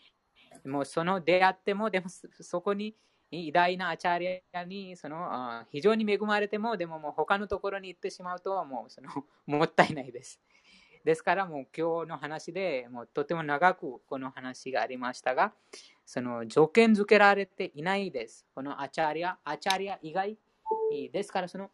[0.65, 2.95] もうその出会っても、でもそこに
[3.31, 9.09] 偉大なアチャリアにその非常に恵まれても、でももう他のところに行ってしまうと、もうその
[9.47, 10.41] もったいないです。
[11.05, 15.55] ですからもう今日の話でもうとても長くこの話がありましたが、
[16.05, 18.47] その条件付けられていないです。
[18.55, 20.39] このアチャリア、アチャリア以外
[21.13, 21.71] ですからその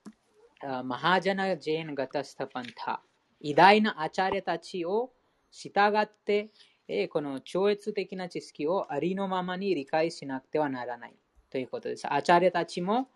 [0.84, 3.02] マハジャナ・ジェーン・ガタスタパンタ、
[3.44, 5.12] 偉大なアチャリアたちを
[5.50, 6.48] 従って、
[6.88, 11.14] えこの超越的な知識をありのままに理解しなくてはならない
[11.50, 12.10] ということです。
[12.10, 13.10] アチャリアたちも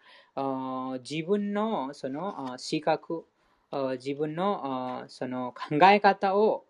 [1.02, 3.24] 自分のその資格、
[3.94, 6.66] 自分のその考え方を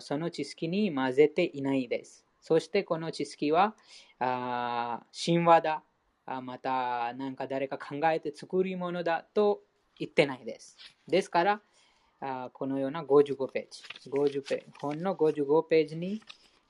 [0.00, 2.24] その知識に混ぜていないです。
[2.40, 3.74] そしてこの知識は
[4.18, 5.82] 神話だ、
[6.42, 9.60] また何か誰か考えて作り物だと
[9.98, 10.78] 言ってないです。
[11.06, 11.60] ですから、
[12.52, 16.22] このような55ページ、50ページ、本の55ページに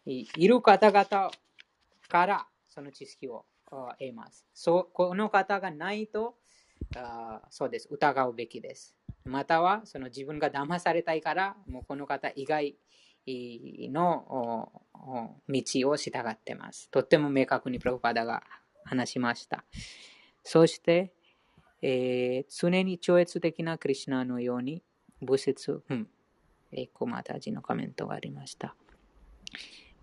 [0.05, 1.31] いる方々
[2.09, 3.45] からその知識を
[3.99, 4.47] 得ます。
[4.55, 6.37] そこの方がないと、
[7.51, 8.95] そうです、疑うべきです。
[9.25, 12.77] または、その自分が騙されたいから、もうこの方以外
[13.27, 14.71] の
[15.49, 16.91] 道を従っています。
[16.91, 18.43] とっても明確にプロパダが
[18.85, 19.65] 話しました。
[20.45, 21.13] そして、
[21.83, 24.83] えー、常に超越的なクリュナのように、
[25.21, 26.09] 仏説、うん、
[26.73, 28.75] えー、コマタジのコメントがありました。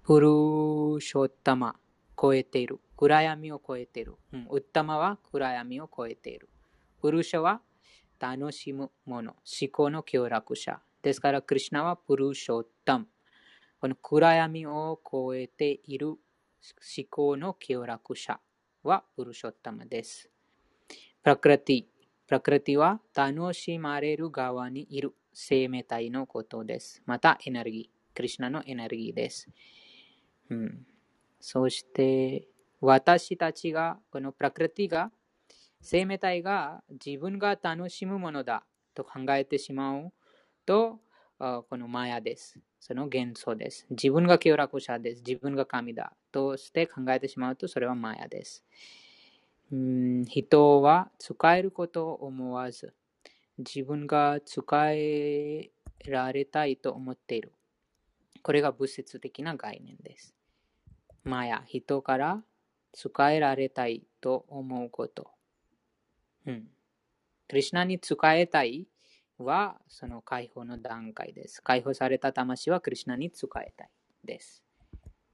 [0.04, 1.76] プルーショッタマ、
[2.20, 2.80] 超えている。
[2.98, 4.16] 暗闇を超えている。
[4.32, 6.50] うん、ウッタマは暗闇を超えている。
[7.02, 7.62] プルーシャは
[8.20, 10.82] 楽しむもの、思考の協力者。
[11.02, 13.08] ですから、クリュナはプルーショッタム。
[13.80, 16.18] この暗闇を超えている思
[17.10, 18.40] 考の協力者
[18.84, 20.30] はプルショッタマです。
[20.88, 21.93] プラクラティ。
[22.34, 27.04] プラクラティは楽しまれる側にいる生命体のことです。
[27.06, 28.16] またエネルギー。
[28.16, 29.48] クリュナのエネルギーです。
[30.50, 30.84] うん、
[31.40, 32.48] そして、
[32.82, 35.12] 私たちが、このプラクラティが、
[35.80, 38.66] 生命体が自分が楽しむものだ
[38.96, 40.12] と考えてしまう
[40.66, 41.02] と、
[41.38, 42.60] このマヤです。
[42.80, 43.86] その幻想です。
[43.92, 45.22] 自分が清楽者です。
[45.24, 46.14] 自分が神だ。
[46.32, 48.66] として考えてしまうと、それはマヤです。
[49.72, 52.94] 人は使えることを思わず、
[53.58, 55.72] 自分が使え
[56.06, 57.54] られたいと思っている。
[58.42, 60.36] これが物質的な概念です。
[61.24, 62.44] マヤ、人から
[62.92, 65.32] 使えられたいと思うこと。
[66.46, 66.68] うん。
[67.48, 68.88] クリュナに使えたい
[69.38, 71.62] はその解放の段階です。
[71.62, 73.90] 解放された魂はクリュナに使いたい
[74.26, 74.64] です。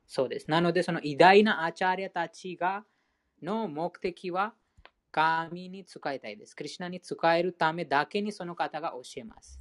[0.08, 0.50] そうです。
[0.50, 2.84] なので、その偉大なアチャーリアたちが
[3.42, 4.54] の目的は
[5.12, 6.56] 神に使いたいです。
[6.56, 9.60] クリュナに使えるためだけにその方が教えます。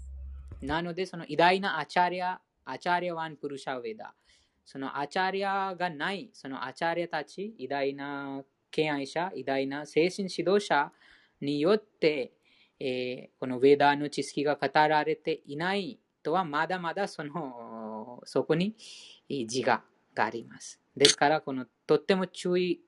[0.60, 4.14] なので、その偉大な acharya、ācāryavān puruṣo veda、
[4.64, 10.92] その acharya がない、その acharya たち、偉大な敬愛者、偉大な精神指導者
[11.40, 12.32] によって
[12.80, 18.76] えー、このヴェーダの知識が語られていないとはまだまだそのそこに
[19.28, 19.82] 自我
[20.14, 20.80] があります。
[20.96, 22.80] ですから、このとっても注意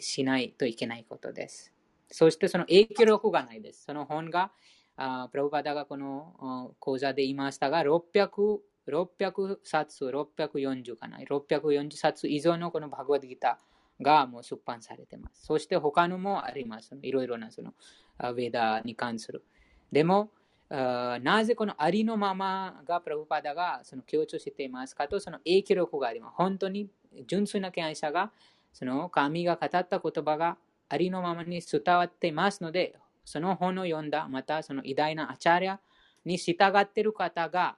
[0.00, 1.72] しないといけないことです。
[2.10, 3.84] そしてその影響力がないです。
[3.84, 4.50] その本が、
[4.96, 8.58] あプラブパダがこの講座で言いましたが、600
[8.88, 15.44] 600冊、640かな、640冊以上のこのバグワッドギターがもう出版されています。
[15.44, 16.96] そして他のもあります。
[17.02, 17.74] いろいろなその
[18.20, 19.44] ウェダーに関する。
[19.92, 20.30] でも、
[20.70, 26.34] なぜこのありのままがプラブパダがその強調していますかとその影響力があります。
[26.36, 26.88] 本当に
[27.26, 28.32] 純粋な敬愛者が
[28.72, 30.56] その神が語った言葉が
[30.88, 35.80] ありのままに伝わっていますので、その本を読んだ、またその偉大なアチャリア
[36.24, 37.76] に従っている方が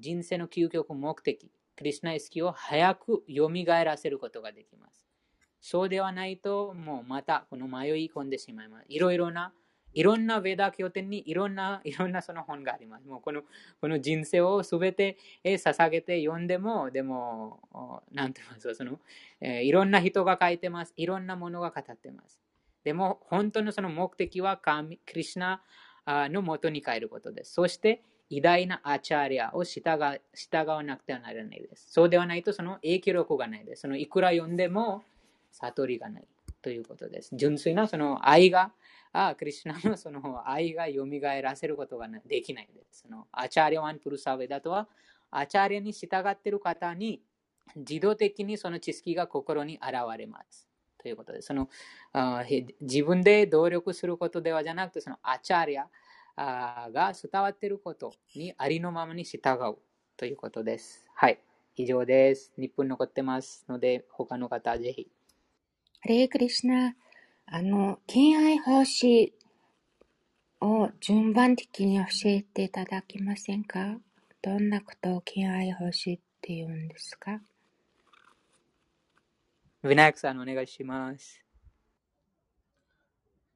[0.00, 5.06] 人生の究極目的、クリスナイスキーを早く蘇らせることができます。
[5.60, 8.86] そうではないと、もうまたこの迷い込んでしまいます。
[8.88, 9.52] いろいろな、
[9.94, 13.06] いろんなウェダ経典にいろんな、 いろんなその本があります。
[13.06, 13.42] もうこの
[13.80, 19.00] この人生をすべて捧げて読んでも、でも、なんて言いますか、その、
[19.40, 20.94] えー、いろんな人が書いてます。
[20.96, 22.40] いろんなものが語ってます。
[22.84, 25.62] でも、本当のその目的は神、クリシナ
[26.06, 27.52] の元に帰ることです。
[27.54, 29.82] そして、偉大なアチャーリアを従
[30.34, 31.90] 従わなくてはならないです。
[31.90, 33.82] そうではないと、その影響力がないです。
[33.82, 35.02] そのいくら読んでも、
[35.50, 36.24] 悟りがない
[36.62, 37.34] ということです。
[37.34, 38.72] 純粋なその愛が、
[39.12, 41.06] あクリシュナの その愛が蘇
[41.42, 43.02] らせることができないです。
[43.02, 44.88] その ācāryavān puruṣo veda とは、
[45.30, 47.22] acharya に従っている方に
[47.76, 50.68] 自動的にその知識が心に現れます。
[50.98, 51.46] ということです。
[51.46, 51.68] その
[52.12, 52.44] あ
[52.80, 55.88] 自分で努力することではじゃなくて、その acharya
[56.36, 59.38] が伝わっていることにありのままに従
[59.70, 59.78] う
[60.16, 61.06] ということです。
[61.14, 61.40] はい。
[61.76, 62.52] 以上です。
[62.58, 65.08] 日本残ってますので、他の方ぜひ。
[66.00, 66.94] ハレークリシナ、
[67.52, 69.34] あの、敬愛奉仕
[70.60, 73.98] を順番的に教えていただけませんか？
[74.40, 77.40] どんなことを敬愛奉仕って言うんですか？
[79.82, 81.44] ウィナイクさんお願いします。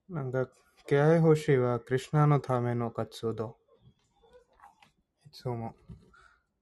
[0.09, 0.49] なんか、
[0.89, 3.57] 敬愛奉仕はクリュナのための活動。
[5.27, 5.77] いつも。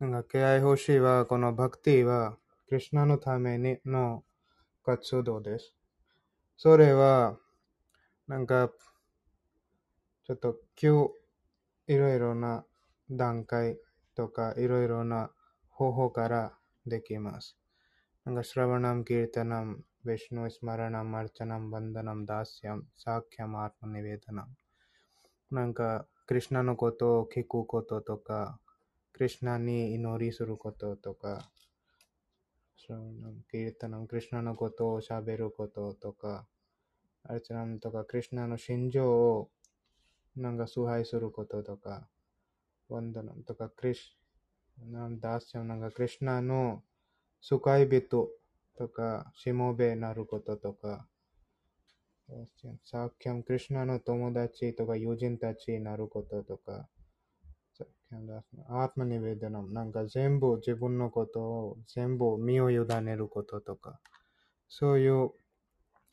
[0.01, 2.37] なんか、敬愛奉仕は、このバクティは、
[2.69, 4.23] クリュナのためにの
[4.85, 5.73] 活動です。
[6.63, 7.41] それは、
[8.29, 8.71] なんか、
[10.23, 11.09] ちょっと急、
[11.89, 12.65] いろいろな
[13.11, 13.81] 段階
[14.15, 15.33] とか、いろいろな
[15.71, 16.57] 方法から
[16.87, 17.59] できます。
[18.25, 24.49] なんか、シラバナム、キルタナム、ヴィシュノ、イスマラナム、アルチャナム、バンダナム、ダーシャム、サーキャム、アーマニベダナム。
[25.51, 28.61] なんか、クリュナのことを聞くこととか、
[29.13, 31.51] クリュナに祈りすることとか、
[33.51, 36.47] キルタナム、クリュナのことを喋ることとか、
[37.25, 39.51] アルチャナムとか、クリュナの心情を
[40.37, 42.09] なんか崇拝することとか、
[42.89, 43.97] ワンダナムとか、クリュ
[44.91, 46.83] ナムダースヤムなんか、クリュナの
[47.41, 48.31] スカイビト
[48.77, 51.07] とか、しもべなることとか、
[52.85, 56.89] サーキャン・クリュナの友達とか友人たちになることとか、
[58.69, 64.01] アートマニベデナム、なんか全部自分のことを全部身を委ねることとか、
[64.69, 65.31] そういう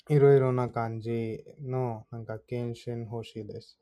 [0.09, 3.77] いろいろな感じのなんか献身欲しいです。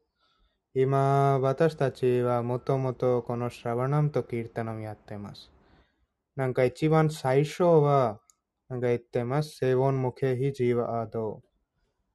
[0.75, 5.49] 今、私たちはもともとこのシャワナムとキータナムやってます。
[6.35, 8.19] なんか一番最初は、
[8.67, 9.55] なんか言ってます。
[9.55, 11.41] セボンムケヒジーワアド。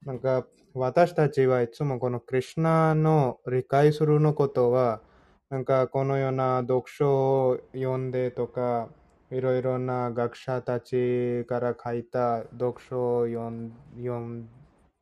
[0.05, 5.01] なんか私たちはいつもこのクリュナの理解するのことは、
[5.49, 8.91] なんかこのような読書を読んでとか、
[9.33, 14.49] いろいろな学者たちから書いた読書を読ん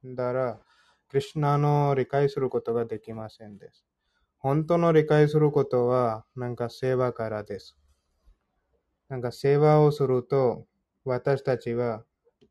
[0.04, 0.60] だら、
[1.08, 3.84] クリュナの理解することができませんです。
[4.38, 7.76] 本当の理解することは、なんか世話からです。
[9.08, 10.64] なんか世話をすると、
[11.04, 12.04] 私たちは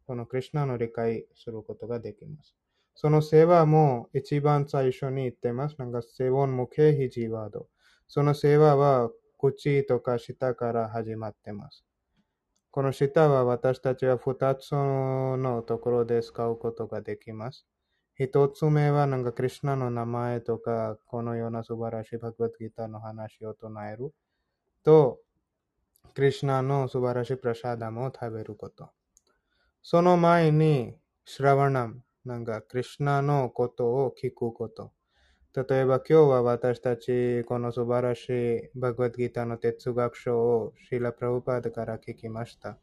[0.06, 2.58] このクリュナの理解することができます。
[2.94, 5.78] その世話も一番最初に言ってます。
[5.80, 7.70] なんか、セボンムケヒジワード。
[8.10, 9.10] その世話は
[9.40, 11.86] 口とか舌から始まってます。
[12.72, 17.66] この舌は私たちは二つのところで使うことができます。
[18.16, 24.14] 一つ目はなんかクリュナの名前とか、このような素晴らしいバグワッドギターの話を唱える
[24.84, 25.20] と、
[26.14, 28.90] クリュナの素晴らしいプラシャダムを食べること。
[29.82, 34.92] その前に、シラワナム、なんか、クリュナのことを聞くこと。
[35.68, 42.78] 例えば今日は私たちこの素晴らしいバグワッドギターの哲学書をシーラ・プラウパードから聞きました。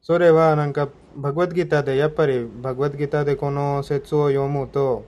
[0.00, 5.04] それはなんかバグワッドギターでやっぱりバグワッドギターでこの説を読むと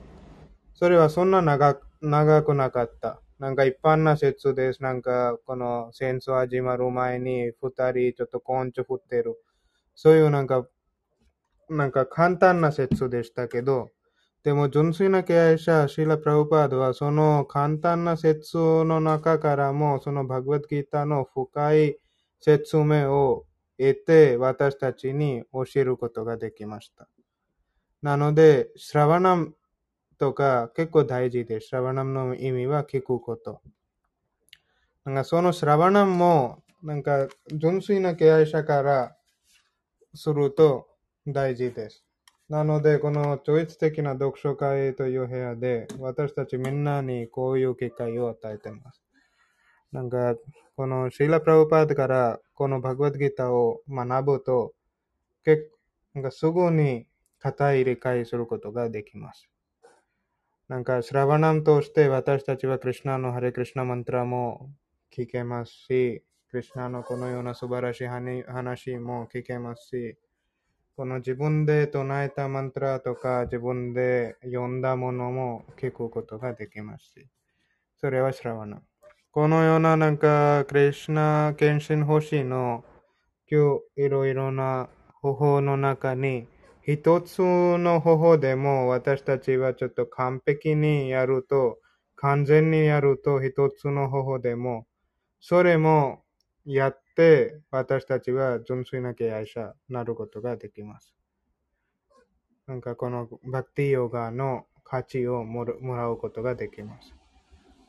[0.75, 3.21] それはそんな長長くなかった。
[3.39, 4.83] なんか一般な説です。
[4.83, 9.37] なんか、この戦争始まる前に二人ちょっと根性振ってる。
[9.95, 10.67] そういうなんか、
[11.69, 13.91] なんか簡単な説でしたけど、
[14.47, 21.99] でも純粋な経営者、シーラ・プラブパードはその簡単な説の中からも、そのバグワッドギターの深い
[22.39, 23.45] 説明を
[23.77, 27.09] 得て、私たちに教えることができました。
[28.03, 29.57] なので、シラワナム
[30.17, 31.67] とか結構大事です。
[31.67, 33.61] シラバナムの意味は聞くこと。
[35.05, 39.17] なんかそのシラバナムも、なんか純粋な敬愛者から
[40.15, 40.87] すると
[41.27, 42.06] 大事です。
[42.49, 49.03] なので、この超越的な読書会という部屋で、私たちみんなにこういう機会を与えています。
[49.91, 50.37] なんか、
[50.77, 54.75] このシーラ・プラブパードからこのバグワッドギターを学ぶと、
[55.45, 55.71] 結
[56.15, 57.07] なんかすぐに
[57.39, 59.49] 固い理解することができます。
[60.69, 64.71] なんか、シラバナムとして私たちはクリュナのハレクリュナマントラも
[65.13, 70.17] 聞けますし、クリュナのこのような素晴らしい話も聞けますし、
[70.97, 77.29] この自分で唱えたマントラとか自分で読んだものも聞くことができますし、
[78.01, 78.81] それはシラワナ。
[79.31, 82.83] このようななんか、クリシナ献身星の
[83.47, 84.89] 今日いろいろな
[85.21, 86.49] 方法の中に、
[86.81, 91.77] 一つの方法でも私たちはちょっと完璧にやると、
[92.15, 94.87] 完全にやると一つの方法でも、
[95.41, 96.23] それも
[96.65, 101.15] やって私たちは純粋な敬愛者になることができます。
[102.67, 107.15] なんかこのバクティヨガの価値をもらうことができます。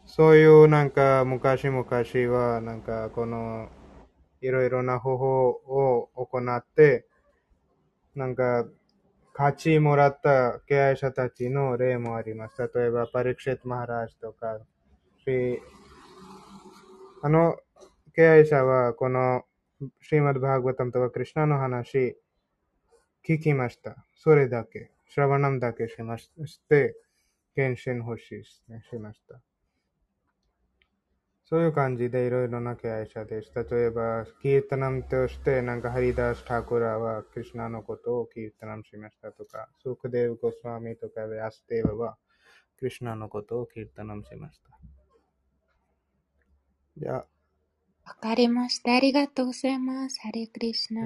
[0.05, 3.69] そういうなんか昔々はなんかこの
[4.41, 7.05] いろいろな方法を行って、
[8.15, 8.65] なんか
[9.33, 12.55] 価値もらった敬愛者たちの例もあります。
[12.73, 14.59] 例えば、パリクシェット・マハラージとか、
[17.21, 17.57] あの
[18.17, 19.43] 敬愛者はこの
[20.01, 22.17] シーマド・バーグワタムとかクリュナの話
[23.23, 23.95] 聞きました。
[24.15, 24.89] それだけ。
[25.07, 26.31] シラバナムだけしまし
[26.67, 26.95] て、
[27.53, 29.39] 献身欲しいしました。
[31.45, 33.51] そういう感じでいろいろな敬愛者です。
[33.53, 42.17] 例えば、キータナムとして、なんかハリダース・タクラはクリュナのことをキータナムしましたとか、スークデーブ・ゴスワミとかベアステーバは
[42.79, 44.69] クリュナのことをキータナムしました。
[46.97, 47.36] じゃあ。
[48.07, 48.95] わかりました。
[48.95, 50.21] ありがとうございます。
[50.21, 51.01] ハレクリシナ。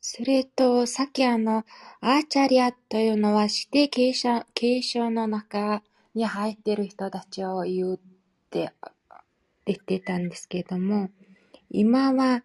[0.00, 1.64] それと、さっきあの、
[2.00, 7.98] アーチャリアというのは指定継承継承の中に入っている人たちを言うっ
[8.50, 8.72] て
[9.64, 11.10] 出てたんですけども、
[11.70, 12.42] 今は、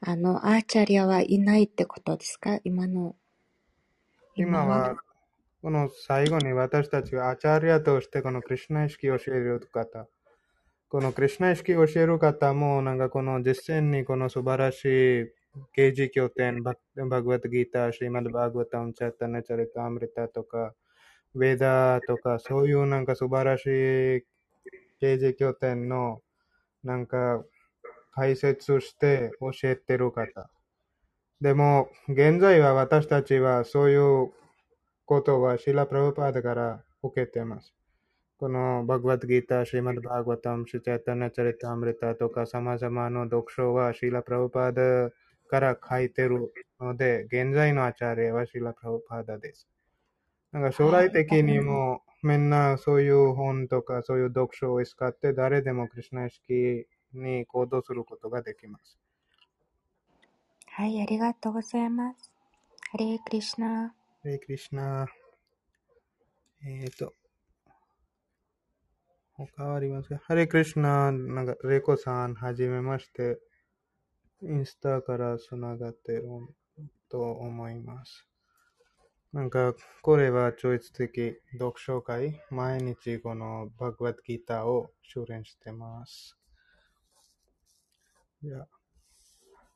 [0.00, 2.58] あの、アーチャリアはいないってことですか？
[2.64, 3.14] 今の。
[4.34, 4.96] 今は、
[5.62, 10.08] この最後に私たちはアーチャリアとしてこのクリュナ意識を教える方、
[10.90, 15.26] このクリュナ意識を教える方も、なんかこの実践にこの素晴らしい
[15.74, 20.72] 刑事経典、バグワッドギター、シーマドバグワタウンチャッタナチャリタアムリタとか、
[21.34, 24.24] ウェダーとか、そういうなんか素晴らしい
[24.98, 26.22] 刑事拠点の
[26.82, 27.44] なんか
[28.12, 30.48] 解説して教えてる方。
[31.42, 34.32] でも、現在は私たちはそういう
[35.04, 37.74] ことはシラ・プラブパーダから受けてます。
[38.38, 45.12] このバグワッドギーター、シーマド・バーグワタム、シチャタナチャリタアムリタとか様々な読書はシーラ・プラブパーダ
[45.48, 49.66] から書いてるので、現在のアチャレはシーラ・プラブパーダです。
[50.52, 59.00] なんか将来的にもみんなそういう本とかそういう読書を使って誰でもクリュナ意識に行動することができます。
[60.66, 62.30] はい、ありがとうございます。
[62.92, 63.88] ハレークリシナ。
[63.88, 63.92] ハ
[64.22, 65.08] レークリシナ。
[66.64, 67.12] えっ、ー、と、
[69.46, 73.38] 他ありますかハレクリシナ、なんか、レコさん、はじめまして。
[74.42, 76.24] インスタからつながってる
[77.08, 78.26] と思います。
[79.32, 82.40] なんか、これは超越的読書会。
[82.50, 86.36] 毎日このバグワッドギターを修練してます。
[88.42, 88.66] いや、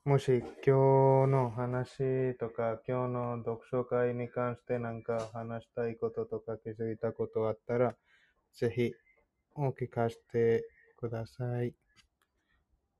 [0.04, 0.70] もし今日
[1.30, 7.94] の話とか、今日の読書会に関してなんか話したいこととか気づいたことあったら、
[8.54, 8.92] ぜひ
[9.54, 10.64] お聞かせて
[10.96, 11.74] ください。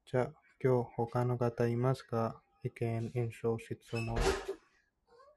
[0.05, 2.43] じゃあ、今日他の方いますか？
[2.63, 4.17] 意見、印象、質問。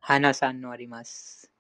[0.02, 1.52] 花さんのあります。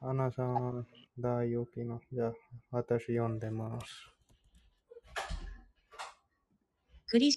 [0.00, 0.86] 花さん、
[1.18, 2.00] 大大きな。
[2.12, 2.32] じゃあ、
[2.70, 3.86] 私読んでます。
[7.08, 7.36] クリ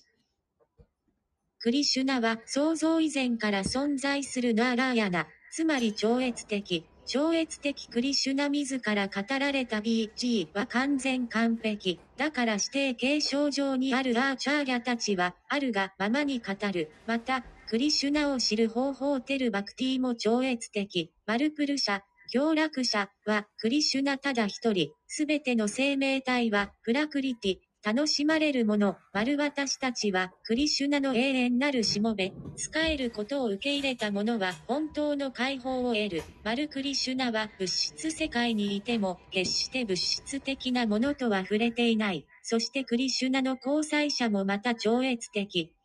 [1.59, 11.99] クリシュナは創造以前から存在するナーラーヤナ、つまり超越的、超越的クリシュナ自ら語られた BG は完全完璧。
[12.17, 16.89] だから指定継承上にあるアーチャーリャたちは、あるがままに語る。
[17.05, 21.11] また、クリシュナを知る方法テルバクティも超越的。
[21.25, 24.91] マルプル社、強楽者はクリシュナただ一人。
[25.07, 36.23] すべての生命体はプラクリティ、楽しまれるもの、丸私たちは、クリシュナの永遠なるしもべ、使えることを受け入れた者は、本当の解放を得る。
[36.43, 42.25] 丸クリシュナは、物質世界にいても、決して物質的なものとは触れていない。
[42.41, 45.75] そしてクリシュナの交際者もまた超越的。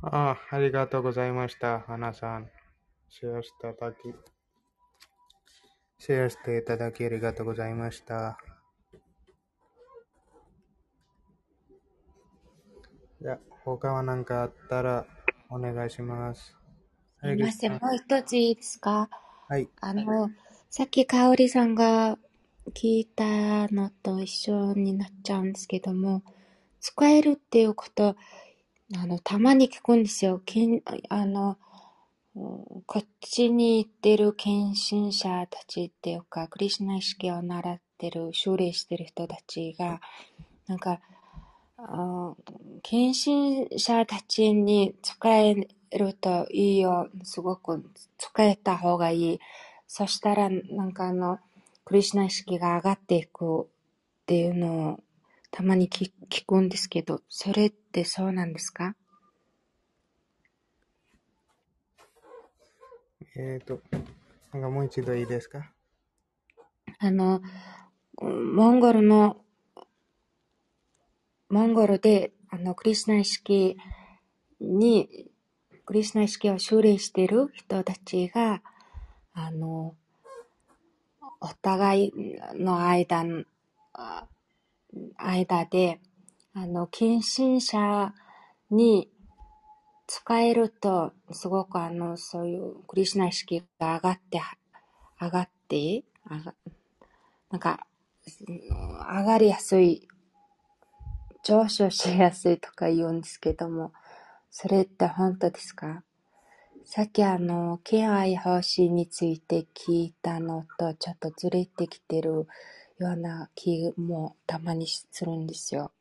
[0.00, 2.50] ああ、ありがとうございました、花さん。
[3.10, 3.98] シェアしていただき、
[5.98, 8.38] シェアしていただきありがとうございました。
[13.20, 15.04] じゃあ、他は何かあったら
[15.50, 16.54] お願いします。
[17.20, 19.08] すみません、もう一ついいですか？
[19.48, 19.68] はい。
[19.80, 20.30] あの、
[20.70, 22.16] さっきかおりさんが
[22.74, 26.22] 聞いたのと一緒になっちゃうんですけども、
[26.80, 28.14] 使えるっていうこと、
[28.96, 30.40] あの、たまに聞くんですよ。
[30.44, 31.58] けんあの、うん
[32.86, 40.00] こっちに行ってる献身者たちっていうか、クリシュナ意識を習ってる、修練してる人たちが、
[40.68, 41.00] なんか、あ
[42.82, 45.54] 献身者たちに使え
[45.96, 47.08] るといいよ。
[47.22, 47.88] すごく
[48.18, 49.40] 使えた方がいい。
[49.86, 51.38] そしたら、なんかあの、
[51.84, 53.66] クリシュナ意識が上がっていくっ
[54.26, 55.00] ていうのを
[55.52, 58.96] たまに聞聞くんですけど、それってそうなんですか？
[63.36, 63.80] えっ、と、
[64.52, 65.70] なんかもう一度いいですか？
[66.98, 67.40] あの、
[68.20, 69.44] モンゴルの、
[71.48, 73.76] モンゴルで、あの、クリシュナ意識
[74.60, 75.30] に、
[75.86, 78.62] クリシュナ意識を修練している人たちが、
[79.32, 79.94] あの、
[81.40, 82.12] お互い
[82.54, 83.24] の間、
[85.16, 86.00] 間で、
[86.54, 88.12] あの、献身者
[88.70, 89.10] に
[90.06, 94.40] 使えると、すごくあの、そういうクリシュナ意識が上がって、
[95.20, 96.54] 上がって、上が
[97.50, 97.86] なんか、
[98.26, 100.08] 上がりやすい、
[101.48, 103.94] 上昇しやすいとか言うんですけども、
[104.50, 106.04] それって本当ですか？
[106.84, 112.46] さっきあの、敬愛奉仕について聞いたのとちょっとずれてきてるよ
[112.98, 115.92] うな気もたまにするんですよ。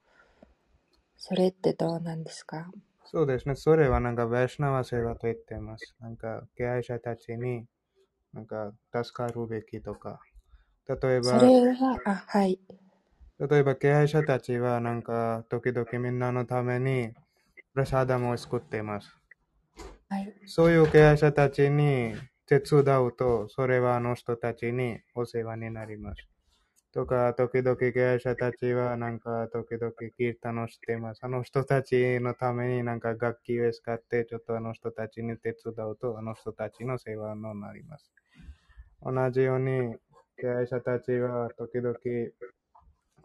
[1.16, 2.70] それってどうなんですか？
[3.06, 3.56] そうですね。
[3.56, 5.96] それはなんか、ヴェシナワセワと言っています。
[6.02, 7.64] なんか、敬愛者たちに、
[8.34, 10.20] なんか、助かるべきとか。
[10.88, 12.60] 例えそば、れは、あ、はい。
[13.40, 17.14] 例えば、敬愛者たちは、なんか、時々みんなのために、
[17.74, 19.16] プラサダムを作っています。
[20.10, 20.34] はい。
[20.48, 22.16] そういう敬愛者たちに
[22.48, 26.28] 手伝うと、それはあの人たちにお世話になります。
[26.94, 31.20] とか、時々敬愛者たちは、なんか、時々キータンをしています。
[31.24, 38.12] あの人たちのためになんか楽器を使って、ちょっとあの人たちに手伝うと、あの人たちの世話になります。
[39.04, 39.96] 同じように、
[40.40, 41.94] 敬愛者たちは時々、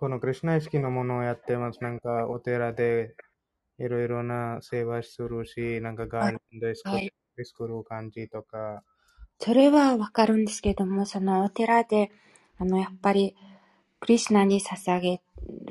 [0.02, 1.80] このクリュナ意識のものをやってます。
[1.80, 3.14] なんか、お寺で
[3.78, 7.12] いろいろな世話するし、なんかガーランド作はい。
[7.44, 8.82] 作る感じとか、
[9.38, 12.10] それはわかるんですけども、そのお寺で、
[12.58, 13.36] あの、やっぱり、
[14.00, 15.20] クリシュナに捧げ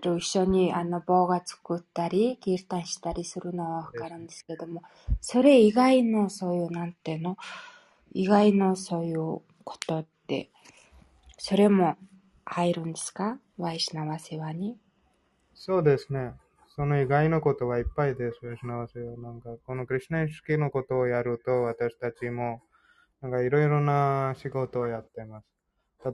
[0.02, 4.82] る、一緒にあの棒が作ったり、キータンしたりするのはわかるんですけども、
[5.20, 7.36] それ以外のそういう、なんていうの、
[8.14, 10.52] 以外のそういうことって、
[11.38, 11.98] それも
[12.54, 13.40] 入るんですか？
[13.58, 14.78] ワイシナワセワに。
[15.54, 16.34] そうですね。
[16.76, 18.40] その以外のことはいっぱいです。
[18.42, 19.18] 吉野せよ。
[19.18, 22.62] なんか、このクリュナ意識のことをやると、私たちも、
[23.22, 25.48] なんかいろいろな仕事をやってます。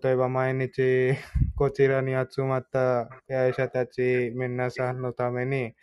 [0.02, 1.14] 例えば毎日
[1.56, 5.76] こちらに集まった敬愛者たち皆さんのために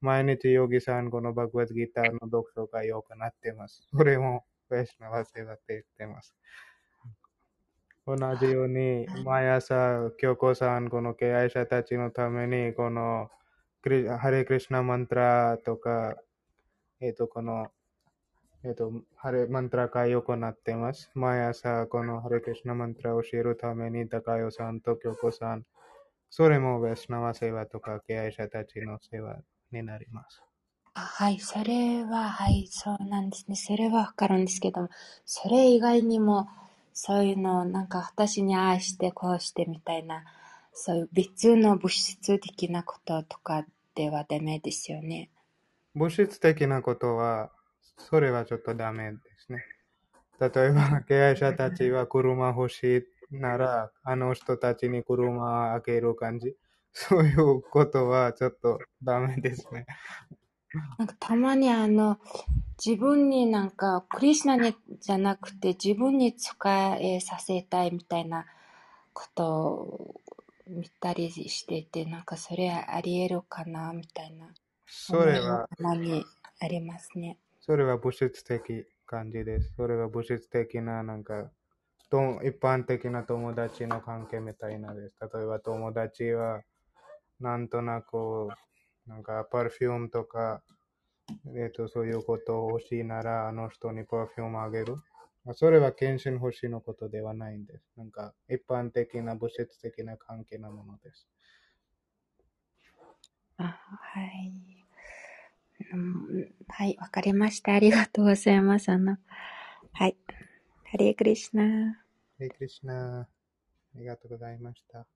[0.00, 3.86] 毎日ヨギさんこのバグワッドギターの読書会を行っています。
[3.96, 6.34] それもベースナワセワって言ってます。
[8.06, 13.28] 同じように毎朝京子さんこの敬愛者たちのためにこの
[14.18, 16.16] ハレクリシナマントラとか
[17.00, 17.68] えっ、とこの
[18.64, 21.10] えっ、と、ハレ、マントラ会を行ってます。
[21.14, 25.64] 毎朝、このハレクリシナマントラを教えるために、高代さんと京子さん、
[26.30, 29.38] それもベスナワセワとか敬愛者たちの世話
[29.72, 30.44] になります。
[30.94, 33.56] あはい、それは、はい、そうなんですね。
[33.56, 34.88] それはわかるんですけども、
[35.24, 36.46] それ以外にも、
[36.94, 40.24] そういうのを、なんか私に愛してこうしてみたいな、
[40.72, 43.64] そういう別の物質的なこととか
[43.94, 45.30] ではダメですよね。
[45.94, 47.50] 物質的なことは、
[47.98, 49.64] それはちょっとダメですね。
[50.40, 56.56] 例えば、敬愛者たちは車欲しいなら、あの人たちに車をあげる感じ。
[56.92, 59.86] そういうことはちょっとダメですね。
[60.98, 62.18] なんかたまにあの、
[62.84, 68.46] 自分になんか、クリシナにじゃなくて自分に使えさせたいみたいな
[69.12, 70.20] ことを
[70.66, 74.52] 見たりしてて、なんかそれあり得るかなみたいな
[74.86, 76.24] それは、たまに
[76.60, 77.38] ありますね。
[77.60, 79.74] それは物質的感じです。
[79.76, 81.50] それは物質的な、なんか、
[82.10, 85.16] と一般的な友達の関係みたいなです。
[85.20, 86.62] 例えば友達は、
[87.40, 88.48] なんとなく、
[89.06, 90.62] なんか、 perfume とか、
[91.56, 94.96] えっ、と、そういうことを欲しいなら、あの人に perfume あげる。
[95.54, 97.84] それは献身欲しいのことではないんです。
[97.96, 101.28] なんか、一般的な物質的な関係なものです。
[103.56, 104.52] あ、はい。
[105.92, 107.74] うんはい、わかりました。
[107.74, 108.90] ありがとうございます。
[108.90, 109.16] あの、
[109.92, 110.16] はい。
[110.84, 112.04] ハレークリシナ。
[112.38, 113.28] ヘイクリシナ、あ
[113.96, 115.06] りがとうございました。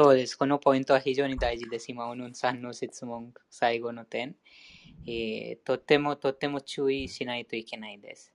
[0.00, 0.36] そうです。
[0.36, 1.90] このポイントは非常に大事です。
[1.90, 4.36] 今、オヌンさんの質問、最後の点。
[5.08, 8.32] えー、とってもとっても注意しないといけないです。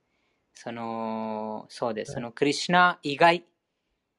[0.53, 2.11] その、そうです。
[2.11, 3.45] そのクリュナ以外、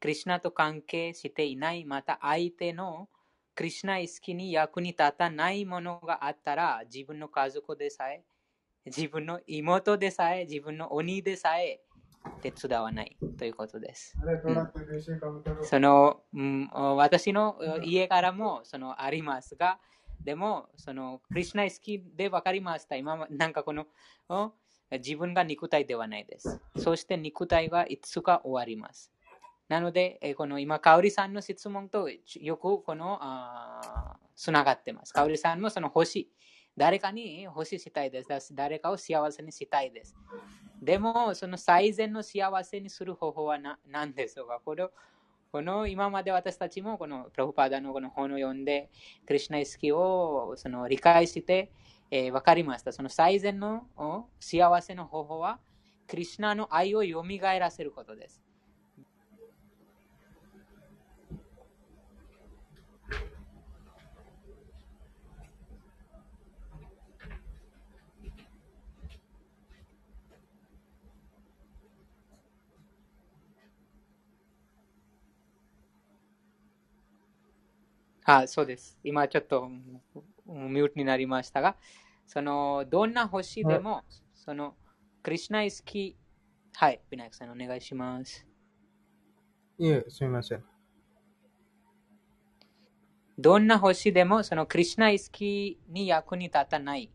[0.00, 3.10] クリュナと関係していない、また相手の
[3.54, 8.24] クリュナ意識に役に立たないものがあったら、自分の家族でさえ、
[8.86, 11.82] 自分の妹でさえ、自分の鬼でさえ
[12.42, 14.16] 手伝わないということです。
[14.44, 19.78] うん、その、うん、私の家からもそのありますが、
[20.24, 22.96] でも、そのクリュナ意識で分かりました。
[22.96, 23.86] 今、なんかこの、
[24.92, 26.60] 自分が肉体ではないです。
[26.78, 29.12] そして肉体はいつか終わります。
[29.68, 33.20] なので、えこの今、香織さんの質問とよくこの
[34.36, 35.12] つながってます。
[35.12, 36.30] 香織さんもその星、
[36.76, 38.54] 誰かに星ししたいです。
[38.54, 40.16] 誰かを幸せにしたいです。
[40.82, 44.86] でも、その最善の幸せにする方法は何でしょうかこれ
[45.52, 48.90] この今まで私たちもこのプラフパーダのこの本を読んで、
[49.24, 51.70] クリュナ意識をその理解して、
[52.10, 52.92] えー、分かりました。
[52.92, 53.86] その最善の
[54.40, 55.60] 幸せの方法は、
[56.08, 58.42] クリュナの愛を蘇らせることです。
[78.24, 78.98] あ、そうです。
[79.04, 81.76] 今ちょっとミュートになりましたが、
[82.26, 84.02] その、どんな星でも、
[84.34, 84.76] その、
[85.22, 88.46] クリュナイスキー、はい、ビナイクさんお願いします。
[89.78, 90.64] いえ、すみません。
[93.36, 97.10] どんな星でも、そのクリュナイスキーに役に立たない